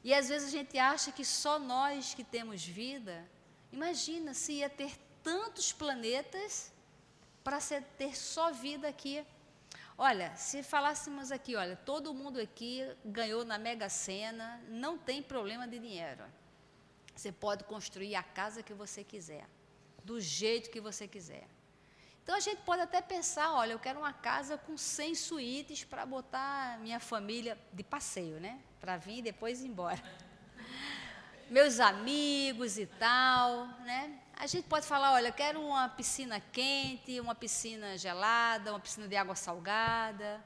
E 0.03 0.13
às 0.13 0.29
vezes 0.29 0.47
a 0.47 0.57
gente 0.57 0.77
acha 0.77 1.11
que 1.11 1.25
só 1.25 1.59
nós 1.59 2.13
que 2.13 2.23
temos 2.23 2.63
vida. 2.63 3.27
Imagina 3.71 4.33
se 4.33 4.53
ia 4.53 4.69
ter 4.69 4.97
tantos 5.23 5.71
planetas 5.71 6.71
para 7.43 7.59
ter 7.97 8.15
só 8.15 8.51
vida 8.51 8.87
aqui. 8.87 9.25
Olha, 9.97 10.35
se 10.35 10.63
falássemos 10.63 11.31
aqui, 11.31 11.55
olha, 11.55 11.75
todo 11.75 12.13
mundo 12.13 12.39
aqui 12.39 12.87
ganhou 13.03 13.43
na 13.43 13.57
Mega 13.57 13.89
Sena, 13.89 14.61
não 14.69 14.97
tem 14.97 15.21
problema 15.21 15.67
de 15.67 15.77
dinheiro. 15.77 16.23
Você 17.15 17.31
pode 17.31 17.65
construir 17.65 18.15
a 18.15 18.23
casa 18.23 18.63
que 18.63 18.73
você 18.73 19.03
quiser, 19.03 19.45
do 20.05 20.19
jeito 20.21 20.69
que 20.69 20.79
você 20.79 21.07
quiser. 21.07 21.47
Então 22.23 22.35
a 22.35 22.39
gente 22.39 22.61
pode 22.61 22.81
até 22.81 23.01
pensar, 23.01 23.51
olha, 23.53 23.73
eu 23.73 23.79
quero 23.79 23.99
uma 23.99 24.13
casa 24.13 24.57
com 24.57 24.77
100 24.77 25.15
suítes 25.15 25.83
para 25.83 26.05
botar 26.05 26.79
minha 26.79 26.99
família 26.99 27.57
de 27.73 27.83
passeio, 27.83 28.39
né? 28.39 28.61
Para 28.79 28.97
vir 28.97 29.17
e 29.17 29.21
depois 29.21 29.61
ir 29.61 29.67
embora. 29.67 30.01
Meus 31.49 31.79
amigos 31.79 32.77
e 32.77 32.85
tal, 32.85 33.65
né? 33.79 34.19
A 34.35 34.45
gente 34.45 34.67
pode 34.67 34.85
falar, 34.85 35.13
olha, 35.13 35.29
eu 35.29 35.33
quero 35.33 35.59
uma 35.59 35.89
piscina 35.89 36.39
quente, 36.39 37.19
uma 37.19 37.33
piscina 37.33 37.97
gelada, 37.97 38.71
uma 38.71 38.79
piscina 38.79 39.07
de 39.07 39.15
água 39.15 39.33
salgada. 39.35 40.45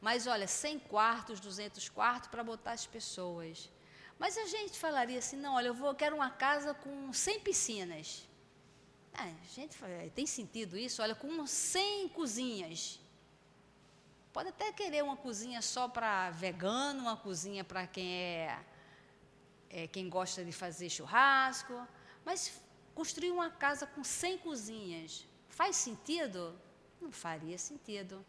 Mas 0.00 0.26
olha, 0.26 0.46
100 0.46 0.78
quartos, 0.78 1.40
200 1.40 1.90
quartos 1.90 2.30
para 2.30 2.42
botar 2.42 2.72
as 2.72 2.86
pessoas. 2.86 3.70
Mas 4.18 4.38
a 4.38 4.46
gente 4.46 4.78
falaria 4.78 5.18
assim, 5.18 5.36
não, 5.36 5.56
olha, 5.56 5.66
eu, 5.66 5.74
vou, 5.74 5.94
quero 5.94 6.16
uma 6.16 6.30
casa 6.30 6.72
com 6.72 7.12
100 7.12 7.40
piscinas. 7.40 8.26
É, 9.12 9.24
a 9.24 9.54
gente 9.54 9.76
é, 9.84 10.08
tem 10.08 10.26
sentido 10.26 10.78
isso? 10.78 11.02
Olha, 11.02 11.14
com 11.14 11.46
100 11.46 12.08
cozinhas. 12.08 12.98
Pode 14.32 14.48
até 14.48 14.72
querer 14.72 15.04
uma 15.04 15.18
cozinha 15.18 15.60
só 15.60 15.86
para 15.86 16.30
vegano, 16.30 17.00
uma 17.02 17.16
cozinha 17.16 17.62
para 17.62 17.86
quem 17.86 18.10
é, 18.10 18.58
é, 19.74 19.88
quem 19.88 20.08
gosta 20.08 20.44
de 20.44 20.52
fazer 20.52 20.88
churrasco, 20.88 21.74
mas 22.24 22.52
construir 22.94 23.32
uma 23.32 23.50
casa 23.50 23.84
com 23.84 24.04
100 24.04 24.38
cozinhas, 24.38 25.26
faz 25.48 25.74
sentido? 25.74 26.56
Não 27.00 27.10
faria 27.10 27.58
sentido. 27.58 28.24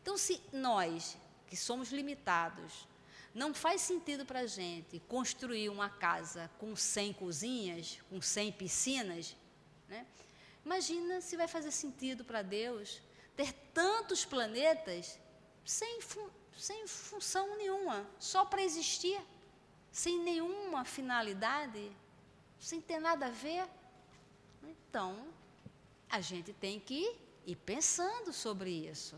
Então, 0.00 0.16
se 0.16 0.40
nós, 0.50 1.18
que 1.46 1.56
somos 1.56 1.92
limitados, 1.92 2.88
não 3.34 3.52
faz 3.52 3.82
sentido 3.82 4.24
para 4.24 4.40
a 4.40 4.46
gente 4.46 4.98
construir 5.00 5.68
uma 5.68 5.90
casa 5.90 6.50
com 6.58 6.74
100 6.74 7.12
cozinhas, 7.12 7.98
com 8.08 8.22
100 8.22 8.52
piscinas, 8.52 9.36
né? 9.86 10.06
imagina 10.64 11.20
se 11.20 11.36
vai 11.36 11.46
fazer 11.46 11.70
sentido 11.70 12.24
para 12.24 12.40
Deus 12.40 13.02
ter 13.36 13.52
tantos 13.74 14.24
planetas 14.24 15.20
sem, 15.66 16.00
fun 16.00 16.30
sem 16.56 16.86
função 16.86 17.58
nenhuma, 17.58 18.08
só 18.18 18.46
para 18.46 18.62
existir, 18.62 19.20
sem 19.90 20.18
nenhuma 20.20 20.84
finalidade, 20.84 21.90
sem 22.58 22.80
ter 22.80 23.00
nada 23.00 23.26
a 23.26 23.30
ver. 23.30 23.66
Então, 24.62 25.26
a 26.10 26.20
gente 26.20 26.52
tem 26.52 26.78
que 26.80 27.16
ir 27.46 27.56
pensando 27.56 28.32
sobre 28.32 28.70
isso. 28.70 29.16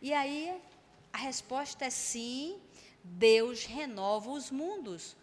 E 0.00 0.12
aí, 0.12 0.60
a 1.12 1.18
resposta 1.18 1.84
é 1.84 1.90
sim, 1.90 2.60
Deus 3.04 3.64
renova 3.64 4.30
os 4.30 4.50
mundos. 4.50 5.16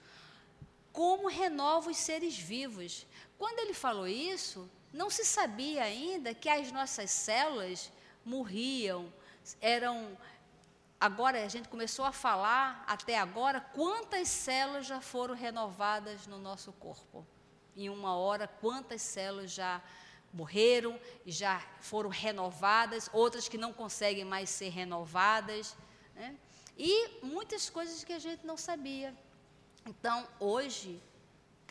Como 0.92 1.28
renova 1.28 1.90
os 1.90 1.98
seres 1.98 2.38
vivos? 2.38 3.06
Quando 3.38 3.60
ele 3.60 3.74
falou 3.74 4.08
isso, 4.08 4.70
não 4.92 5.10
se 5.10 5.24
sabia 5.24 5.84
ainda 5.84 6.34
que 6.34 6.50
as 6.50 6.72
nossas 6.72 7.12
células 7.12 7.92
morriam, 8.26 9.12
eram. 9.62 10.18
Agora 11.00 11.44
a 11.44 11.48
gente 11.48 11.70
começou 11.70 12.04
a 12.04 12.12
falar, 12.12 12.84
até 12.86 13.18
agora, 13.18 13.62
quantas 13.62 14.28
células 14.28 14.86
já 14.86 15.00
foram 15.00 15.34
renovadas 15.34 16.28
no 16.28 16.38
nosso 16.38 16.74
corpo 16.74 17.26
em 17.76 17.90
uma 17.90 18.16
hora 18.16 18.48
quantas 18.48 19.02
células 19.02 19.52
já 19.52 19.82
morreram 20.34 21.00
e 21.26 21.32
já 21.32 21.66
foram 21.80 22.10
renovadas, 22.10 23.10
outras 23.14 23.48
que 23.48 23.58
não 23.58 23.72
conseguem 23.72 24.26
mais 24.26 24.50
ser 24.50 24.70
renovadas, 24.70 25.76
né? 26.14 26.36
e 26.78 27.24
muitas 27.24 27.70
coisas 27.70 28.04
que 28.04 28.14
a 28.14 28.20
gente 28.20 28.46
não 28.46 28.58
sabia. 28.58 29.16
Então, 29.86 30.28
hoje, 30.40 31.02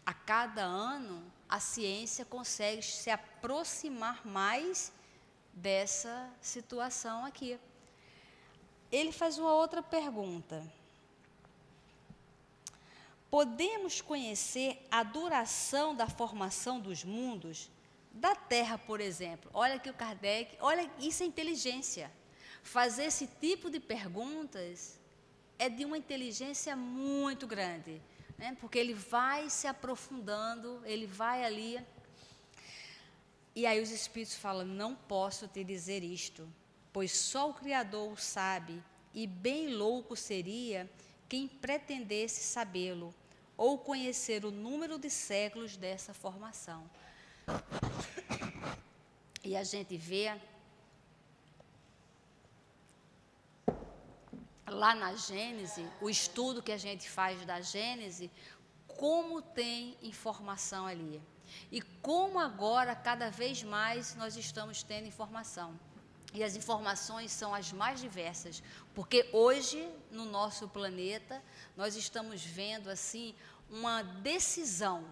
a 0.04 0.14
cada 0.14 0.62
ano, 0.62 1.22
a 1.48 1.60
ciência 1.60 2.24
consegue 2.24 2.82
se 2.82 3.10
aproximar 3.10 4.26
mais 4.26 4.92
dessa 5.52 6.30
situação 6.40 7.24
aqui. 7.24 7.60
Ele 8.90 9.12
faz 9.12 9.38
uma 9.38 9.52
outra 9.52 9.82
pergunta 9.82 10.62
podemos 13.30 14.00
conhecer 14.00 14.84
a 14.90 15.02
duração 15.02 15.94
da 15.94 16.08
formação 16.08 16.80
dos 16.80 17.04
mundos, 17.04 17.70
da 18.12 18.34
Terra, 18.34 18.78
por 18.78 19.00
exemplo. 19.00 19.50
Olha 19.52 19.78
que 19.78 19.90
o 19.90 19.94
Kardec, 19.94 20.56
olha, 20.60 20.90
isso 20.98 21.22
é 21.22 21.26
inteligência. 21.26 22.10
Fazer 22.62 23.04
esse 23.04 23.26
tipo 23.26 23.70
de 23.70 23.78
perguntas 23.78 24.98
é 25.58 25.68
de 25.68 25.84
uma 25.84 25.98
inteligência 25.98 26.74
muito 26.74 27.46
grande, 27.46 28.00
né? 28.36 28.56
porque 28.60 28.78
ele 28.78 28.94
vai 28.94 29.50
se 29.50 29.66
aprofundando, 29.66 30.80
ele 30.84 31.06
vai 31.06 31.44
ali. 31.44 31.80
E 33.54 33.66
aí 33.66 33.80
os 33.80 33.90
Espíritos 33.90 34.36
falam: 34.36 34.64
não 34.64 34.94
posso 34.94 35.46
te 35.48 35.62
dizer 35.62 36.02
isto, 36.02 36.48
pois 36.98 37.16
só 37.16 37.48
o 37.50 37.54
Criador 37.54 38.10
o 38.10 38.16
sabe, 38.16 38.82
e 39.14 39.24
bem 39.24 39.72
louco 39.72 40.16
seria 40.16 40.90
quem 41.28 41.46
pretendesse 41.46 42.42
sabê-lo 42.42 43.14
ou 43.56 43.78
conhecer 43.78 44.44
o 44.44 44.50
número 44.50 44.98
de 44.98 45.08
séculos 45.08 45.76
dessa 45.76 46.12
formação. 46.12 46.90
E 49.44 49.56
a 49.56 49.62
gente 49.62 49.96
vê 49.96 50.36
lá 54.66 54.92
na 54.92 55.14
Gênese, 55.14 55.88
o 56.00 56.10
estudo 56.10 56.60
que 56.60 56.72
a 56.72 56.78
gente 56.78 57.08
faz 57.08 57.46
da 57.46 57.60
Gênese, 57.60 58.28
como 58.88 59.40
tem 59.40 59.96
informação 60.02 60.84
ali. 60.84 61.22
E 61.70 61.80
como 61.80 62.40
agora, 62.40 62.96
cada 62.96 63.30
vez 63.30 63.62
mais, 63.62 64.16
nós 64.16 64.36
estamos 64.36 64.82
tendo 64.82 65.06
informação. 65.06 65.78
E 66.34 66.44
as 66.44 66.54
informações 66.54 67.32
são 67.32 67.54
as 67.54 67.72
mais 67.72 68.00
diversas, 68.00 68.62
porque 68.94 69.28
hoje, 69.32 69.88
no 70.10 70.26
nosso 70.26 70.68
planeta, 70.68 71.42
nós 71.76 71.96
estamos 71.96 72.44
vendo 72.44 72.90
assim 72.90 73.34
uma 73.70 74.02
decisão. 74.02 75.04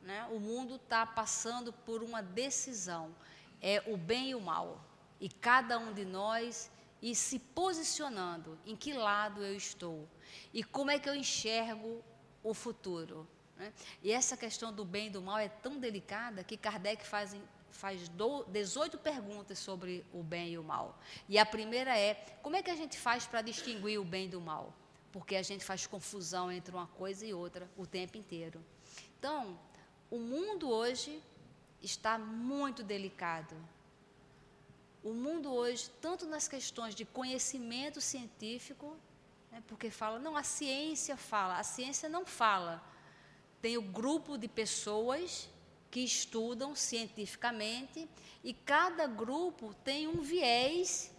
Né? 0.00 0.26
O 0.32 0.40
mundo 0.40 0.76
está 0.76 1.04
passando 1.04 1.72
por 1.72 2.02
uma 2.02 2.22
decisão. 2.22 3.14
É 3.60 3.82
o 3.86 3.96
bem 3.96 4.30
e 4.30 4.34
o 4.34 4.40
mal. 4.40 4.82
E 5.20 5.28
cada 5.28 5.78
um 5.78 5.92
de 5.92 6.04
nós 6.04 6.70
e 7.00 7.14
se 7.14 7.38
posicionando 7.38 8.58
em 8.64 8.76
que 8.76 8.92
lado 8.92 9.42
eu 9.42 9.56
estou 9.56 10.08
e 10.54 10.62
como 10.62 10.90
é 10.90 10.98
que 10.98 11.08
eu 11.08 11.14
enxergo 11.14 12.02
o 12.42 12.54
futuro. 12.54 13.28
Né? 13.56 13.72
E 14.02 14.12
essa 14.12 14.36
questão 14.36 14.72
do 14.72 14.84
bem 14.84 15.08
e 15.08 15.10
do 15.10 15.20
mal 15.20 15.38
é 15.38 15.48
tão 15.48 15.78
delicada 15.78 16.42
que 16.44 16.56
Kardec 16.56 17.04
faz, 17.04 17.36
faz 17.72 18.08
do, 18.08 18.44
18 18.44 18.98
perguntas 18.98 19.58
sobre 19.58 20.04
o 20.12 20.22
bem 20.22 20.52
e 20.52 20.58
o 20.58 20.62
mal. 20.62 20.98
E 21.28 21.38
a 21.38 21.44
primeira 21.44 21.98
é: 21.98 22.14
como 22.42 22.56
é 22.56 22.62
que 22.62 22.70
a 22.70 22.76
gente 22.76 22.98
faz 22.98 23.26
para 23.26 23.42
distinguir 23.42 24.00
o 24.00 24.04
bem 24.04 24.28
do 24.28 24.40
mal? 24.40 24.72
Porque 25.10 25.36
a 25.36 25.42
gente 25.42 25.64
faz 25.64 25.86
confusão 25.86 26.50
entre 26.50 26.74
uma 26.74 26.86
coisa 26.86 27.26
e 27.26 27.34
outra 27.34 27.68
o 27.76 27.86
tempo 27.86 28.16
inteiro. 28.16 28.64
Então, 29.18 29.58
o 30.10 30.18
mundo 30.18 30.70
hoje 30.70 31.22
está 31.82 32.18
muito 32.18 32.82
delicado. 32.82 33.54
O 35.02 35.12
mundo 35.12 35.52
hoje, 35.52 35.90
tanto 36.00 36.26
nas 36.26 36.46
questões 36.46 36.94
de 36.94 37.04
conhecimento 37.04 38.00
científico, 38.00 38.96
né, 39.50 39.62
porque 39.66 39.90
fala, 39.90 40.18
não, 40.18 40.36
a 40.36 40.44
ciência 40.44 41.16
fala, 41.16 41.58
a 41.58 41.64
ciência 41.64 42.08
não 42.08 42.24
fala 42.24 42.80
tem 43.62 43.78
o 43.78 43.82
grupo 43.82 44.36
de 44.36 44.48
pessoas 44.48 45.48
que 45.92 46.00
estudam 46.00 46.74
cientificamente 46.74 48.08
e 48.42 48.54
cada 48.54 49.06
grupo 49.06 49.74
tem 49.84 50.08
um 50.08 50.22
viés, 50.22 51.12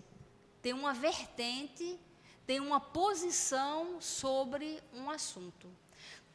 tem 0.64 0.74
uma 0.74 0.96
vertente, 0.96 2.00
tem 2.48 2.60
uma 2.60 2.80
posição 2.80 4.02
sobre 4.02 4.82
um 4.92 5.12
assunto. 5.12 5.70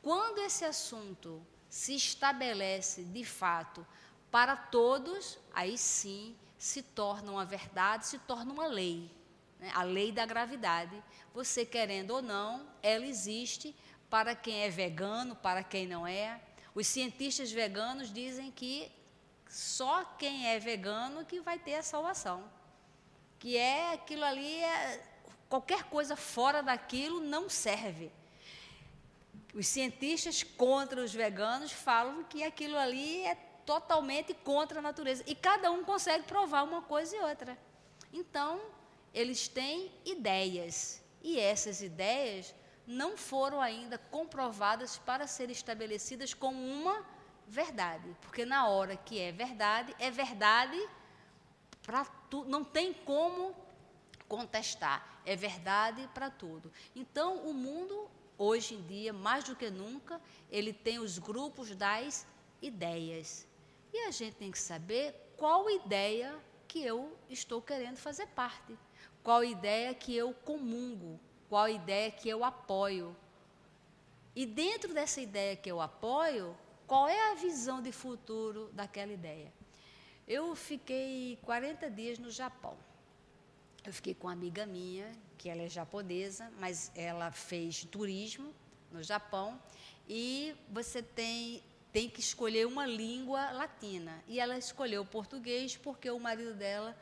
Quando 0.01 0.39
esse 0.39 0.65
assunto 0.65 1.45
se 1.69 1.97
estabelece 1.97 3.03
de 3.03 3.25
fato 3.25 3.85
para 4.31 4.57
todos, 4.57 5.37
aí 5.53 5.77
sim 5.77 6.37
se 6.57 6.81
torna 6.81 7.33
uma 7.33 7.45
verdade, 7.45 8.07
se 8.07 8.21
torna 8.21 8.53
uma 8.53 8.69
lei. 8.69 9.11
Né? 9.59 9.73
A 9.75 9.83
lei 9.83 10.13
da 10.13 10.25
gravidade. 10.25 11.03
Você 11.35 11.67
querendo 11.67 12.13
ou 12.13 12.23
não, 12.23 12.69
ela 12.85 13.05
existe 13.05 13.75
para 14.09 14.37
quem 14.37 14.61
é 14.63 14.71
vegano, 14.71 15.35
para 15.35 15.65
quem 15.65 15.89
não 15.89 16.07
é. 16.07 16.41
Os 16.79 16.87
cientistas 16.87 17.51
veganos 17.51 18.13
dizem 18.13 18.53
que 18.53 18.89
só 19.49 20.05
quem 20.17 20.47
é 20.47 20.61
vegano 20.61 21.25
que 21.25 21.41
vai 21.41 21.59
ter 21.59 21.75
a 21.75 21.83
salvação. 21.83 22.49
Que 23.41 23.57
é 23.57 23.95
aquilo 23.95 24.23
ali, 24.23 24.63
é, 24.63 25.03
qualquer 25.49 25.83
coisa 25.95 26.15
fora 26.15 26.63
daquilo 26.63 27.19
não 27.19 27.51
serve. 27.51 28.13
Os 29.53 29.67
cientistas 29.67 30.45
contra 30.45 31.03
os 31.03 31.13
veganos 31.13 31.73
falam 31.73 32.23
que 32.23 32.45
aquilo 32.45 32.79
ali 32.79 33.25
é 33.25 33.35
totalmente 33.67 34.33
contra 34.33 34.79
a 34.79 34.83
natureza. 34.83 35.25
E 35.27 35.35
cada 35.35 35.73
um 35.73 35.83
consegue 35.83 36.29
provar 36.29 36.63
uma 36.63 36.83
coisa 36.83 37.17
e 37.17 37.19
outra. 37.19 37.59
Então, 38.13 38.61
eles 39.13 39.49
têm 39.49 39.91
ideias. 40.05 41.03
E 41.25 41.41
essas 41.41 41.83
ideias 41.83 42.55
não 42.89 43.19
foram 43.19 43.61
ainda 43.61 43.99
comprovadas 43.99 44.97
para 44.97 45.27
serem 45.27 45.53
estabelecidas 45.53 46.33
como 46.33 46.59
uma 46.59 47.05
verdade. 47.47 48.17
Porque 48.23 48.47
na 48.47 48.67
hora 48.67 48.97
que 48.97 49.21
é 49.21 49.31
verdade, 49.31 49.95
é 49.99 50.11
verdade 50.11 50.79
para 51.83 52.07
tudo, 52.31 52.49
não 52.49 52.65
tem 52.65 52.95
como 52.95 53.55
contestar, 54.27 55.21
é 55.27 55.37
verdade 55.37 56.09
para 56.15 56.31
tudo. 56.31 56.73
Então, 56.97 57.37
o 57.47 57.53
mundo, 57.53 58.11
hoje 58.39 58.75
em 58.75 58.83
dia, 58.87 59.13
mais 59.13 59.45
do 59.45 59.55
que 59.55 59.69
nunca, 59.69 60.19
ele 60.51 60.73
tem 60.73 60.99
os 60.99 61.19
grupos 61.19 61.77
das 61.77 62.27
ideias. 62.63 63.47
E 63.93 63.99
a 64.07 64.11
gente 64.11 64.37
tem 64.37 64.51
que 64.51 64.59
saber 64.59 65.35
qual 65.37 65.69
ideia 65.69 66.35
que 66.67 66.83
eu 66.83 67.15
estou 67.29 67.61
querendo 67.61 67.99
fazer 67.99 68.27
parte, 68.29 68.79
qual 69.23 69.45
ideia 69.45 69.93
que 69.95 70.15
eu 70.15 70.33
comungo, 70.33 71.21
qual 71.49 71.69
ideia 71.69 72.11
que 72.11 72.29
eu 72.29 72.45
apoio. 72.45 73.17
E 74.35 74.47
dentro 74.47 74.93
dessa 74.93 75.21
ideia 75.21 75.57
que 75.57 75.71
eu 75.71 75.81
apoio, 75.81 76.57
qual 76.87 77.09
é 77.09 77.33
a 77.33 77.35
visão 77.35 77.83
de 77.83 77.93
futuro 77.93 78.71
daquela 78.73 79.13
ideia? 79.13 79.53
Eu 80.27 80.55
fiquei 80.55 81.39
40 81.43 81.91
dias 81.91 82.19
no 82.19 82.31
Japão. 82.31 82.77
Eu 83.85 83.93
fiquei 83.93 84.15
com 84.15 84.27
uma 84.27 84.33
amiga 84.33 84.67
minha, 84.67 85.11
que 85.39 85.49
ela 85.49 85.63
é 85.63 85.69
japonesa, 85.69 86.53
mas 86.59 86.93
ela 86.95 87.31
fez 87.33 87.85
turismo 87.85 88.53
no 88.93 89.03
Japão, 89.03 89.61
e 90.09 90.55
você 90.71 91.03
tem 91.03 91.63
tem 91.93 92.09
que 92.09 92.21
escolher 92.21 92.67
uma 92.67 92.87
língua 92.87 93.51
latina. 93.51 94.23
E 94.29 94.39
ela 94.39 94.59
escolheu 94.59 95.03
o 95.03 95.07
português 95.07 95.77
porque 95.77 96.11
o 96.11 96.21
marido 96.21 96.55
dela 96.55 96.97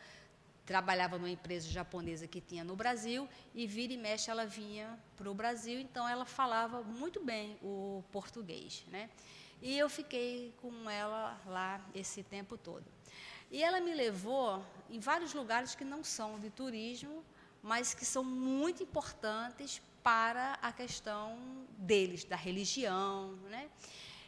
trabalhava 0.66 1.16
numa 1.16 1.30
empresa 1.30 1.68
japonesa 1.68 2.26
que 2.26 2.40
tinha 2.40 2.64
no 2.64 2.74
Brasil 2.74 3.28
e 3.54 3.66
vira 3.66 3.92
e 3.92 3.96
mexe 3.96 4.30
ela 4.30 4.44
vinha 4.44 4.98
para 5.16 5.30
o 5.30 5.34
Brasil, 5.34 5.78
então 5.78 6.08
ela 6.08 6.24
falava 6.24 6.82
muito 6.82 7.24
bem 7.24 7.56
o 7.62 8.02
português, 8.10 8.84
né? 8.90 9.08
E 9.62 9.78
eu 9.78 9.88
fiquei 9.88 10.52
com 10.60 10.90
ela 10.90 11.40
lá 11.46 11.80
esse 11.94 12.22
tempo 12.22 12.58
todo. 12.58 12.84
E 13.50 13.62
ela 13.62 13.80
me 13.80 13.94
levou 13.94 14.62
em 14.90 14.98
vários 14.98 15.32
lugares 15.32 15.74
que 15.74 15.84
não 15.84 16.02
são 16.02 16.38
de 16.38 16.50
turismo, 16.50 17.24
mas 17.62 17.94
que 17.94 18.04
são 18.04 18.24
muito 18.24 18.82
importantes 18.82 19.80
para 20.02 20.54
a 20.60 20.72
questão 20.72 21.38
deles, 21.78 22.24
da 22.24 22.36
religião, 22.36 23.32
né? 23.48 23.70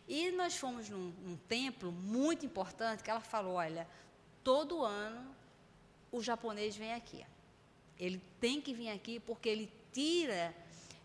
E 0.06 0.30
nós 0.30 0.56
fomos 0.56 0.88
num, 0.88 1.12
num 1.22 1.36
templo 1.36 1.92
muito 1.92 2.46
importante 2.46 3.02
que 3.02 3.10
ela 3.10 3.20
falou, 3.20 3.54
olha, 3.54 3.86
todo 4.42 4.82
ano 4.82 5.36
o 6.10 6.22
japonês 6.22 6.76
vem 6.76 6.94
aqui. 6.94 7.24
Ele 7.98 8.22
tem 8.40 8.60
que 8.60 8.72
vir 8.72 8.90
aqui 8.90 9.18
porque 9.20 9.48
ele 9.48 9.72
tira 9.92 10.54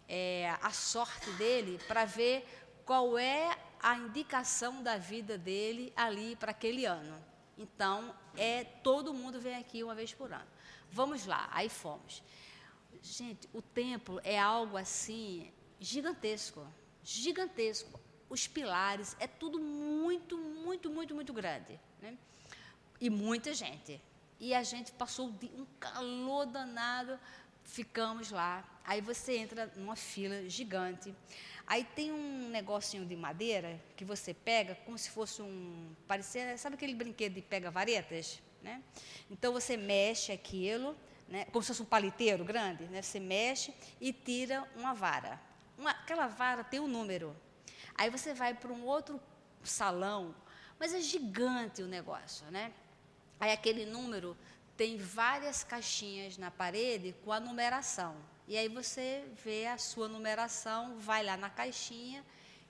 é, 0.08 0.56
a 0.62 0.72
sorte 0.72 1.30
dele 1.32 1.80
para 1.88 2.06
ver 2.06 2.45
qual 2.86 3.18
é 3.18 3.58
a 3.82 3.97
indicação 3.97 4.82
da 4.84 4.97
vida 4.97 5.38
dele 5.38 5.91
ali 5.95 6.36
para 6.36 6.51
aquele 6.51 6.86
ano. 6.86 7.22
Então, 7.58 8.16
é 8.38 8.64
todo 8.64 9.14
mundo 9.14 9.39
vem 9.39 9.56
aqui 9.56 9.84
uma 9.84 9.95
vez 9.95 10.14
por 10.14 10.32
ano. 10.32 10.47
Vamos 10.91 11.26
lá, 11.26 11.49
aí 11.51 11.70
fomos. 11.70 12.24
Gente, 13.01 13.49
o 13.54 13.62
templo 13.62 14.22
é 14.24 14.39
algo 14.39 14.78
assim 14.78 15.51
gigantesco, 15.80 16.66
gigantesco. 17.04 17.99
Os 18.30 18.47
pilares 18.47 19.16
é 19.20 19.28
tudo 19.28 19.60
muito, 19.60 20.38
muito, 20.38 20.89
muito, 20.89 21.14
muito 21.14 21.34
grande, 21.34 21.80
né? 22.01 22.18
E 22.99 23.10
muita 23.10 23.54
gente. 23.54 24.01
E 24.43 24.53
a 24.53 24.61
gente 24.61 24.91
passou 24.91 25.29
um 25.29 25.65
calor 25.79 26.45
danado, 26.45 27.17
ficamos 27.63 28.29
lá. 28.29 28.61
Aí 28.83 28.99
você 28.99 29.37
entra 29.37 29.71
numa 29.77 29.95
fila 29.95 30.49
gigante. 30.49 31.15
Aí 31.65 31.85
tem 31.85 32.11
um 32.11 32.49
negocinho 32.49 33.05
de 33.05 33.15
madeira 33.15 33.81
que 33.95 34.03
você 34.03 34.33
pega 34.33 34.75
como 34.83 34.97
se 34.97 35.09
fosse 35.09 35.41
um. 35.41 35.95
Parecia, 36.05 36.57
sabe 36.57 36.75
aquele 36.75 36.93
brinquedo 36.93 37.35
de 37.35 37.41
pega-varetas? 37.41 38.41
Né? 38.61 38.83
Então 39.31 39.53
você 39.53 39.77
mexe 39.77 40.33
aquilo, 40.33 40.93
né? 41.29 41.45
como 41.45 41.61
se 41.63 41.69
fosse 41.69 41.81
um 41.81 41.85
paliteiro 41.85 42.43
grande, 42.43 42.83
né? 42.87 43.01
você 43.01 43.21
mexe 43.21 43.73
e 44.01 44.11
tira 44.11 44.69
uma 44.75 44.93
vara. 44.93 45.39
Uma, 45.77 45.91
aquela 45.91 46.27
vara 46.27 46.65
tem 46.65 46.81
um 46.81 46.87
número. 46.89 47.33
Aí 47.95 48.09
você 48.09 48.33
vai 48.33 48.53
para 48.53 48.73
um 48.73 48.83
outro 48.83 49.21
salão, 49.63 50.35
mas 50.77 50.93
é 50.93 50.99
gigante 50.99 51.81
o 51.81 51.87
negócio, 51.87 52.45
né? 52.51 52.73
Aí 53.43 53.51
aquele 53.51 53.85
número 53.85 54.37
tem 54.77 54.95
várias 54.95 55.65
caixinhas 55.65 56.37
na 56.37 56.49
parede 56.49 57.13
com 57.25 57.31
a 57.33 57.41
numeração. 57.41 58.15
E 58.47 58.55
aí 58.57 58.69
você 58.69 59.25
vê 59.43 59.67
a 59.67 59.77
sua 59.77 60.07
numeração, 60.07 60.97
vai 60.97 61.25
lá 61.25 61.35
na 61.35 61.49
caixinha, 61.49 62.23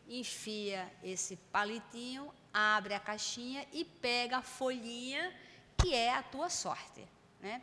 enfia 0.09 0.91
esse 1.03 1.35
palitinho, 1.51 2.33
abre 2.51 2.95
a 2.95 2.99
caixinha 2.99 3.67
e 3.71 3.85
pega 3.85 4.37
a 4.37 4.41
folhinha 4.41 5.31
que 5.77 5.93
é 5.93 6.11
a 6.11 6.23
tua 6.23 6.49
sorte. 6.49 7.07
Né? 7.39 7.61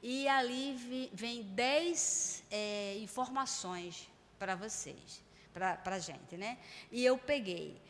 E 0.00 0.28
ali 0.28 1.10
vem 1.12 1.42
10 1.42 2.44
é, 2.48 2.96
informações 2.98 4.08
para 4.38 4.54
vocês, 4.54 5.20
para 5.52 5.80
a 5.84 5.98
gente. 5.98 6.36
Né? 6.36 6.58
E 6.92 7.04
eu 7.04 7.18
peguei. 7.18 7.82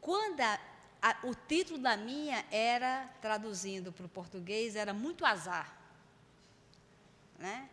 Quando 0.00 0.40
a, 0.40 0.60
a, 1.02 1.16
o 1.24 1.34
título 1.34 1.78
da 1.78 1.96
minha 1.96 2.44
era, 2.50 3.08
traduzindo 3.20 3.92
para 3.92 4.06
o 4.06 4.08
português, 4.08 4.76
era 4.76 4.92
Muito 4.92 5.24
Azar. 5.24 5.76
Né? 7.38 7.68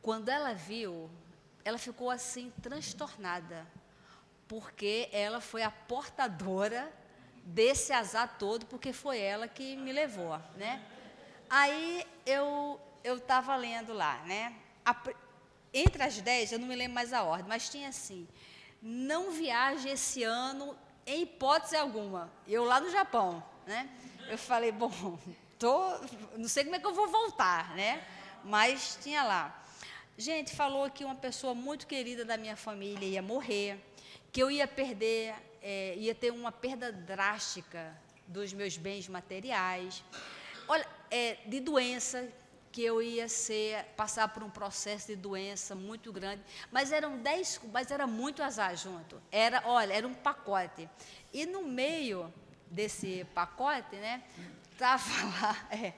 Quando 0.00 0.28
ela 0.28 0.54
viu 0.54 1.10
ela 1.68 1.76
ficou 1.76 2.10
assim 2.10 2.50
transtornada, 2.62 3.66
porque 4.48 5.10
ela 5.12 5.38
foi 5.38 5.62
a 5.62 5.70
portadora 5.70 6.90
desse 7.44 7.92
azar 7.92 8.38
todo, 8.38 8.64
porque 8.64 8.90
foi 8.90 9.18
ela 9.20 9.46
que 9.46 9.76
me 9.76 9.92
levou, 9.92 10.40
né? 10.56 10.82
Aí 11.50 12.06
eu 12.24 12.80
eu 13.04 13.18
estava 13.18 13.54
lendo 13.54 13.92
lá, 13.92 14.22
né? 14.24 14.54
A, 14.82 14.96
entre 15.72 16.02
as 16.02 16.20
dez, 16.22 16.50
eu 16.50 16.58
não 16.58 16.66
me 16.66 16.74
lembro 16.74 16.94
mais 16.94 17.12
a 17.12 17.22
ordem, 17.22 17.46
mas 17.46 17.68
tinha 17.68 17.90
assim: 17.90 18.26
não 18.80 19.30
viaje 19.30 19.90
esse 19.90 20.22
ano 20.24 20.74
em 21.08 21.22
hipótese 21.22 21.76
alguma. 21.76 22.30
Eu 22.46 22.64
lá 22.64 22.80
no 22.80 22.90
Japão, 22.90 23.42
né? 23.66 23.88
Eu 24.28 24.36
falei, 24.36 24.70
bom, 24.70 25.18
tô, 25.58 25.98
não 26.36 26.48
sei 26.48 26.64
como 26.64 26.76
é 26.76 26.78
que 26.78 26.86
eu 26.86 26.94
vou 26.94 27.08
voltar, 27.08 27.74
né? 27.74 28.04
Mas 28.44 28.98
tinha 29.02 29.22
lá. 29.24 29.64
Gente, 30.16 30.54
falou 30.54 30.90
que 30.90 31.04
uma 31.04 31.14
pessoa 31.14 31.54
muito 31.54 31.86
querida 31.86 32.24
da 32.24 32.36
minha 32.36 32.56
família 32.56 33.06
ia 33.06 33.22
morrer, 33.22 33.78
que 34.32 34.42
eu 34.42 34.50
ia 34.50 34.66
perder, 34.66 35.34
é, 35.62 35.94
ia 35.96 36.14
ter 36.14 36.30
uma 36.30 36.52
perda 36.52 36.92
drástica 36.92 37.96
dos 38.26 38.52
meus 38.52 38.76
bens 38.76 39.08
materiais. 39.08 40.04
Olha, 40.66 40.86
é, 41.10 41.38
de 41.46 41.60
doença, 41.60 42.28
que 42.70 42.82
eu 42.82 43.02
ia 43.02 43.28
ser, 43.28 43.84
passar 43.96 44.28
por 44.28 44.42
um 44.42 44.50
processo 44.50 45.08
de 45.08 45.16
doença 45.16 45.74
muito 45.74 46.12
grande, 46.12 46.42
mas 46.70 46.92
eram 46.92 47.18
dez, 47.18 47.60
mas 47.72 47.90
era 47.90 48.06
muito 48.06 48.42
azar 48.42 48.76
junto. 48.76 49.20
Era, 49.30 49.62
olha, 49.64 49.92
era 49.92 50.06
um 50.06 50.14
pacote. 50.14 50.88
E 51.32 51.46
no 51.46 51.62
meio 51.62 52.32
desse 52.70 53.24
pacote, 53.34 53.96
né, 53.96 54.22
tava 54.76 55.24
lá, 55.40 55.68
é, 55.70 55.92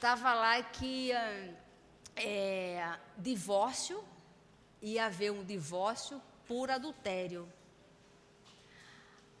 tava 0.00 0.34
lá 0.34 0.62
que 0.62 1.10
é, 2.14 2.96
divórcio 3.16 4.02
ia 4.80 5.06
haver 5.06 5.32
um 5.32 5.44
divórcio 5.44 6.20
por 6.46 6.70
adultério. 6.70 7.48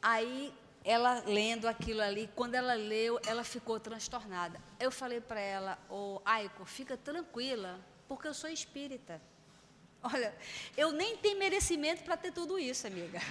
Aí 0.02 0.52
ela 0.86 1.24
lendo 1.26 1.66
aquilo 1.66 2.00
ali, 2.00 2.30
quando 2.36 2.54
ela 2.54 2.74
leu, 2.74 3.20
ela 3.26 3.42
ficou 3.42 3.80
transtornada. 3.80 4.60
Eu 4.78 4.92
falei 4.92 5.20
para 5.20 5.40
ela, 5.40 5.76
ô 5.90 6.14
oh, 6.14 6.22
Aiko, 6.24 6.64
fica 6.64 6.96
tranquila, 6.96 7.80
porque 8.06 8.28
eu 8.28 8.32
sou 8.32 8.48
espírita. 8.48 9.20
Olha, 10.00 10.32
eu 10.76 10.92
nem 10.92 11.16
tenho 11.16 11.40
merecimento 11.40 12.04
para 12.04 12.16
ter 12.16 12.32
tudo 12.32 12.56
isso, 12.56 12.86
amiga. 12.86 13.18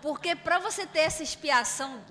Porque 0.00 0.36
para 0.36 0.60
você 0.60 0.86
ter 0.86 1.00
essa 1.00 1.24
expiação 1.24 2.04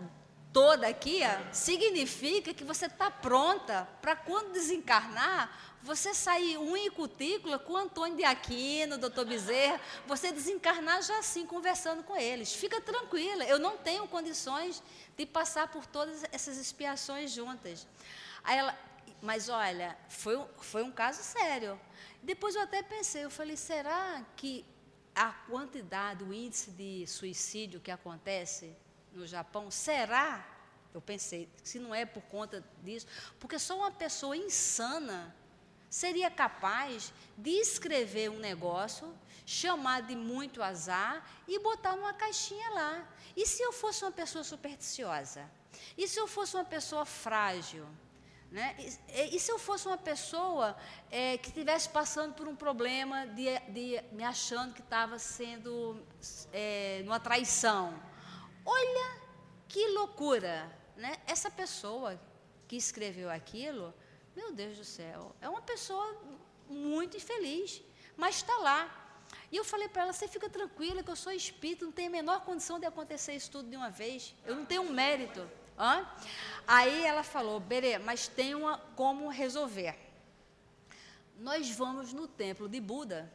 toda 0.57 0.87
aqui, 0.87 1.21
ó, 1.23 1.53
significa 1.53 2.51
que 2.51 2.63
você 2.63 2.87
está 2.87 3.11
pronta 3.11 3.87
para 4.01 4.15
quando 4.15 4.53
desencarnar, 4.53 5.55
você 5.83 6.15
sair 6.15 6.57
unha 6.57 6.87
e 6.87 6.89
cutícula 6.89 7.59
com 7.59 7.77
Antônio 7.77 8.17
de 8.17 8.23
Aquino, 8.23 8.97
doutor 8.97 9.23
Bezerra, 9.27 9.79
você 10.07 10.31
desencarnar 10.31 11.03
já 11.03 11.19
assim, 11.19 11.45
conversando 11.45 12.01
com 12.01 12.17
eles. 12.17 12.55
Fica 12.55 12.81
tranquila, 12.81 13.43
eu 13.43 13.59
não 13.59 13.77
tenho 13.77 14.07
condições 14.07 14.81
de 15.15 15.27
passar 15.27 15.67
por 15.67 15.85
todas 15.85 16.23
essas 16.31 16.57
expiações 16.57 17.31
juntas. 17.31 17.85
Aí 18.43 18.57
ela, 18.57 18.75
mas 19.21 19.49
olha, 19.49 19.95
foi, 20.09 20.43
foi 20.59 20.81
um 20.81 20.91
caso 20.91 21.21
sério. 21.21 21.79
Depois 22.23 22.55
eu 22.55 22.63
até 22.63 22.81
pensei, 22.81 23.23
eu 23.23 23.29
falei, 23.29 23.55
será 23.55 24.25
que 24.35 24.65
a 25.13 25.31
quantidade, 25.47 26.23
o 26.23 26.33
índice 26.33 26.71
de 26.71 27.05
suicídio 27.05 27.79
que 27.79 27.91
acontece 27.91 28.75
no 29.17 29.27
Japão, 29.27 29.69
será? 29.71 30.45
Eu 30.93 31.01
pensei, 31.01 31.49
se 31.63 31.79
não 31.79 31.93
é 31.93 32.05
por 32.05 32.23
conta 32.23 32.63
disso, 32.83 33.07
porque 33.39 33.59
só 33.59 33.77
uma 33.77 33.91
pessoa 33.91 34.35
insana 34.37 35.35
seria 35.89 36.29
capaz 36.29 37.13
de 37.37 37.51
escrever 37.51 38.29
um 38.29 38.39
negócio, 38.39 39.13
chamar 39.45 40.01
de 40.03 40.15
muito 40.15 40.61
azar 40.61 41.25
e 41.47 41.59
botar 41.59 41.95
numa 41.95 42.13
caixinha 42.13 42.69
lá. 42.71 43.07
E 43.35 43.45
se 43.45 43.61
eu 43.61 43.71
fosse 43.71 44.03
uma 44.03 44.11
pessoa 44.11 44.43
supersticiosa? 44.43 45.49
E 45.97 46.07
se 46.07 46.19
eu 46.19 46.27
fosse 46.27 46.55
uma 46.55 46.65
pessoa 46.65 47.05
frágil? 47.05 47.85
Né? 48.51 48.75
E, 48.79 49.35
e 49.35 49.39
se 49.39 49.51
eu 49.51 49.59
fosse 49.59 49.87
uma 49.87 49.97
pessoa 49.97 50.75
é, 51.11 51.37
que 51.37 51.49
estivesse 51.49 51.89
passando 51.89 52.33
por 52.33 52.47
um 52.47 52.55
problema 52.55 53.27
de, 53.27 53.59
de 53.69 54.01
me 54.13 54.23
achando 54.23 54.73
que 54.73 54.81
estava 54.81 55.19
sendo 55.19 56.01
é, 56.53 57.01
uma 57.05 57.19
traição? 57.19 57.93
Olha 58.67 59.21
que 59.67 59.87
loucura! 59.99 60.55
Né? 60.95 61.15
Essa 61.25 61.49
pessoa 61.49 62.19
que 62.67 62.75
escreveu 62.75 63.29
aquilo 63.29 63.93
meu 64.37 64.53
Deus 64.53 64.77
do 64.77 64.85
céu, 64.85 65.35
é 65.41 65.49
uma 65.49 65.63
pessoa 65.63 66.15
muito 66.69 67.17
infeliz, 67.17 67.81
mas 68.15 68.35
está 68.35 68.55
lá. 68.59 68.79
E 69.51 69.55
eu 69.57 69.65
falei 69.65 69.87
para 69.89 70.03
ela: 70.03 70.13
você 70.13 70.27
fica 70.27 70.47
tranquila 70.47 71.01
que 71.01 71.09
eu 71.09 71.15
sou 71.15 71.31
espírito, 71.31 71.85
não 71.85 71.91
tenho 71.91 72.09
a 72.09 72.11
menor 72.11 72.41
condição 72.41 72.79
de 72.79 72.85
acontecer 72.85 73.33
isso 73.33 73.49
tudo 73.49 73.67
de 73.67 73.75
uma 73.75 73.89
vez. 73.89 74.35
Eu 74.45 74.55
não 74.55 74.63
tenho 74.63 74.83
um 74.83 74.91
mérito. 74.91 75.49
Hã? 75.77 76.07
Aí 76.67 77.03
ela 77.03 77.23
falou: 77.23 77.59
Berê, 77.59 77.97
mas 77.97 78.27
tem 78.27 78.53
uma 78.53 78.77
como 78.95 79.27
resolver. 79.27 79.97
Nós 81.39 81.71
vamos 81.71 82.13
no 82.13 82.27
templo 82.27 82.69
de 82.69 82.79
Buda 82.79 83.31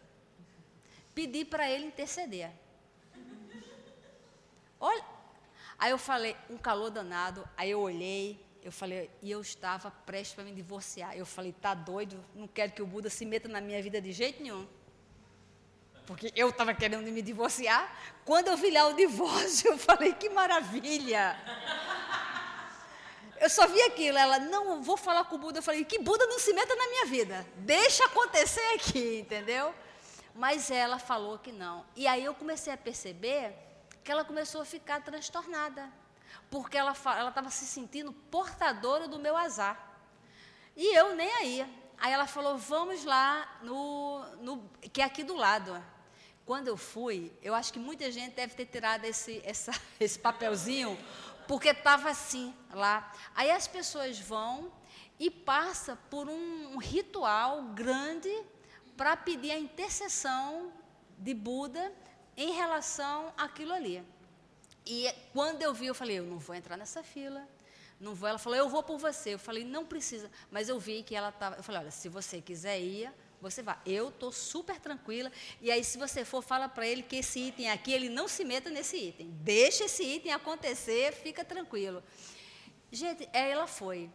pedir 1.12 1.46
para 1.46 1.68
ele 1.68 1.86
interceder. 1.86 2.52
Olha, 4.78 5.04
aí 5.82 5.90
eu 5.90 5.98
falei, 5.98 6.36
um 6.48 6.56
calor 6.56 6.90
danado, 6.90 7.44
aí 7.56 7.72
eu 7.72 7.80
olhei, 7.80 8.40
eu 8.62 8.70
falei, 8.70 9.10
e 9.20 9.32
eu 9.32 9.40
estava 9.40 9.90
prestes 9.90 10.32
para 10.32 10.44
me 10.44 10.52
divorciar. 10.52 11.16
Eu 11.16 11.26
falei, 11.26 11.52
tá 11.52 11.74
doido? 11.74 12.24
Não 12.36 12.46
quero 12.46 12.70
que 12.70 12.80
o 12.80 12.86
Buda 12.86 13.10
se 13.10 13.26
meta 13.26 13.48
na 13.48 13.60
minha 13.60 13.82
vida 13.82 14.00
de 14.00 14.12
jeito 14.12 14.40
nenhum. 14.40 14.64
Porque 16.06 16.32
eu 16.36 16.50
estava 16.50 16.72
querendo 16.72 17.02
me 17.10 17.20
divorciar. 17.20 17.92
Quando 18.24 18.46
eu 18.46 18.56
vi 18.56 18.70
lá 18.70 18.86
o 18.86 18.92
divórcio, 18.92 19.72
eu 19.74 19.76
falei, 19.78 20.12
que 20.12 20.28
maravilha! 20.28 21.36
Eu 23.40 23.50
só 23.50 23.66
vi 23.66 23.82
aquilo. 23.82 24.16
Ela, 24.16 24.38
não, 24.38 24.80
vou 24.84 24.96
falar 24.96 25.24
com 25.24 25.34
o 25.34 25.38
Buda. 25.38 25.58
Eu 25.58 25.64
falei, 25.64 25.84
que 25.84 25.98
Buda 25.98 26.24
não 26.26 26.38
se 26.38 26.52
meta 26.52 26.76
na 26.76 26.86
minha 26.86 27.06
vida. 27.06 27.44
Deixa 27.56 28.04
acontecer 28.04 28.74
aqui, 28.76 29.18
entendeu? 29.18 29.74
Mas 30.32 30.70
ela 30.70 31.00
falou 31.00 31.40
que 31.40 31.50
não. 31.50 31.84
E 31.96 32.06
aí 32.06 32.24
eu 32.24 32.34
comecei 32.34 32.72
a 32.72 32.76
perceber 32.76 33.71
que 34.02 34.10
ela 34.10 34.24
começou 34.24 34.60
a 34.62 34.64
ficar 34.64 35.00
transtornada 35.02 35.90
porque 36.50 36.76
ela 36.76 36.92
estava 36.92 37.50
se 37.50 37.64
sentindo 37.66 38.12
portadora 38.12 39.08
do 39.08 39.18
meu 39.18 39.36
azar. 39.36 39.90
E 40.76 40.96
eu 40.96 41.14
nem 41.14 41.30
aí. 41.36 41.66
Aí 41.98 42.12
ela 42.12 42.26
falou: 42.26 42.56
vamos 42.58 43.04
lá 43.04 43.60
no, 43.62 44.24
no 44.36 44.70
que 44.92 45.00
é 45.00 45.04
aqui 45.04 45.22
do 45.22 45.34
lado. 45.34 45.82
Quando 46.44 46.68
eu 46.68 46.76
fui, 46.76 47.32
eu 47.40 47.54
acho 47.54 47.72
que 47.72 47.78
muita 47.78 48.10
gente 48.10 48.34
deve 48.34 48.54
ter 48.54 48.66
tirado 48.66 49.04
esse, 49.04 49.40
essa, 49.44 49.72
esse 50.00 50.18
papelzinho, 50.18 50.98
porque 51.46 51.68
estava 51.68 52.10
assim 52.10 52.54
lá. 52.72 53.12
Aí 53.34 53.50
as 53.50 53.68
pessoas 53.68 54.18
vão 54.18 54.72
e 55.18 55.30
passa 55.30 55.96
por 56.10 56.28
um, 56.28 56.74
um 56.74 56.78
ritual 56.78 57.62
grande 57.74 58.30
para 58.96 59.16
pedir 59.16 59.52
a 59.52 59.58
intercessão 59.58 60.72
de 61.16 61.32
Buda 61.32 61.92
em 62.36 62.52
relação 62.52 63.32
àquilo 63.36 63.72
ali. 63.72 64.02
E 64.86 65.12
quando 65.32 65.62
eu 65.62 65.72
vi, 65.72 65.86
eu 65.86 65.94
falei, 65.94 66.18
eu 66.18 66.24
não 66.24 66.38
vou 66.38 66.54
entrar 66.54 66.76
nessa 66.76 67.02
fila. 67.02 67.46
Não 68.00 68.14
vou. 68.14 68.28
Ela 68.28 68.38
falou, 68.38 68.58
eu 68.58 68.68
vou 68.68 68.82
por 68.82 68.98
você. 68.98 69.34
Eu 69.34 69.38
falei, 69.38 69.64
não 69.64 69.86
precisa. 69.86 70.30
Mas 70.50 70.68
eu 70.68 70.78
vi 70.78 71.02
que 71.02 71.14
ela 71.14 71.28
estava. 71.28 71.56
Eu 71.56 71.62
falei, 71.62 71.82
olha, 71.82 71.90
se 71.90 72.08
você 72.08 72.40
quiser 72.40 72.80
ir, 72.80 73.12
você 73.40 73.62
vai. 73.62 73.78
Eu 73.86 74.08
estou 74.08 74.32
super 74.32 74.80
tranquila. 74.80 75.30
E 75.60 75.70
aí, 75.70 75.84
se 75.84 75.98
você 75.98 76.24
for, 76.24 76.42
fala 76.42 76.68
para 76.68 76.86
ele 76.86 77.02
que 77.02 77.16
esse 77.16 77.38
item 77.38 77.70
aqui, 77.70 77.92
ele 77.92 78.08
não 78.08 78.26
se 78.26 78.44
meta 78.44 78.70
nesse 78.70 78.96
item. 78.96 79.30
Deixa 79.40 79.84
esse 79.84 80.02
item 80.02 80.32
acontecer, 80.32 81.12
fica 81.12 81.44
tranquilo. 81.44 82.02
Gente, 82.90 83.28
ela 83.32 83.66
foi. 83.66 84.10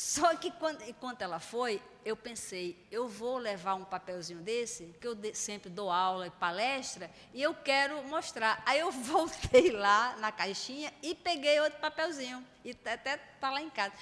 Só 0.00 0.34
que 0.34 0.50
quando, 0.52 0.80
enquanto 0.88 1.20
ela 1.20 1.38
foi, 1.38 1.78
eu 2.06 2.16
pensei, 2.16 2.74
eu 2.90 3.06
vou 3.06 3.36
levar 3.36 3.74
um 3.74 3.84
papelzinho 3.84 4.40
desse, 4.40 4.96
que 4.98 5.06
eu 5.06 5.14
de, 5.14 5.34
sempre 5.34 5.68
dou 5.68 5.90
aula 5.90 6.26
e 6.26 6.30
palestra, 6.30 7.10
e 7.34 7.42
eu 7.42 7.52
quero 7.52 8.02
mostrar. 8.04 8.62
Aí 8.64 8.80
eu 8.80 8.90
voltei 9.12 9.70
lá 9.72 10.16
na 10.16 10.32
caixinha 10.32 10.90
e 11.02 11.14
peguei 11.14 11.60
outro 11.60 11.78
papelzinho, 11.80 12.42
e 12.64 12.70
até 12.70 13.16
está 13.16 13.50
lá 13.50 13.60
em 13.60 13.68
casa. 13.68 13.92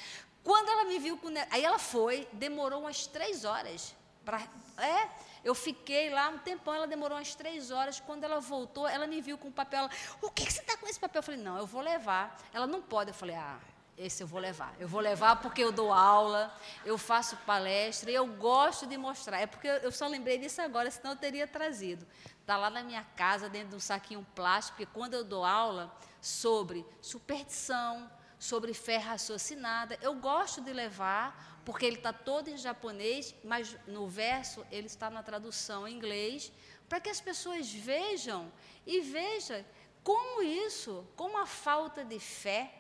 Quando 0.44 0.68
ela 0.68 0.84
me 0.84 1.00
viu 1.00 1.18
com. 1.18 1.30
Aí 1.50 1.64
ela 1.64 1.80
foi, 1.80 2.28
demorou 2.32 2.82
umas 2.82 3.08
três 3.08 3.44
horas. 3.44 3.92
Pra, 4.24 4.40
é, 4.76 5.08
eu 5.42 5.52
fiquei 5.52 6.10
lá 6.10 6.28
um 6.28 6.38
tempão, 6.38 6.74
ela 6.74 6.86
demorou 6.86 7.18
umas 7.18 7.34
três 7.34 7.72
horas. 7.72 7.98
Quando 7.98 8.22
ela 8.22 8.38
voltou, 8.38 8.86
ela 8.86 9.08
me 9.08 9.20
viu 9.20 9.36
com 9.36 9.48
o 9.48 9.52
papel. 9.52 9.80
Ela, 9.80 9.90
o 10.22 10.30
que, 10.30 10.46
que 10.46 10.52
você 10.52 10.60
está 10.60 10.76
com 10.76 10.86
esse 10.86 11.00
papel? 11.00 11.18
Eu 11.18 11.24
falei, 11.24 11.40
não, 11.40 11.58
eu 11.58 11.66
vou 11.66 11.82
levar. 11.82 12.40
Ela 12.52 12.68
não 12.68 12.80
pode. 12.80 13.10
Eu 13.10 13.14
falei, 13.14 13.34
ah, 13.34 13.58
esse 13.98 14.22
eu 14.22 14.26
vou 14.26 14.40
levar. 14.40 14.74
Eu 14.78 14.86
vou 14.86 15.00
levar 15.00 15.36
porque 15.36 15.62
eu 15.62 15.72
dou 15.72 15.92
aula, 15.92 16.54
eu 16.84 16.96
faço 16.96 17.36
palestra 17.38 18.10
e 18.10 18.14
eu 18.14 18.26
gosto 18.26 18.86
de 18.86 18.96
mostrar. 18.96 19.40
É 19.40 19.46
porque 19.46 19.66
eu 19.66 19.90
só 19.90 20.06
lembrei 20.06 20.38
disso 20.38 20.62
agora, 20.62 20.90
senão 20.90 21.10
eu 21.10 21.16
teria 21.16 21.46
trazido. 21.46 22.06
Está 22.40 22.56
lá 22.56 22.70
na 22.70 22.82
minha 22.82 23.04
casa, 23.16 23.48
dentro 23.48 23.70
de 23.70 23.76
um 23.76 23.80
saquinho 23.80 24.26
plástico, 24.34 24.76
porque 24.78 24.92
quando 24.94 25.14
eu 25.14 25.24
dou 25.24 25.44
aula 25.44 25.92
sobre 26.20 26.86
superstição, 27.02 28.08
sobre 28.38 28.72
fé 28.72 28.98
raciocinada. 28.98 29.98
Eu 30.00 30.14
gosto 30.14 30.60
de 30.60 30.72
levar, 30.72 31.60
porque 31.64 31.84
ele 31.84 31.96
está 31.96 32.12
todo 32.12 32.48
em 32.48 32.56
japonês, 32.56 33.34
mas 33.42 33.76
no 33.86 34.08
verso 34.08 34.64
ele 34.70 34.86
está 34.86 35.10
na 35.10 35.22
tradução 35.22 35.88
em 35.88 35.96
inglês, 35.96 36.52
para 36.88 37.00
que 37.00 37.10
as 37.10 37.20
pessoas 37.20 37.70
vejam 37.72 38.50
e 38.86 39.00
vejam 39.00 39.64
como 40.02 40.42
isso, 40.42 41.06
como 41.16 41.36
a 41.36 41.46
falta 41.46 42.04
de 42.04 42.18
fé, 42.18 42.72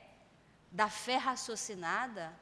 da 0.70 0.88
fé 0.88 1.16
raciocinada, 1.16 2.32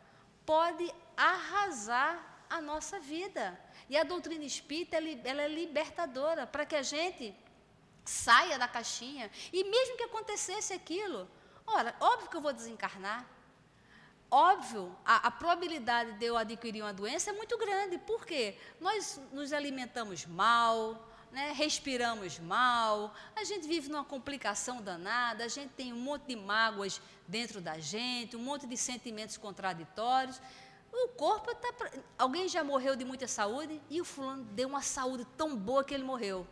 pode 0.45 0.93
arrasar 1.17 2.45
a 2.49 2.61
nossa 2.61 2.99
vida. 3.01 3.59
E 3.89 3.97
a 3.97 4.05
doutrina 4.05 4.45
espírita 4.45 4.97
ela 4.97 5.43
é 5.43 5.49
libertadora 5.49 6.47
para 6.47 6.67
que 6.67 6.77
a 6.77 6.83
gente 6.83 7.35
saia 8.05 8.59
da 8.59 8.69
caixinha. 8.69 9.31
E 9.53 9.65
mesmo 9.65 9.97
que 9.97 10.05
acontecesse 10.05 10.73
aquilo, 10.73 11.29
ora, 11.67 11.95
óbvio 12.01 12.29
que 12.29 12.37
eu 12.37 12.41
vou 12.41 12.53
desencarnar. 12.53 13.27
Óbvio, 14.31 14.97
a, 15.05 15.29
a, 15.29 15.31
probabilidade 15.31 16.13
de 16.15 16.27
eu 16.27 16.37
adquirir 16.37 16.83
uma 16.83 16.93
doença 16.93 17.31
é 17.31 17.33
muito 17.33 17.57
grande. 17.57 17.97
Por 17.99 18.27
quê? 18.27 18.59
Nós 18.81 19.21
nos 19.33 19.53
alimentamos 19.53 20.27
mal, 20.27 21.09
né, 21.31 21.53
respiramos 21.53 22.39
mal, 22.41 23.15
a 23.37 23.45
gente 23.45 23.69
vive 23.69 23.89
numa 23.89 24.05
complicação 24.05 24.83
danada, 24.83 25.45
a 25.45 25.49
gente 25.49 25.71
tem 25.75 25.93
um 25.93 25.99
monte 25.99 26.27
de 26.27 26.37
mágoas 26.37 27.01
dentro 27.29 27.61
da 27.61 27.79
gente, 27.79 28.37
um 28.37 28.41
monte 28.41 28.67
de 28.67 28.77
sentimentos 28.77 29.37
contraditórios. 29.37 30.41
O 30.93 31.09
corpo 31.09 31.51
está. 31.51 31.73
Pra... 31.73 31.91
Alguém 32.19 32.49
já 32.49 32.65
morreu 32.65 32.97
de 32.97 33.05
muita 33.05 33.27
saúde 33.27 33.81
e 33.91 34.01
o 34.01 34.05
fulano 34.05 34.45
deu 34.45 34.69
uma 34.69 34.83
saúde 34.83 35.27
tão 35.37 35.57
boa 35.57 35.85
que 35.85 35.93
ele 35.93 36.05
morreu. 36.05 36.47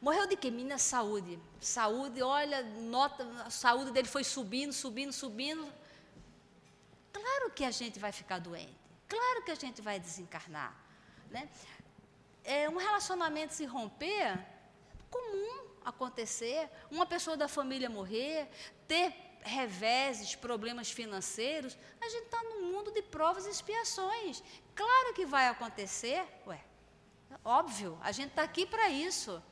Morreu 0.00 0.26
de 0.26 0.36
quê? 0.36 0.50
Mina 0.50 0.78
saúde. 0.78 1.38
Saúde, 1.60 2.22
olha, 2.22 2.62
nota, 2.62 3.22
a 3.44 3.50
saúde 3.50 3.90
dele 3.90 4.08
foi 4.08 4.24
subindo, 4.24 4.72
subindo, 4.72 5.12
subindo. 5.12 5.70
Claro 7.12 7.50
que 7.50 7.64
a 7.64 7.70
gente 7.70 7.98
vai 7.98 8.10
ficar 8.10 8.38
doente. 8.38 8.76
Claro 9.06 9.44
que 9.44 9.50
a 9.50 9.54
gente 9.54 9.82
vai 9.82 10.00
desencarnar. 10.00 10.74
Né? 11.30 11.48
É, 12.44 12.68
um 12.68 12.76
relacionamento 12.76 13.52
se 13.52 13.66
romper, 13.66 14.38
comum 15.10 15.66
acontecer. 15.84 16.70
Uma 16.90 17.06
pessoa 17.06 17.36
da 17.36 17.48
família 17.48 17.90
morrer, 17.90 18.48
ter 18.86 19.14
reveses, 19.42 20.34
problemas 20.34 20.90
financeiros, 20.90 21.76
a 22.00 22.08
gente 22.08 22.24
está 22.24 22.42
num 22.42 22.72
mundo 22.72 22.90
de 22.92 23.02
provas 23.02 23.46
e 23.46 23.50
expiações. 23.50 24.42
Claro 24.74 25.14
que 25.14 25.24
vai 25.26 25.48
acontecer, 25.48 26.24
ué, 26.46 26.62
óbvio, 27.44 27.98
a 28.02 28.12
gente 28.12 28.30
está 28.30 28.42
aqui 28.42 28.66
para 28.66 28.88
isso, 28.88 29.42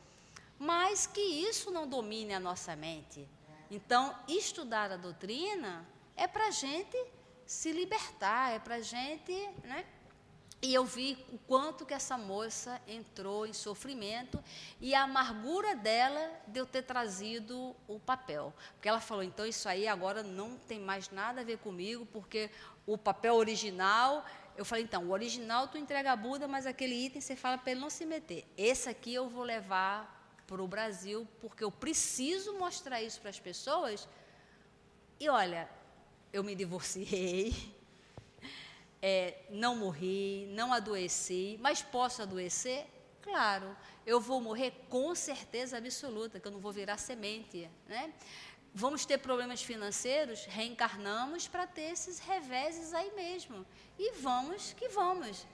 mas 0.58 1.06
que 1.06 1.20
isso 1.20 1.70
não 1.70 1.86
domine 1.86 2.34
a 2.34 2.40
nossa 2.40 2.74
mente. 2.76 3.28
Então, 3.70 4.18
estudar 4.26 4.90
a 4.92 4.96
doutrina 4.96 5.86
é 6.16 6.26
para 6.26 6.48
a 6.48 6.50
gente 6.50 6.96
se 7.46 7.72
libertar, 7.72 8.52
é 8.52 8.58
para 8.58 8.76
a 8.76 8.80
gente 8.80 9.32
né, 9.64 9.86
e 10.60 10.74
eu 10.74 10.84
vi 10.84 11.24
o 11.32 11.38
quanto 11.38 11.86
que 11.86 11.94
essa 11.94 12.18
moça 12.18 12.80
entrou 12.88 13.46
em 13.46 13.52
sofrimento 13.52 14.42
e 14.80 14.92
a 14.92 15.02
amargura 15.02 15.76
dela 15.76 16.32
de 16.48 16.58
eu 16.58 16.66
ter 16.66 16.82
trazido 16.82 17.76
o 17.86 18.00
papel. 18.00 18.52
Porque 18.74 18.88
ela 18.88 19.00
falou, 19.00 19.22
então 19.22 19.46
isso 19.46 19.68
aí 19.68 19.86
agora 19.86 20.22
não 20.22 20.56
tem 20.56 20.80
mais 20.80 21.10
nada 21.10 21.42
a 21.42 21.44
ver 21.44 21.58
comigo, 21.58 22.04
porque 22.06 22.50
o 22.84 22.98
papel 22.98 23.34
original. 23.34 24.24
Eu 24.56 24.64
falei, 24.64 24.82
então, 24.82 25.04
o 25.04 25.12
original 25.12 25.68
tu 25.68 25.78
entrega 25.78 26.10
a 26.10 26.16
Buda, 26.16 26.48
mas 26.48 26.66
aquele 26.66 27.06
item 27.06 27.20
você 27.20 27.36
fala 27.36 27.56
para 27.56 27.70
ele 27.70 27.80
não 27.80 27.90
se 27.90 28.04
meter. 28.04 28.44
Esse 28.56 28.88
aqui 28.88 29.14
eu 29.14 29.28
vou 29.28 29.44
levar 29.44 30.42
para 30.44 30.60
o 30.60 30.66
Brasil, 30.66 31.28
porque 31.40 31.62
eu 31.62 31.70
preciso 31.70 32.54
mostrar 32.58 33.00
isso 33.00 33.20
para 33.20 33.30
as 33.30 33.38
pessoas. 33.38 34.08
E 35.20 35.28
olha, 35.28 35.68
eu 36.32 36.42
me 36.42 36.56
divorciei 36.56 37.54
é, 39.00 39.44
não 39.50 39.76
morri, 39.76 40.46
não 40.52 40.72
adoeci, 40.72 41.56
mas 41.60 41.82
posso 41.82 42.22
adoecer? 42.22 42.86
Claro, 43.22 43.76
eu 44.06 44.20
vou 44.20 44.40
morrer 44.40 44.72
com 44.88 45.14
certeza 45.14 45.76
absoluta, 45.76 46.40
que 46.40 46.46
eu 46.46 46.52
não 46.52 46.60
vou 46.60 46.72
virar 46.72 46.98
semente. 46.98 47.68
Né? 47.86 48.12
Vamos 48.74 49.04
ter 49.04 49.18
problemas 49.18 49.62
financeiros? 49.62 50.44
Reencarnamos 50.46 51.46
para 51.46 51.66
ter 51.66 51.92
esses 51.92 52.18
reveses 52.18 52.94
aí 52.94 53.12
mesmo. 53.14 53.66
E 53.98 54.12
vamos 54.12 54.72
que 54.72 54.88
vamos. 54.88 55.46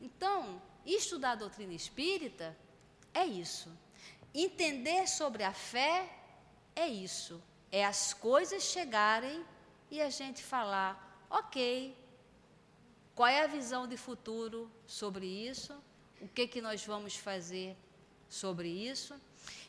Então, 0.00 0.60
estudar 0.84 1.32
a 1.32 1.36
doutrina 1.36 1.72
espírita 1.72 2.56
é 3.14 3.24
isso. 3.24 3.70
Entender 4.34 5.06
sobre 5.08 5.44
a 5.44 5.52
fé 5.52 6.08
é 6.74 6.86
isso. 6.86 7.42
É 7.70 7.84
as 7.84 8.12
coisas 8.12 8.64
chegarem 8.64 9.44
e 9.90 10.00
a 10.00 10.10
gente 10.10 10.42
falar, 10.42 11.26
ok, 11.30 11.96
qual 13.14 13.28
é 13.28 13.42
a 13.42 13.46
visão 13.46 13.86
de 13.86 13.96
futuro 13.96 14.70
sobre 14.86 15.26
isso? 15.26 15.74
O 16.20 16.28
que, 16.28 16.46
que 16.46 16.62
nós 16.62 16.84
vamos 16.84 17.16
fazer 17.16 17.76
sobre 18.28 18.68
isso? 18.68 19.14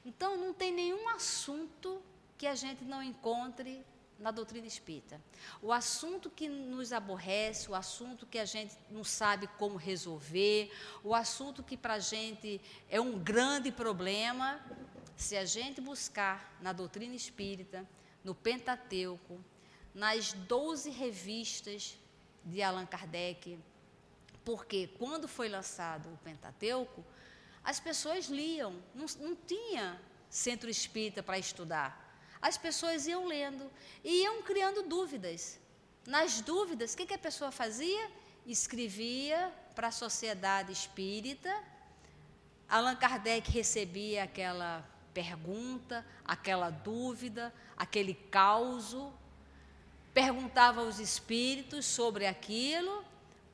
Então, 0.05 0.37
não 0.37 0.53
tem 0.53 0.71
nenhum 0.71 1.09
assunto 1.09 2.01
que 2.37 2.47
a 2.47 2.55
gente 2.55 2.83
não 2.83 3.01
encontre 3.03 3.85
na 4.19 4.31
doutrina 4.31 4.65
espírita. 4.65 5.19
O 5.61 5.73
assunto 5.73 6.29
que 6.29 6.47
nos 6.47 6.93
aborrece, 6.93 7.69
o 7.69 7.75
assunto 7.75 8.25
que 8.25 8.39
a 8.39 8.45
gente 8.45 8.77
não 8.89 9.03
sabe 9.03 9.47
como 9.59 9.75
resolver, 9.75 10.71
o 11.03 11.13
assunto 11.13 11.61
que 11.61 11.75
para 11.75 11.95
a 11.95 11.99
gente 11.99 12.61
é 12.89 13.01
um 13.01 13.19
grande 13.19 13.71
problema, 13.71 14.63
se 15.17 15.35
a 15.35 15.45
gente 15.45 15.81
buscar 15.81 16.57
na 16.61 16.71
doutrina 16.71 17.15
espírita, 17.15 17.87
no 18.23 18.33
Pentateuco, 18.33 19.43
nas 19.93 20.33
12 20.33 20.89
revistas 20.89 21.97
de 22.43 22.61
Allan 22.61 22.85
Kardec, 22.85 23.57
porque 24.43 24.87
quando 24.99 25.27
foi 25.27 25.47
lançado 25.47 26.09
o 26.13 26.17
Pentateuco, 26.17 27.03
as 27.63 27.79
pessoas 27.79 28.25
liam, 28.25 28.75
não, 28.93 29.05
não 29.19 29.35
tinha 29.35 29.99
centro 30.29 30.69
espírita 30.69 31.23
para 31.23 31.37
estudar. 31.37 32.03
As 32.41 32.57
pessoas 32.57 33.07
iam 33.07 33.25
lendo 33.25 33.71
e 34.03 34.23
iam 34.23 34.41
criando 34.41 34.83
dúvidas. 34.83 35.59
Nas 36.05 36.41
dúvidas, 36.41 36.93
o 36.93 36.97
que, 36.97 37.05
que 37.05 37.13
a 37.13 37.17
pessoa 37.17 37.51
fazia? 37.51 38.11
Escrevia 38.45 39.53
para 39.73 39.87
a 39.87 39.91
sociedade 39.91 40.73
espírita. 40.73 41.53
Allan 42.67 42.95
Kardec 42.97 43.49
recebia 43.49 44.23
aquela 44.23 44.85
pergunta, 45.13 46.05
aquela 46.25 46.69
dúvida, 46.69 47.53
aquele 47.77 48.13
caos 48.13 48.93
perguntava 50.13 50.81
aos 50.81 50.99
espíritos 50.99 51.85
sobre 51.85 52.25
aquilo, 52.25 53.03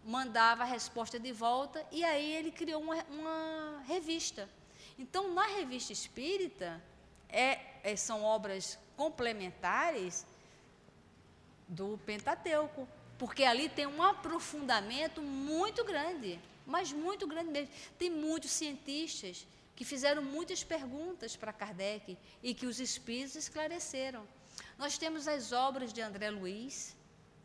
mandava 0.05 0.63
a 0.63 0.65
resposta 0.65 1.19
de 1.19 1.31
volta 1.31 1.85
e 1.91 2.03
aí 2.03 2.33
ele 2.33 2.51
criou 2.51 2.81
uma, 2.81 3.03
uma 3.05 3.83
revista. 3.87 4.49
Então, 4.97 5.33
na 5.33 5.45
revista 5.45 5.93
espírita, 5.93 6.81
é, 7.29 7.59
é, 7.83 7.95
são 7.95 8.23
obras 8.23 8.77
complementares 8.97 10.25
do 11.67 11.97
Pentateuco, 12.05 12.87
porque 13.17 13.43
ali 13.43 13.69
tem 13.69 13.85
um 13.85 14.01
aprofundamento 14.01 15.21
muito 15.21 15.83
grande, 15.85 16.39
mas 16.65 16.91
muito 16.91 17.27
grande 17.27 17.51
mesmo. 17.51 17.73
Tem 17.97 18.09
muitos 18.09 18.51
cientistas 18.51 19.45
que 19.75 19.85
fizeram 19.85 20.21
muitas 20.21 20.63
perguntas 20.63 21.37
para 21.37 21.53
Kardec 21.53 22.17
e 22.43 22.53
que 22.53 22.65
os 22.65 22.79
espíritos 22.79 23.35
esclareceram. 23.35 24.27
Nós 24.79 24.97
temos 24.97 25.27
as 25.27 25.51
obras 25.51 25.91
de 25.91 25.99
André 25.99 26.29
Luiz. 26.29 26.95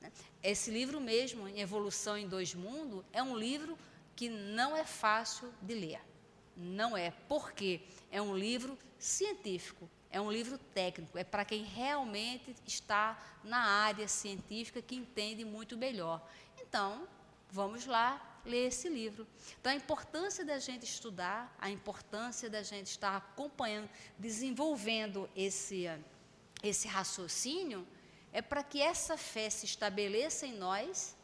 Né? 0.01 0.12
Esse 0.41 0.70
livro 0.70 1.01
mesmo, 1.01 1.49
em 1.49 1.61
Evolução 1.61 2.16
em 2.16 2.28
Dois 2.28 2.55
Mundos, 2.55 3.05
é 3.12 3.20
um 3.20 3.37
livro 3.37 3.76
que 4.14 4.28
não 4.28 4.76
é 4.76 4.85
fácil 4.85 5.53
de 5.61 5.74
ler. 5.74 6.01
Não 6.57 6.97
é, 6.97 7.11
porque 7.28 7.80
é 8.12 8.22
um 8.22 8.37
livro 8.37 8.78
científico, 8.97 9.91
é 10.12 10.20
um 10.20 10.30
livro 10.30 10.57
técnico, 10.72 11.18
é 11.18 11.24
para 11.24 11.45
quem 11.45 11.64
realmente 11.64 12.55
está 12.64 13.20
na 13.43 13.59
área 13.59 14.07
científica 14.07 14.80
que 14.80 14.95
entende 14.95 15.45
muito 15.45 15.76
melhor. 15.76 16.24
Então, 16.61 17.09
vamos 17.51 17.85
lá 17.85 18.41
ler 18.47 18.68
esse 18.68 18.89
livro. 18.89 19.26
Então, 19.61 19.72
a 19.72 19.74
importância 19.74 20.45
da 20.45 20.61
gente 20.61 20.85
estudar, 20.85 21.53
a 21.61 21.68
importância 21.68 22.49
da 22.49 22.62
gente 22.62 22.87
estar 22.87 23.16
acompanhando, 23.16 23.91
desenvolvendo 24.16 25.28
esse 25.35 25.89
esse 26.68 26.88
raciocínio 26.88 27.86
é 28.32 28.42
para 28.42 28.62
que 28.62 28.80
essa 28.80 29.16
fé 29.16 29.48
se 29.50 29.66
estabeleça 29.66 30.46
em 30.46 30.56
nós, 30.56 31.16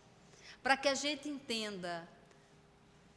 para 0.62 0.76
que 0.76 0.88
a 0.88 0.94
gente 0.94 1.28
entenda 1.28 2.08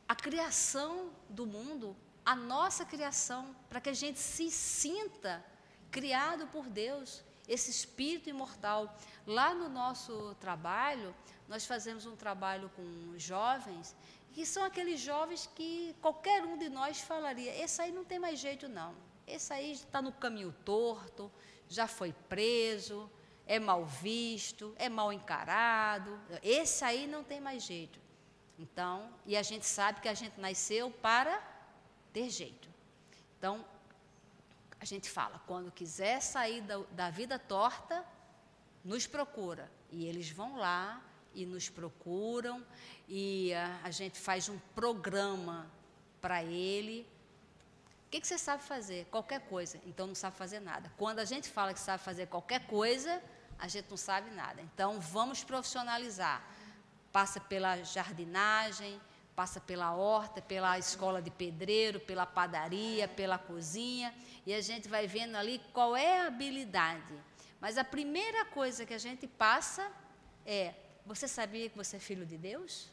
a 0.08 0.16
criação 0.16 1.12
do 1.30 1.46
mundo, 1.46 1.96
a 2.26 2.36
nossa 2.36 2.86
criação, 2.86 3.56
para 3.70 3.82
que 3.82 3.90
a 3.90 3.94
gente 3.94 4.20
se 4.20 4.50
sinta 4.50 5.44
criado 5.92 6.48
por 6.48 6.66
Deus, 6.68 7.24
esse 7.48 7.70
espírito 7.70 8.30
imortal. 8.30 8.98
Lá 9.28 9.54
no 9.54 9.70
nosso 9.70 10.36
trabalho, 10.40 11.14
nós 11.48 11.66
fazemos 11.66 12.06
um 12.06 12.16
trabalho 12.16 12.72
com 12.76 13.14
jovens, 13.18 13.96
que 14.34 14.46
são 14.46 14.64
aqueles 14.64 15.00
jovens 15.00 15.50
que 15.56 15.96
qualquer 16.02 16.44
um 16.44 16.58
de 16.58 16.70
nós 16.70 17.02
falaria: 17.02 17.54
esse 17.64 17.82
aí 17.82 17.92
não 17.92 18.04
tem 18.04 18.18
mais 18.18 18.40
jeito, 18.40 18.68
não. 18.68 18.96
Esse 19.28 19.54
aí 19.54 19.72
está 19.72 20.02
no 20.02 20.12
caminho 20.12 20.54
torto, 20.66 21.32
já 21.74 21.88
foi 21.88 22.14
preso, 22.30 23.10
é 23.46 23.60
mal 23.60 23.86
visto, 23.86 24.74
é 24.78 24.88
mal 24.90 25.12
encarado. 25.12 26.20
Esse 26.42 26.84
aí 26.84 27.08
não 27.08 27.24
tem 27.24 27.42
mais 27.42 27.64
jeito. 27.64 28.00
Então, 28.58 29.10
e 29.26 29.36
a 29.36 29.42
gente 29.42 29.66
sabe 29.66 30.00
que 30.00 30.08
a 30.08 30.14
gente 30.14 30.40
nasceu 30.40 30.92
para 30.92 31.42
ter 32.14 32.30
jeito. 32.30 32.70
Então, 33.38 33.66
a 34.80 34.86
gente 34.86 35.10
fala, 35.10 35.42
quando 35.48 35.72
quiser 35.72 36.22
sair 36.22 36.62
da, 36.62 36.78
da 36.92 37.10
vida 37.10 37.40
torta, 37.40 38.06
nos 38.84 39.08
procura. 39.08 39.72
E 39.92 40.06
eles 40.06 40.30
vão 40.30 40.58
lá 40.58 41.02
e 41.34 41.46
nos 41.46 41.68
procuram, 41.70 42.64
e 43.08 43.54
a, 43.54 43.80
a 43.84 43.92
gente 43.92 44.20
faz 44.20 44.50
um 44.50 44.60
programa 44.76 45.72
para 46.22 46.44
ele. 46.44 47.08
Que, 48.14 48.22
que 48.22 48.28
você 48.28 48.38
sabe 48.38 48.62
fazer? 48.62 49.08
Qualquer 49.10 49.40
coisa. 49.40 49.82
Então 49.88 50.06
não 50.06 50.14
sabe 50.14 50.38
fazer 50.38 50.60
nada. 50.60 50.94
Quando 51.00 51.18
a 51.18 51.26
gente 51.26 51.50
fala 51.50 51.74
que 51.74 51.80
sabe 51.80 52.04
fazer 52.04 52.28
qualquer 52.28 52.68
coisa, 52.68 53.20
a 53.58 53.68
gente 53.68 53.90
não 53.90 53.98
sabe 53.98 54.30
nada. 54.30 54.62
Então 54.62 55.00
vamos 55.00 55.44
profissionalizar. 55.44 56.46
Passa 57.12 57.40
pela 57.40 57.82
jardinagem, 57.82 59.02
passa 59.36 59.60
pela 59.60 59.96
horta, 59.96 60.44
pela 60.44 60.78
escola 60.78 61.24
de 61.24 61.32
pedreiro, 61.32 62.00
pela 62.02 62.28
padaria, 62.28 63.08
pela 63.08 63.40
cozinha, 63.40 64.14
e 64.46 64.54
a 64.54 64.62
gente 64.62 64.88
vai 64.88 65.08
vendo 65.08 65.36
ali 65.36 65.60
qual 65.74 65.98
é 65.98 66.22
a 66.22 66.28
habilidade. 66.28 67.16
Mas 67.60 67.80
a 67.80 67.84
primeira 67.84 68.46
coisa 68.46 68.86
que 68.86 68.94
a 68.94 69.00
gente 69.00 69.26
passa 69.26 69.92
é: 70.46 70.76
você 71.04 71.28
sabia 71.28 71.68
que 71.68 71.76
você 71.76 71.96
é 71.96 72.00
filho 72.00 72.28
de 72.28 72.38
Deus? 72.38 72.93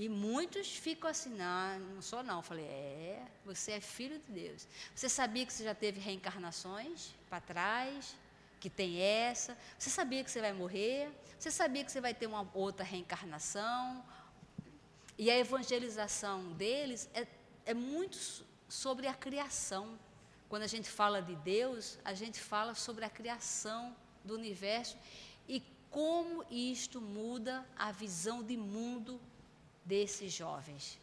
E 0.00 0.08
muitos 0.08 0.76
ficam 0.76 1.10
assim, 1.10 1.30
não, 1.30 1.80
não 1.80 2.00
sou 2.00 2.22
não. 2.22 2.36
Eu 2.36 2.42
falei, 2.42 2.64
é, 2.66 3.20
você 3.44 3.72
é 3.72 3.80
filho 3.80 4.20
de 4.20 4.30
Deus. 4.30 4.68
Você 4.94 5.08
sabia 5.08 5.44
que 5.44 5.52
você 5.52 5.64
já 5.64 5.74
teve 5.74 5.98
reencarnações 5.98 7.12
para 7.28 7.40
trás? 7.40 8.14
Que 8.60 8.70
tem 8.70 9.00
essa? 9.00 9.58
Você 9.76 9.90
sabia 9.90 10.22
que 10.22 10.30
você 10.30 10.40
vai 10.40 10.52
morrer? 10.52 11.10
Você 11.36 11.50
sabia 11.50 11.84
que 11.84 11.90
você 11.90 12.00
vai 12.00 12.14
ter 12.14 12.28
uma 12.28 12.48
outra 12.54 12.84
reencarnação? 12.84 14.04
E 15.18 15.32
a 15.32 15.36
evangelização 15.36 16.52
deles 16.52 17.10
é, 17.12 17.26
é 17.66 17.74
muito 17.74 18.46
sobre 18.68 19.08
a 19.08 19.14
criação. 19.14 19.98
Quando 20.48 20.62
a 20.62 20.68
gente 20.68 20.88
fala 20.88 21.20
de 21.20 21.34
Deus, 21.34 21.98
a 22.04 22.14
gente 22.14 22.38
fala 22.38 22.72
sobre 22.76 23.04
a 23.04 23.10
criação 23.10 23.96
do 24.24 24.34
universo 24.34 24.96
e 25.48 25.60
como 25.90 26.44
isto 26.52 27.00
muda 27.00 27.66
a 27.76 27.90
visão 27.90 28.44
de 28.44 28.56
mundo 28.56 29.20
desses 29.92 30.32
jovens. 30.32 30.98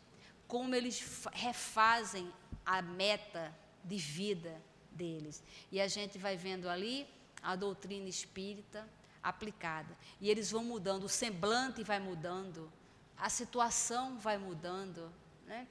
Como 0.47 0.75
eles 0.75 0.95
refazem 1.33 2.31
a 2.65 2.81
meta 2.81 3.53
de 3.83 3.97
vida 3.97 4.53
deles. 4.91 5.43
E 5.71 5.81
a 5.81 5.87
gente 5.87 6.17
vai 6.17 6.35
vendo 6.37 6.69
ali 6.69 7.07
a 7.41 7.55
doutrina 7.55 8.07
espírita 8.07 8.87
aplicada. 9.21 9.97
E 10.21 10.29
eles 10.29 10.51
vão 10.51 10.63
mudando, 10.63 11.03
o 11.03 11.09
semblante 11.09 11.83
vai 11.83 11.99
mudando, 11.99 12.71
a 13.17 13.29
situação 13.29 14.17
vai 14.19 14.37
mudando. 14.37 15.11
Né? 15.45 15.67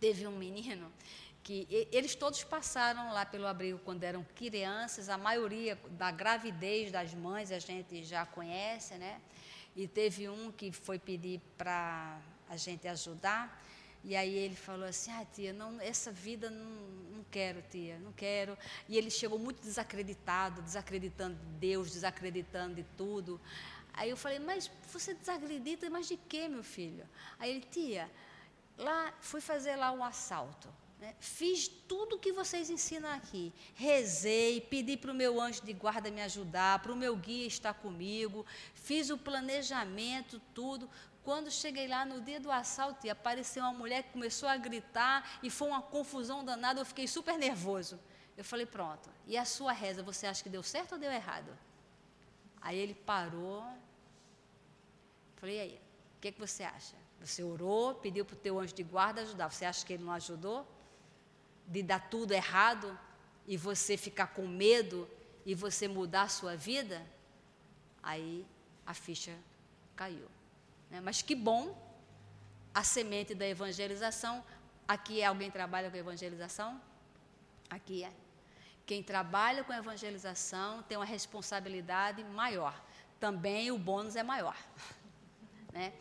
Teve 0.00 0.26
um 0.26 0.36
menino 0.36 0.92
que 1.42 1.68
eles 1.92 2.14
todos 2.14 2.42
passaram 2.42 3.12
lá 3.12 3.24
pelo 3.26 3.46
abrigo 3.46 3.78
quando 3.84 4.02
eram 4.02 4.24
crianças, 4.34 5.10
a 5.10 5.18
maioria 5.18 5.78
da 5.90 6.10
gravidez 6.10 6.90
das 6.90 7.12
mães 7.12 7.52
a 7.52 7.58
gente 7.58 8.02
já 8.02 8.24
conhece, 8.24 8.94
né? 8.94 9.20
E 9.76 9.88
teve 9.88 10.28
um 10.28 10.52
que 10.52 10.70
foi 10.70 10.98
pedir 10.98 11.40
para 11.58 12.20
a 12.48 12.56
gente 12.56 12.86
ajudar, 12.86 13.62
e 14.04 14.14
aí 14.14 14.34
ele 14.34 14.54
falou 14.54 14.86
assim: 14.86 15.10
"Ah, 15.10 15.24
tia, 15.24 15.52
não, 15.52 15.80
essa 15.80 16.12
vida 16.12 16.50
não, 16.50 16.70
não 17.16 17.24
quero, 17.30 17.62
tia, 17.62 17.98
não 17.98 18.12
quero". 18.12 18.56
E 18.88 18.96
ele 18.96 19.10
chegou 19.10 19.38
muito 19.38 19.60
desacreditado, 19.62 20.62
desacreditando 20.62 21.36
de 21.36 21.46
Deus, 21.58 21.90
desacreditando 21.90 22.76
de 22.76 22.84
tudo. 22.96 23.40
Aí 23.92 24.10
eu 24.10 24.16
falei: 24.16 24.38
"Mas 24.38 24.70
você 24.92 25.14
desacredita, 25.14 25.90
mas 25.90 26.06
de 26.06 26.16
quê, 26.16 26.48
meu 26.48 26.62
filho?". 26.62 27.08
Aí 27.38 27.50
ele: 27.50 27.62
"Tia, 27.62 28.10
lá 28.78 29.12
fui 29.20 29.40
fazer 29.40 29.76
lá 29.76 29.90
um 29.90 30.04
assalto. 30.04 30.68
Né? 31.04 31.14
Fiz 31.20 31.68
tudo 31.68 32.16
o 32.16 32.18
que 32.18 32.32
vocês 32.32 32.70
ensinam 32.70 33.10
aqui. 33.10 33.52
Rezei, 33.74 34.58
pedi 34.58 34.96
para 34.96 35.12
o 35.12 35.14
meu 35.14 35.38
anjo 35.38 35.62
de 35.62 35.74
guarda 35.74 36.10
me 36.10 36.22
ajudar, 36.22 36.78
para 36.78 36.92
o 36.92 36.96
meu 36.96 37.14
guia 37.14 37.46
estar 37.46 37.74
comigo, 37.74 38.46
fiz 38.74 39.10
o 39.10 39.18
planejamento, 39.18 40.40
tudo. 40.54 40.88
Quando 41.22 41.50
cheguei 41.50 41.86
lá 41.86 42.06
no 42.06 42.22
dia 42.22 42.40
do 42.40 42.50
assalto 42.50 43.06
e 43.06 43.10
apareceu 43.10 43.62
uma 43.64 43.74
mulher 43.74 44.04
que 44.04 44.12
começou 44.12 44.48
a 44.48 44.56
gritar 44.56 45.38
e 45.42 45.50
foi 45.50 45.68
uma 45.68 45.82
confusão 45.82 46.42
danada, 46.42 46.80
eu 46.80 46.86
fiquei 46.86 47.06
super 47.06 47.36
nervoso. 47.36 48.00
Eu 48.34 48.44
falei, 48.44 48.64
pronto, 48.64 49.10
e 49.26 49.36
a 49.36 49.44
sua 49.44 49.72
reza, 49.72 50.02
você 50.02 50.26
acha 50.26 50.42
que 50.42 50.48
deu 50.48 50.62
certo 50.62 50.92
ou 50.92 50.98
deu 50.98 51.12
errado? 51.12 51.52
Aí 52.62 52.78
ele 52.78 52.94
parou. 52.94 53.62
Falei, 55.36 55.56
e 55.56 55.60
aí, 55.60 55.80
o 56.16 56.20
que, 56.22 56.32
que 56.32 56.40
você 56.40 56.62
acha? 56.62 56.96
Você 57.20 57.42
orou, 57.42 57.94
pediu 57.94 58.24
para 58.24 58.34
o 58.34 58.38
teu 58.38 58.58
anjo 58.58 58.74
de 58.74 58.82
guarda 58.82 59.20
ajudar. 59.20 59.50
Você 59.50 59.66
acha 59.66 59.84
que 59.84 59.92
ele 59.92 60.02
não 60.02 60.12
ajudou? 60.14 60.66
De 61.66 61.82
dar 61.82 62.08
tudo 62.08 62.32
errado 62.32 62.98
e 63.46 63.56
você 63.56 63.96
ficar 63.96 64.28
com 64.28 64.46
medo 64.46 65.08
e 65.44 65.54
você 65.54 65.86
mudar 65.86 66.22
a 66.22 66.28
sua 66.28 66.56
vida, 66.56 67.04
aí 68.02 68.46
a 68.86 68.94
ficha 68.94 69.36
caiu. 69.94 70.28
Né? 70.90 71.00
Mas 71.00 71.22
que 71.22 71.34
bom 71.34 71.76
a 72.74 72.82
semente 72.82 73.34
da 73.34 73.46
evangelização. 73.46 74.44
Aqui 74.86 75.20
é 75.20 75.26
alguém 75.26 75.50
trabalha 75.50 75.90
com 75.90 75.96
evangelização? 75.96 76.80
Aqui 77.70 78.04
é. 78.04 78.12
Quem 78.84 79.02
trabalha 79.02 79.64
com 79.64 79.72
evangelização 79.72 80.82
tem 80.82 80.98
uma 80.98 81.06
responsabilidade 81.06 82.22
maior. 82.24 82.78
Também 83.18 83.70
o 83.70 83.78
bônus 83.78 84.16
é 84.16 84.22
maior. 84.22 84.56
né? 85.72 85.92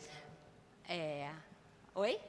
É. 0.87 1.33
Oi? 1.95 2.19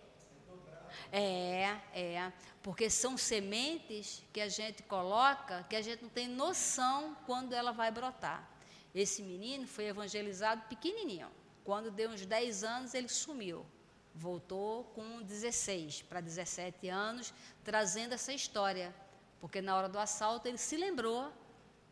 É, 1.17 1.79
é 1.93 2.33
porque 2.61 2.91
são 2.91 3.17
sementes 3.17 4.25
que 4.33 4.41
a 4.41 4.49
gente 4.49 4.83
coloca 4.83 5.65
que 5.69 5.77
a 5.77 5.83
gente 5.83 6.03
não 6.03 6.09
tem 6.09 6.27
noção 6.27 7.17
quando 7.25 7.53
ela 7.53 7.71
vai 7.71 7.91
brotar. 7.91 8.49
Esse 8.93 9.23
menino 9.23 9.67
foi 9.67 9.85
evangelizado 9.85 10.63
pequenininho. 10.69 11.29
Quando 11.63 11.91
deu 11.91 12.11
uns 12.11 12.27
10 12.27 12.65
anos, 12.65 12.95
ele 12.95 13.09
sumiu. 13.09 13.65
Voltou 14.13 14.85
com 14.95 15.23
16 15.23 16.03
para 16.03 16.21
17 16.21 16.89
anos, 16.89 17.33
trazendo 17.63 18.15
essa 18.15 18.33
história. 18.33 18.95
Porque 19.41 19.61
na 19.61 19.77
hora 19.77 19.89
do 19.89 19.99
assalto 19.99 20.49
ele 20.49 20.59
se 20.59 20.77
lembrou 20.77 21.31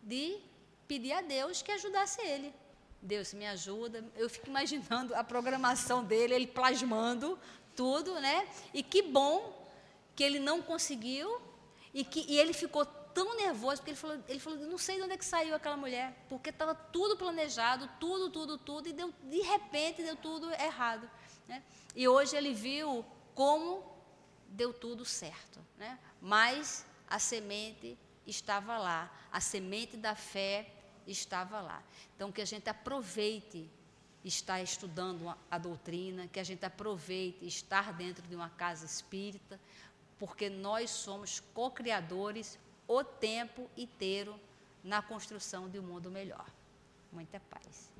de 0.02 0.40
pedir 0.88 1.12
a 1.12 1.20
Deus 1.20 1.62
que 1.62 1.70
ajudasse 1.70 2.20
ele. 2.22 2.52
Deus 3.00 3.34
me 3.34 3.46
ajuda. 3.46 4.04
Eu 4.16 4.30
fico 4.30 4.48
imaginando 4.48 5.14
a 5.14 5.22
programação 5.22 6.02
dele, 6.02 6.34
ele 6.34 6.46
plasmando 6.46 7.38
tudo, 7.76 8.20
né? 8.20 8.48
E 8.72 8.82
que 8.82 9.02
bom 9.02 9.66
que 10.14 10.22
ele 10.22 10.38
não 10.38 10.62
conseguiu 10.62 11.40
e 11.94 12.04
que 12.04 12.24
e 12.28 12.38
ele 12.38 12.52
ficou 12.52 12.84
tão 12.84 13.36
nervoso 13.36 13.76
porque 13.76 13.90
ele 13.90 13.98
falou, 13.98 14.18
ele 14.28 14.40
falou, 14.40 14.58
não 14.60 14.78
sei 14.78 14.96
de 14.96 15.02
onde 15.02 15.12
é 15.12 15.16
que 15.18 15.24
saiu 15.24 15.54
aquela 15.54 15.76
mulher, 15.76 16.14
porque 16.28 16.50
estava 16.50 16.74
tudo 16.74 17.16
planejado, 17.16 17.88
tudo, 18.00 18.30
tudo, 18.30 18.58
tudo 18.58 18.88
e 18.88 18.92
deu 18.92 19.12
de 19.22 19.40
repente 19.42 20.02
deu 20.02 20.16
tudo 20.16 20.50
errado, 20.52 21.08
né? 21.46 21.62
E 21.94 22.08
hoje 22.08 22.36
ele 22.36 22.54
viu 22.54 23.04
como 23.34 23.84
deu 24.48 24.72
tudo 24.72 25.04
certo, 25.04 25.60
né? 25.76 25.98
Mas 26.20 26.86
a 27.08 27.18
semente 27.18 27.98
estava 28.26 28.78
lá, 28.78 29.10
a 29.30 29.40
semente 29.40 29.96
da 29.96 30.14
fé 30.14 30.72
estava 31.06 31.60
lá. 31.60 31.82
Então 32.14 32.32
que 32.32 32.40
a 32.40 32.46
gente 32.46 32.68
aproveite 32.68 33.70
estar 34.24 34.62
estudando 34.62 35.34
a 35.50 35.58
doutrina, 35.58 36.28
que 36.28 36.38
a 36.38 36.44
gente 36.44 36.64
aproveite 36.64 37.44
estar 37.46 37.92
dentro 37.92 38.26
de 38.26 38.34
uma 38.34 38.50
casa 38.50 38.86
espírita, 38.86 39.58
porque 40.18 40.48
nós 40.48 40.90
somos 40.90 41.40
co-criadores 41.52 42.58
o 42.86 43.02
tempo 43.02 43.68
inteiro 43.76 44.38
na 44.84 45.02
construção 45.02 45.68
de 45.68 45.78
um 45.78 45.82
mundo 45.82 46.10
melhor. 46.10 46.46
Muita 47.12 47.40
paz. 47.40 47.90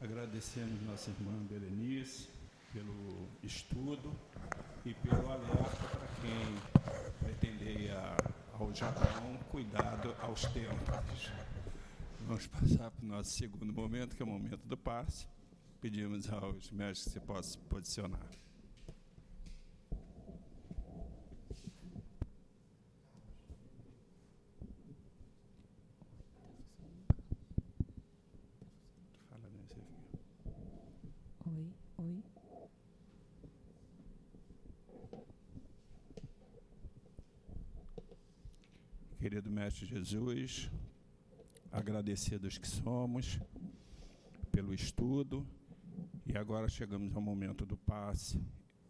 Agradecemos 0.00 0.80
nossa 0.82 1.10
irmã 1.10 1.32
Berenice 1.44 2.28
pelo 2.72 3.28
estudo 3.42 4.14
e 4.84 4.94
pelo 4.94 5.30
alerta 5.30 5.88
para 5.88 6.08
quem 6.22 7.18
pretender 7.18 7.80
ir 7.80 7.90
ao 8.58 8.72
Japão, 8.74 9.38
cuidado 9.50 10.14
aos 10.22 10.42
tempos. 10.46 11.30
Vamos 12.26 12.46
passar 12.46 12.90
para 12.90 13.04
o 13.04 13.08
nosso 13.08 13.30
segundo 13.30 13.72
momento, 13.72 14.14
que 14.14 14.22
é 14.22 14.24
o 14.24 14.28
momento 14.28 14.66
do 14.66 14.76
passe. 14.76 15.26
Pedimos 15.80 16.30
aos 16.30 16.70
mestres 16.70 17.14
que 17.14 17.20
se 17.20 17.26
possam 17.26 17.62
posicionar. 17.62 18.28
Querido 39.18 39.50
Mestre 39.50 39.86
Jesus, 39.86 40.70
agradecidos 41.70 42.58
que 42.58 42.66
somos 42.66 43.38
pelo 44.50 44.74
estudo 44.74 45.46
e 46.26 46.36
agora 46.36 46.68
chegamos 46.68 47.14
ao 47.14 47.22
momento 47.22 47.64
do 47.64 47.76
passe. 47.76 48.40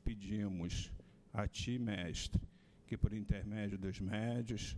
Pedimos 0.03 0.91
a 1.33 1.47
Ti, 1.47 1.79
Mestre, 1.79 2.41
que 2.87 2.97
por 2.97 3.13
intermédio 3.13 3.79
dos 3.79 4.01
médios 4.01 4.77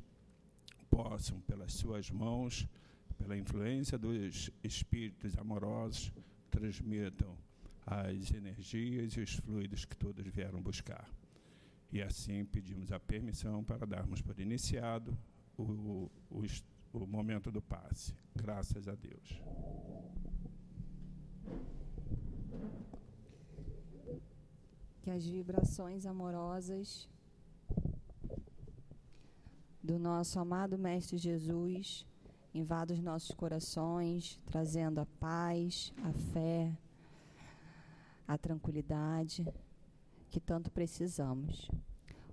possam, 0.90 1.40
pelas 1.40 1.72
Suas 1.72 2.10
mãos, 2.10 2.68
pela 3.16 3.36
influência 3.36 3.96
dos 3.96 4.50
espíritos 4.62 5.38
amorosos, 5.38 6.12
transmitam 6.50 7.36
as 7.86 8.32
energias 8.32 9.14
e 9.14 9.20
os 9.20 9.34
fluidos 9.34 9.84
que 9.84 9.96
todos 9.96 10.26
vieram 10.26 10.60
buscar. 10.60 11.08
E 11.92 12.02
assim 12.02 12.44
pedimos 12.44 12.90
a 12.92 12.98
permissão 12.98 13.62
para 13.62 13.86
darmos 13.86 14.20
por 14.20 14.38
iniciado 14.38 15.16
o, 15.56 16.10
o, 16.30 16.44
o 16.92 17.06
momento 17.06 17.50
do 17.50 17.62
passe. 17.62 18.14
Graças 18.34 18.88
a 18.88 18.94
Deus. 18.94 19.40
Que 25.00 25.10
as 25.10 25.26
vibrações 25.26 26.06
amorosas 26.06 27.08
do 29.82 29.98
nosso 29.98 30.38
amado 30.38 30.78
Mestre 30.78 31.18
Jesus 31.18 32.06
invadam 32.54 32.96
os 32.96 33.02
nossos 33.02 33.34
corações, 33.34 34.38
trazendo 34.46 35.00
a 35.00 35.06
paz, 35.18 35.92
a 36.04 36.12
fé, 36.32 36.76
a 38.28 38.38
tranquilidade 38.38 39.46
que 40.30 40.38
tanto 40.38 40.70
precisamos. 40.70 41.68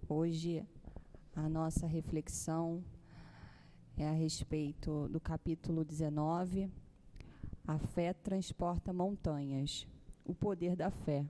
Hoje, 0.08 0.66
a 1.36 1.48
nossa 1.50 1.88
reflexão 1.88 2.84
é 4.02 4.08
a 4.08 4.14
respeito 4.14 5.10
do 5.10 5.20
capítulo 5.20 5.84
19. 5.84 6.72
A 7.68 7.78
fé 7.78 8.14
transporta 8.14 8.94
montanhas. 8.94 9.86
O 10.24 10.34
poder 10.34 10.74
da 10.74 10.90
fé. 10.90 11.26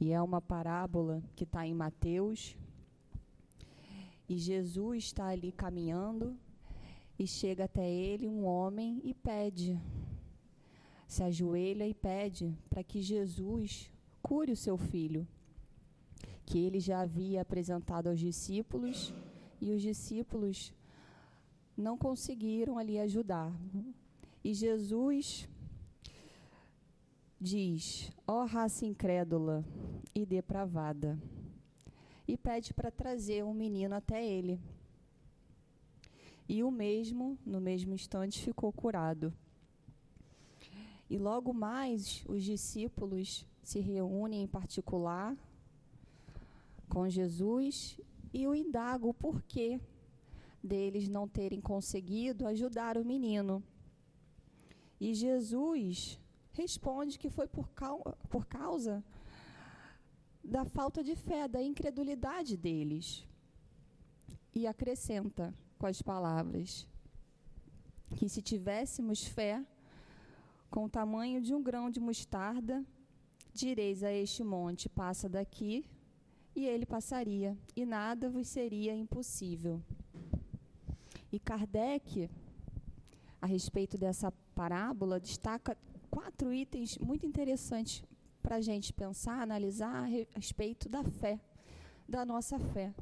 E 0.00 0.10
é 0.10 0.20
uma 0.20 0.40
parábola 0.40 1.22
que 1.36 1.44
está 1.44 1.64
em 1.64 1.74
Mateus. 1.74 2.56
E 4.28 4.36
Jesus 4.36 5.04
está 5.04 5.28
ali 5.28 5.52
caminhando 5.52 6.36
e 7.16 7.28
chega 7.28 7.66
até 7.66 7.88
ele 7.88 8.26
um 8.26 8.44
homem 8.44 9.00
e 9.04 9.14
pede. 9.14 9.80
Se 11.06 11.22
ajoelha 11.22 11.86
e 11.86 11.94
pede 11.94 12.58
para 12.68 12.82
que 12.82 13.00
Jesus 13.00 13.88
cure 14.20 14.50
o 14.50 14.56
seu 14.56 14.76
filho, 14.76 15.26
que 16.44 16.58
ele 16.58 16.80
já 16.80 17.02
havia 17.02 17.40
apresentado 17.40 18.08
aos 18.08 18.18
discípulos 18.18 19.14
e 19.60 19.72
os 19.72 19.80
discípulos 19.80 20.72
não 21.78 21.96
conseguiram 21.96 22.76
ali 22.76 22.98
ajudar. 22.98 23.52
E 24.42 24.52
Jesus 24.52 25.48
diz: 27.40 28.10
Ó 28.26 28.42
oh, 28.42 28.46
raça 28.46 28.84
incrédula 28.84 29.64
e 30.12 30.26
depravada, 30.26 31.16
e 32.26 32.36
pede 32.36 32.74
para 32.74 32.90
trazer 32.90 33.44
um 33.44 33.54
menino 33.54 33.94
até 33.94 34.26
ele. 34.26 34.60
E 36.48 36.64
o 36.64 36.70
mesmo, 36.70 37.38
no 37.46 37.60
mesmo 37.60 37.94
instante, 37.94 38.42
ficou 38.42 38.72
curado. 38.72 39.32
E 41.08 41.16
logo 41.16 41.54
mais 41.54 42.24
os 42.26 42.42
discípulos 42.42 43.46
se 43.62 43.78
reúnem 43.80 44.42
em 44.42 44.48
particular 44.48 45.36
com 46.88 47.08
Jesus 47.08 48.00
e 48.32 48.46
o 48.46 48.54
indagam 48.54 49.10
o 49.10 49.14
porquê 49.14 49.80
deles 50.62 51.08
não 51.08 51.28
terem 51.28 51.60
conseguido 51.60 52.46
ajudar 52.46 52.96
o 52.96 53.04
menino. 53.04 53.62
E 55.00 55.14
Jesus 55.14 56.20
responde 56.52 57.18
que 57.18 57.30
foi 57.30 57.46
por, 57.46 57.70
causa, 57.70 58.16
por 58.28 58.46
causa 58.46 59.04
da 60.42 60.64
falta 60.64 61.04
de 61.04 61.14
fé, 61.14 61.46
da 61.46 61.62
incredulidade 61.62 62.56
deles. 62.56 63.26
E 64.54 64.66
acrescenta 64.66 65.54
com 65.78 65.86
as 65.86 66.02
palavras 66.02 66.86
que 68.16 68.28
se 68.28 68.42
tivéssemos 68.42 69.24
fé 69.24 69.64
com 70.70 70.84
o 70.84 70.88
tamanho 70.88 71.40
de 71.40 71.54
um 71.54 71.62
grão 71.62 71.90
de 71.90 72.00
mostarda, 72.00 72.84
direis 73.54 74.02
a 74.02 74.12
este 74.12 74.42
monte: 74.42 74.88
passa 74.88 75.28
daqui, 75.28 75.84
e 76.54 76.66
ele 76.66 76.84
passaria, 76.84 77.56
e 77.76 77.84
nada 77.86 78.28
vos 78.28 78.48
seria 78.48 78.94
impossível. 78.94 79.82
E 81.30 81.38
Kardec, 81.38 82.30
a 83.40 83.46
respeito 83.46 83.98
dessa 83.98 84.32
parábola, 84.54 85.20
destaca 85.20 85.76
quatro 86.10 86.52
itens 86.52 86.96
muito 86.98 87.26
interessantes 87.26 88.02
para 88.42 88.56
a 88.56 88.60
gente 88.60 88.92
pensar, 88.92 89.42
analisar 89.42 89.94
a 89.94 90.06
respeito 90.34 90.88
da 90.88 91.04
fé, 91.04 91.38
da 92.08 92.24
nossa 92.24 92.58
fé. 92.58 92.94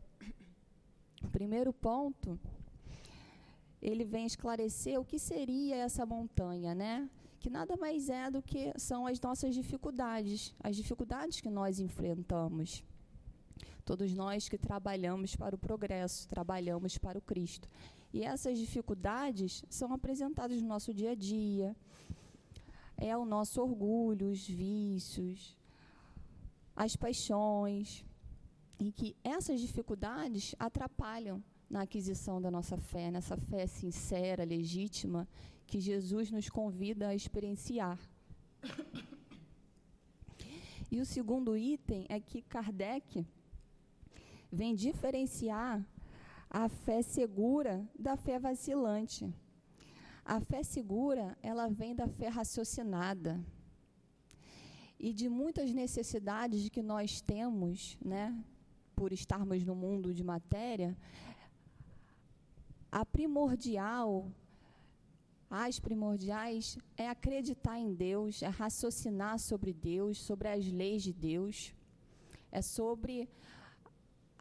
O 1.23 1.29
primeiro 1.29 1.73
ponto, 1.73 2.39
ele 3.81 4.05
vem 4.05 4.27
esclarecer 4.27 5.01
o 5.01 5.05
que 5.05 5.19
seria 5.19 5.77
essa 5.77 6.05
montanha, 6.05 6.75
né? 6.75 7.09
Que 7.39 7.49
nada 7.49 7.77
mais 7.77 8.09
é 8.09 8.31
do 8.31 8.43
que 8.43 8.73
são 8.77 9.07
as 9.07 9.21
nossas 9.21 9.55
dificuldades, 9.55 10.53
as 10.63 10.75
dificuldades 10.75 11.41
que 11.41 11.51
nós 11.51 11.79
enfrentamos. 11.79 12.83
Todos 13.85 14.13
nós 14.13 14.49
que 14.49 14.59
trabalhamos 14.59 15.37
para 15.37 15.55
o 15.55 15.59
progresso, 15.59 16.27
trabalhamos 16.27 16.99
para 16.99 17.19
o 17.19 17.23
Cristo. 17.23 17.69
E 18.13 18.23
essas 18.23 18.59
dificuldades 18.59 19.65
são 19.69 19.93
apresentadas 19.93 20.61
no 20.63 20.69
nosso 20.69 20.93
dia 20.95 21.11
a 21.11 21.15
dia. 21.15 21.77
É 22.97 23.17
o 23.17 23.25
nosso 23.25 23.61
orgulho, 23.61 24.31
os 24.31 24.47
vícios, 24.47 25.57
as 26.75 26.97
paixões. 26.97 28.05
E 28.79 28.93
que 28.93 29.17
essas 29.23 29.61
dificuldades 29.61 30.55
atrapalham 30.59 31.43
na 31.69 31.83
aquisição 31.83 32.41
da 32.41 32.51
nossa 32.51 32.77
fé, 32.77 33.11
nessa 33.11 33.37
fé 33.37 33.67
sincera, 33.67 34.45
legítima, 34.45 35.29
que 35.67 35.81
Jesus 35.81 36.31
nos 36.31 36.49
convida 36.49 37.09
a 37.09 37.15
experienciar. 37.15 37.99
E 40.91 41.01
o 41.01 41.05
segundo 41.05 41.57
item 41.57 42.07
é 42.09 42.21
que 42.21 42.43
Kardec 42.43 43.27
vem 44.51 44.75
diferenciar 44.75 45.85
a 46.51 46.69
fé 46.69 47.03
segura 47.03 47.89
da 47.99 48.17
fé 48.17 48.39
vacilante. 48.39 49.33
A 50.25 50.41
fé 50.41 50.63
segura, 50.63 51.37
ela 51.43 51.69
vem 51.69 51.95
da 51.95 52.09
fé 52.09 52.29
raciocinada. 52.29 53.45
E 54.99 55.13
de 55.13 55.29
muitas 55.29 55.73
necessidades 55.73 56.69
que 56.69 56.83
nós 56.83 57.21
temos, 57.21 57.97
né, 58.05 58.35
por 58.95 59.13
estarmos 59.13 59.65
no 59.65 59.75
mundo 59.75 60.15
de 60.15 60.25
matéria, 60.25 60.97
a 62.91 63.05
primordial, 63.05 64.33
as 65.51 65.79
primordiais, 65.79 66.79
é 66.97 67.09
acreditar 67.09 67.79
em 67.79 67.95
Deus, 67.95 68.43
é 68.43 68.49
raciocinar 68.49 69.39
sobre 69.39 69.73
Deus, 69.73 70.19
sobre 70.19 70.49
as 70.49 70.67
leis 70.67 71.03
de 71.03 71.13
Deus, 71.13 71.75
é 72.51 72.63
sobre 72.63 73.29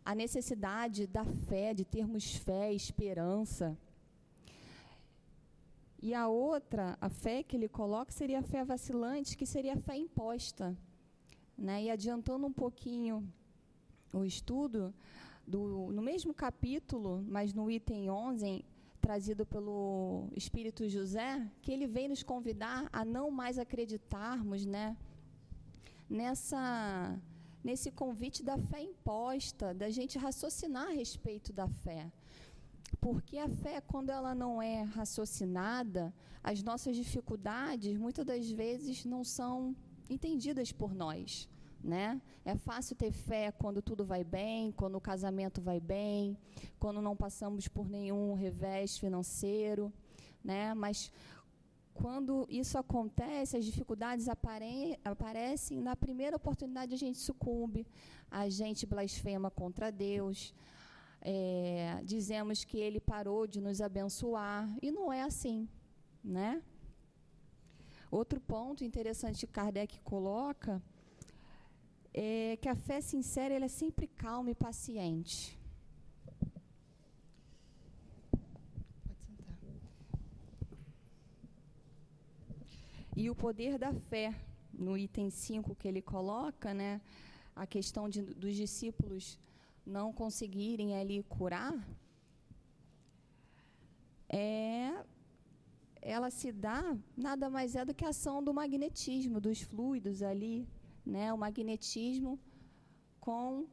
a 0.05 0.13
necessidade 0.13 1.07
da 1.07 1.25
fé, 1.25 1.73
de 1.73 1.83
termos 1.83 2.35
fé, 2.35 2.71
esperança. 2.71 3.75
E 5.99 6.13
a 6.13 6.27
outra, 6.27 6.95
a 7.01 7.09
fé 7.09 7.41
que 7.41 7.55
ele 7.55 7.67
coloca, 7.67 8.11
seria 8.11 8.39
a 8.39 8.43
fé 8.43 8.63
vacilante, 8.63 9.35
que 9.35 9.47
seria 9.47 9.73
a 9.73 9.77
fé 9.77 9.97
imposta. 9.97 10.77
Né? 11.57 11.85
E 11.85 11.89
adiantando 11.89 12.45
um 12.45 12.53
pouquinho 12.53 13.27
o 14.13 14.23
estudo, 14.23 14.93
do, 15.47 15.91
no 15.91 16.01
mesmo 16.01 16.33
capítulo, 16.33 17.23
mas 17.27 17.53
no 17.53 17.69
item 17.69 18.09
11, 18.09 18.63
trazido 19.01 19.45
pelo 19.45 20.29
Espírito 20.35 20.87
José, 20.87 21.49
que 21.61 21.71
ele 21.71 21.87
vem 21.87 22.07
nos 22.09 22.23
convidar 22.23 22.87
a 22.93 23.03
não 23.03 23.29
mais 23.31 23.57
acreditarmos 23.57 24.65
né, 24.65 24.95
nessa 26.09 27.19
nesse 27.65 27.89
convite 27.89 28.43
da 28.43 28.59
fé 28.59 28.79
imposta, 28.79 29.73
da 29.73 29.89
gente 29.89 30.19
raciocinar 30.19 30.87
a 30.89 30.91
respeito 30.91 31.51
da 31.51 31.67
fé. 31.67 32.11
Porque 33.01 33.39
a 33.39 33.49
fé, 33.49 33.81
quando 33.81 34.11
ela 34.11 34.35
não 34.35 34.61
é 34.61 34.83
raciocinada, 34.83 36.13
as 36.43 36.61
nossas 36.61 36.95
dificuldades 36.95 37.97
muitas 37.97 38.23
das 38.23 38.47
vezes 38.51 39.03
não 39.03 39.23
são 39.23 39.75
entendidas 40.07 40.71
por 40.71 40.93
nós. 40.93 41.49
Né? 41.83 42.21
É 42.43 42.55
fácil 42.55 42.95
ter 42.95 43.11
fé 43.11 43.51
quando 43.51 43.81
tudo 43.81 44.05
vai 44.05 44.23
bem, 44.23 44.71
quando 44.71 44.95
o 44.95 45.01
casamento 45.01 45.59
vai 45.59 45.79
bem, 45.79 46.37
quando 46.79 47.01
não 47.01 47.15
passamos 47.15 47.67
por 47.67 47.89
nenhum 47.89 48.35
revés 48.35 48.97
financeiro, 48.97 49.91
né? 50.43 50.73
Mas 50.75 51.11
quando 51.95 52.45
isso 52.49 52.77
acontece, 52.77 53.57
as 53.57 53.65
dificuldades 53.65 54.27
apare 54.27 54.99
aparecem, 55.03 55.81
na 55.81 55.95
primeira 55.95 56.35
oportunidade 56.35 56.93
a 56.93 56.97
gente 56.97 57.17
sucumbe, 57.17 57.87
a 58.29 58.49
gente 58.49 58.85
blasfema 58.85 59.49
contra 59.49 59.91
Deus, 59.91 60.53
é, 61.21 62.01
dizemos 62.03 62.63
que 62.63 62.77
Ele 62.77 62.99
parou 62.99 63.47
de 63.47 63.59
nos 63.61 63.79
abençoar, 63.81 64.61
e 64.81 64.91
não 64.91 65.11
é 65.11 65.21
assim. 65.23 65.67
né? 66.23 66.61
Outro 68.11 68.39
ponto 68.39 68.83
interessante 68.83 69.45
que 69.45 69.51
Kardec 69.51 69.99
coloca 70.01 70.81
é 72.13 72.57
que 72.61 72.69
a 72.69 72.75
fé 72.75 72.99
sincera 73.01 73.53
ela 73.53 73.65
é 73.65 73.69
sempre 73.69 74.07
calma 74.07 74.51
e 74.51 74.55
paciente. 74.55 75.54
E 83.15 83.29
o 83.29 83.35
poder 83.35 83.77
da 83.77 83.93
fé, 83.93 84.35
no 84.73 84.97
item 84.97 85.29
5 85.29 85.73
que 85.75 85.87
ele 85.87 86.01
coloca, 86.01 86.73
né, 86.73 86.99
a 87.55 87.65
questão 87.65 88.09
de, 88.09 88.21
dos 88.21 88.55
discípulos 88.55 89.39
não 89.85 90.11
conseguirem 90.11 90.95
ali 90.95 91.23
curar, 91.23 91.75
é, 94.27 95.05
ela 96.01 96.29
se 96.29 96.51
dá 96.51 96.97
nada 97.15 97.49
mais 97.49 97.75
é 97.75 97.85
do 97.85 97.93
que 97.93 98.03
a 98.03 98.09
ação 98.09 98.43
do 98.43 98.53
magnetismo, 98.53 99.39
dos 99.39 99.61
fluidos 99.61 100.21
ali, 100.21 100.67
né, 101.05 101.31
o 101.31 101.37
magnetismo 101.37 102.37
com 103.19 103.65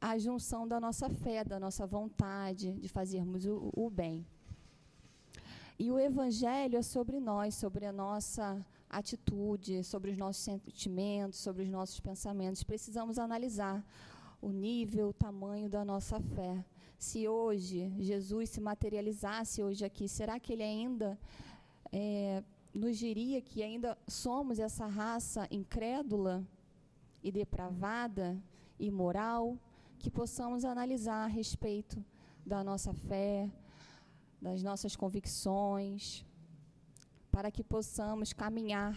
a 0.00 0.16
junção 0.16 0.66
da 0.66 0.80
nossa 0.80 1.10
fé, 1.10 1.44
da 1.44 1.60
nossa 1.60 1.86
vontade 1.86 2.72
de 2.80 2.88
fazermos 2.88 3.44
o, 3.44 3.70
o 3.76 3.90
bem. 3.90 4.24
E 5.80 5.92
o 5.92 5.98
Evangelho 5.98 6.76
é 6.76 6.82
sobre 6.82 7.20
nós, 7.20 7.54
sobre 7.54 7.86
a 7.86 7.92
nossa 7.92 8.66
atitude, 8.90 9.84
sobre 9.84 10.10
os 10.10 10.18
nossos 10.18 10.42
sentimentos, 10.42 11.38
sobre 11.38 11.62
os 11.62 11.68
nossos 11.68 12.00
pensamentos. 12.00 12.64
Precisamos 12.64 13.16
analisar 13.16 13.86
o 14.42 14.50
nível, 14.50 15.10
o 15.10 15.12
tamanho 15.12 15.68
da 15.68 15.84
nossa 15.84 16.18
fé. 16.20 16.64
Se 16.98 17.28
hoje 17.28 17.94
Jesus 17.96 18.50
se 18.50 18.60
materializasse 18.60 19.62
hoje 19.62 19.84
aqui, 19.84 20.08
será 20.08 20.40
que 20.40 20.52
ele 20.52 20.64
ainda 20.64 21.16
é, 21.92 22.42
nos 22.74 22.98
diria 22.98 23.40
que 23.40 23.62
ainda 23.62 23.96
somos 24.08 24.58
essa 24.58 24.84
raça 24.84 25.46
incrédula 25.48 26.44
e 27.22 27.30
depravada, 27.30 28.36
imoral? 28.80 29.56
Que 29.96 30.10
possamos 30.10 30.64
analisar 30.64 31.22
a 31.22 31.28
respeito 31.28 32.04
da 32.44 32.64
nossa 32.64 32.92
fé, 32.92 33.48
das 34.40 34.62
nossas 34.62 34.94
convicções, 34.94 36.24
para 37.30 37.50
que 37.50 37.62
possamos 37.62 38.32
caminhar 38.32 38.94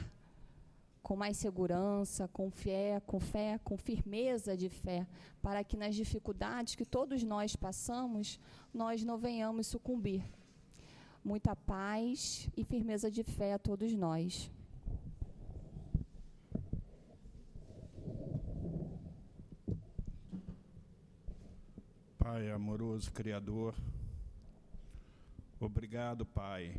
com 1.01 1.15
mais 1.15 1.37
segurança, 1.37 2.27
com 2.27 2.49
fé, 2.49 3.01
com 3.05 3.19
fé, 3.19 3.59
com 3.63 3.75
firmeza 3.77 4.55
de 4.55 4.69
fé, 4.69 5.07
para 5.41 5.63
que 5.63 5.75
nas 5.75 5.95
dificuldades 5.95 6.75
que 6.75 6.85
todos 6.85 7.23
nós 7.23 7.55
passamos, 7.55 8.39
nós 8.73 9.03
não 9.03 9.17
venhamos 9.17 9.67
sucumbir. 9.67 10.23
Muita 11.23 11.55
paz 11.55 12.47
e 12.55 12.63
firmeza 12.63 13.11
de 13.11 13.23
fé 13.23 13.53
a 13.53 13.59
todos 13.59 13.93
nós. 13.93 14.49
Pai 22.17 22.49
amoroso, 22.51 23.11
Criador, 23.11 23.75
Obrigado, 25.63 26.25
Pai. 26.25 26.75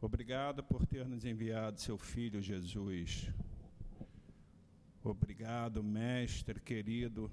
Obrigado 0.00 0.64
por 0.64 0.86
ter 0.86 1.06
nos 1.06 1.26
enviado 1.26 1.78
seu 1.78 1.98
Filho 1.98 2.40
Jesus. 2.40 3.30
Obrigado, 5.04 5.82
Mestre 5.84 6.58
querido, 6.58 7.30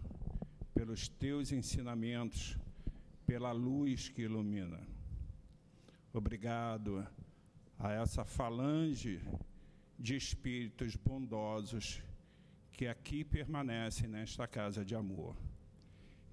pelos 0.73 1.07
teus 1.07 1.53
ensinamentos, 1.53 2.57
pela 3.25 3.53
luz 3.53 4.09
que 4.09 4.23
ilumina. 4.23 4.85
Obrigado 6.11 7.07
a 7.77 7.93
essa 7.93 8.25
falange 8.25 9.21
de 9.97 10.17
espíritos 10.17 10.97
bondosos 10.97 12.03
que 12.73 12.85
aqui 12.85 13.23
permanecem 13.23 14.09
nesta 14.09 14.45
casa 14.45 14.83
de 14.83 14.93
amor 14.93 15.37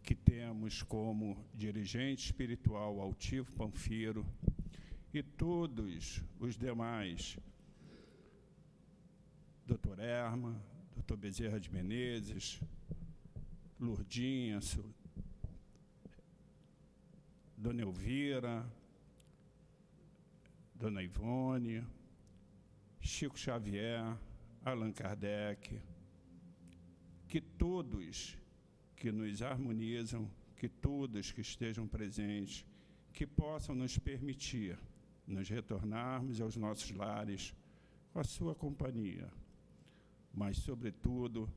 que 0.07 0.15
temos 0.15 0.85
como 0.85 1.37
dirigente 1.53 2.27
espiritual 2.27 3.01
Altivo 3.01 3.51
Panfiro 3.57 4.25
e 5.13 5.21
todos 5.21 6.23
os 6.39 6.57
demais, 6.57 7.37
doutor 9.67 9.99
Erma, 9.99 10.63
doutor 10.95 11.17
Bezerra 11.17 11.59
de 11.59 11.73
Menezes, 11.73 12.61
Lourdinha, 13.81 14.61
Dona 17.57 17.83
Elvira, 17.83 18.65
Dona 20.73 21.03
Ivone, 21.03 21.85
Chico 23.01 23.37
Xavier, 23.37 24.17
Allan 24.65 24.93
Kardec, 24.93 25.81
que 27.27 27.41
todos 27.41 28.39
que 29.07 29.13
nos 29.13 29.41
harmonizam, 29.41 30.29
que 30.57 30.69
todos 30.69 31.31
que 31.31 31.41
estejam 31.41 31.87
presentes, 31.87 32.67
que 33.13 33.25
possam 33.25 33.73
nos 33.73 33.97
permitir 33.97 34.77
nos 35.25 35.49
retornarmos 35.49 36.41
aos 36.41 36.57
nossos 36.57 36.91
lares 36.91 37.55
com 38.13 38.19
a 38.19 38.25
sua 38.25 38.53
companhia, 38.53 39.31
mas, 40.35 40.57
sobretudo, 40.57 41.49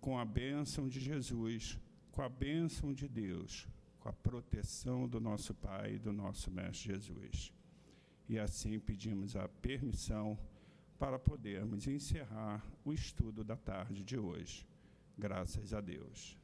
com 0.00 0.18
a 0.18 0.24
bênção 0.24 0.88
de 0.88 0.98
Jesus, 0.98 1.78
com 2.10 2.22
a 2.22 2.28
bênção 2.28 2.92
de 2.92 3.06
Deus, 3.06 3.68
com 4.00 4.08
a 4.08 4.12
proteção 4.12 5.06
do 5.06 5.20
nosso 5.20 5.54
Pai 5.54 5.94
e 5.94 5.98
do 6.00 6.12
nosso 6.12 6.50
Mestre 6.50 6.92
Jesus. 6.92 7.52
E 8.28 8.36
assim 8.36 8.80
pedimos 8.80 9.36
a 9.36 9.46
permissão 9.46 10.36
para 10.98 11.20
podermos 11.20 11.86
encerrar 11.86 12.66
o 12.84 12.92
estudo 12.92 13.44
da 13.44 13.54
tarde 13.54 14.02
de 14.02 14.18
hoje. 14.18 14.66
Graças 15.16 15.72
a 15.72 15.80
Deus. 15.80 16.36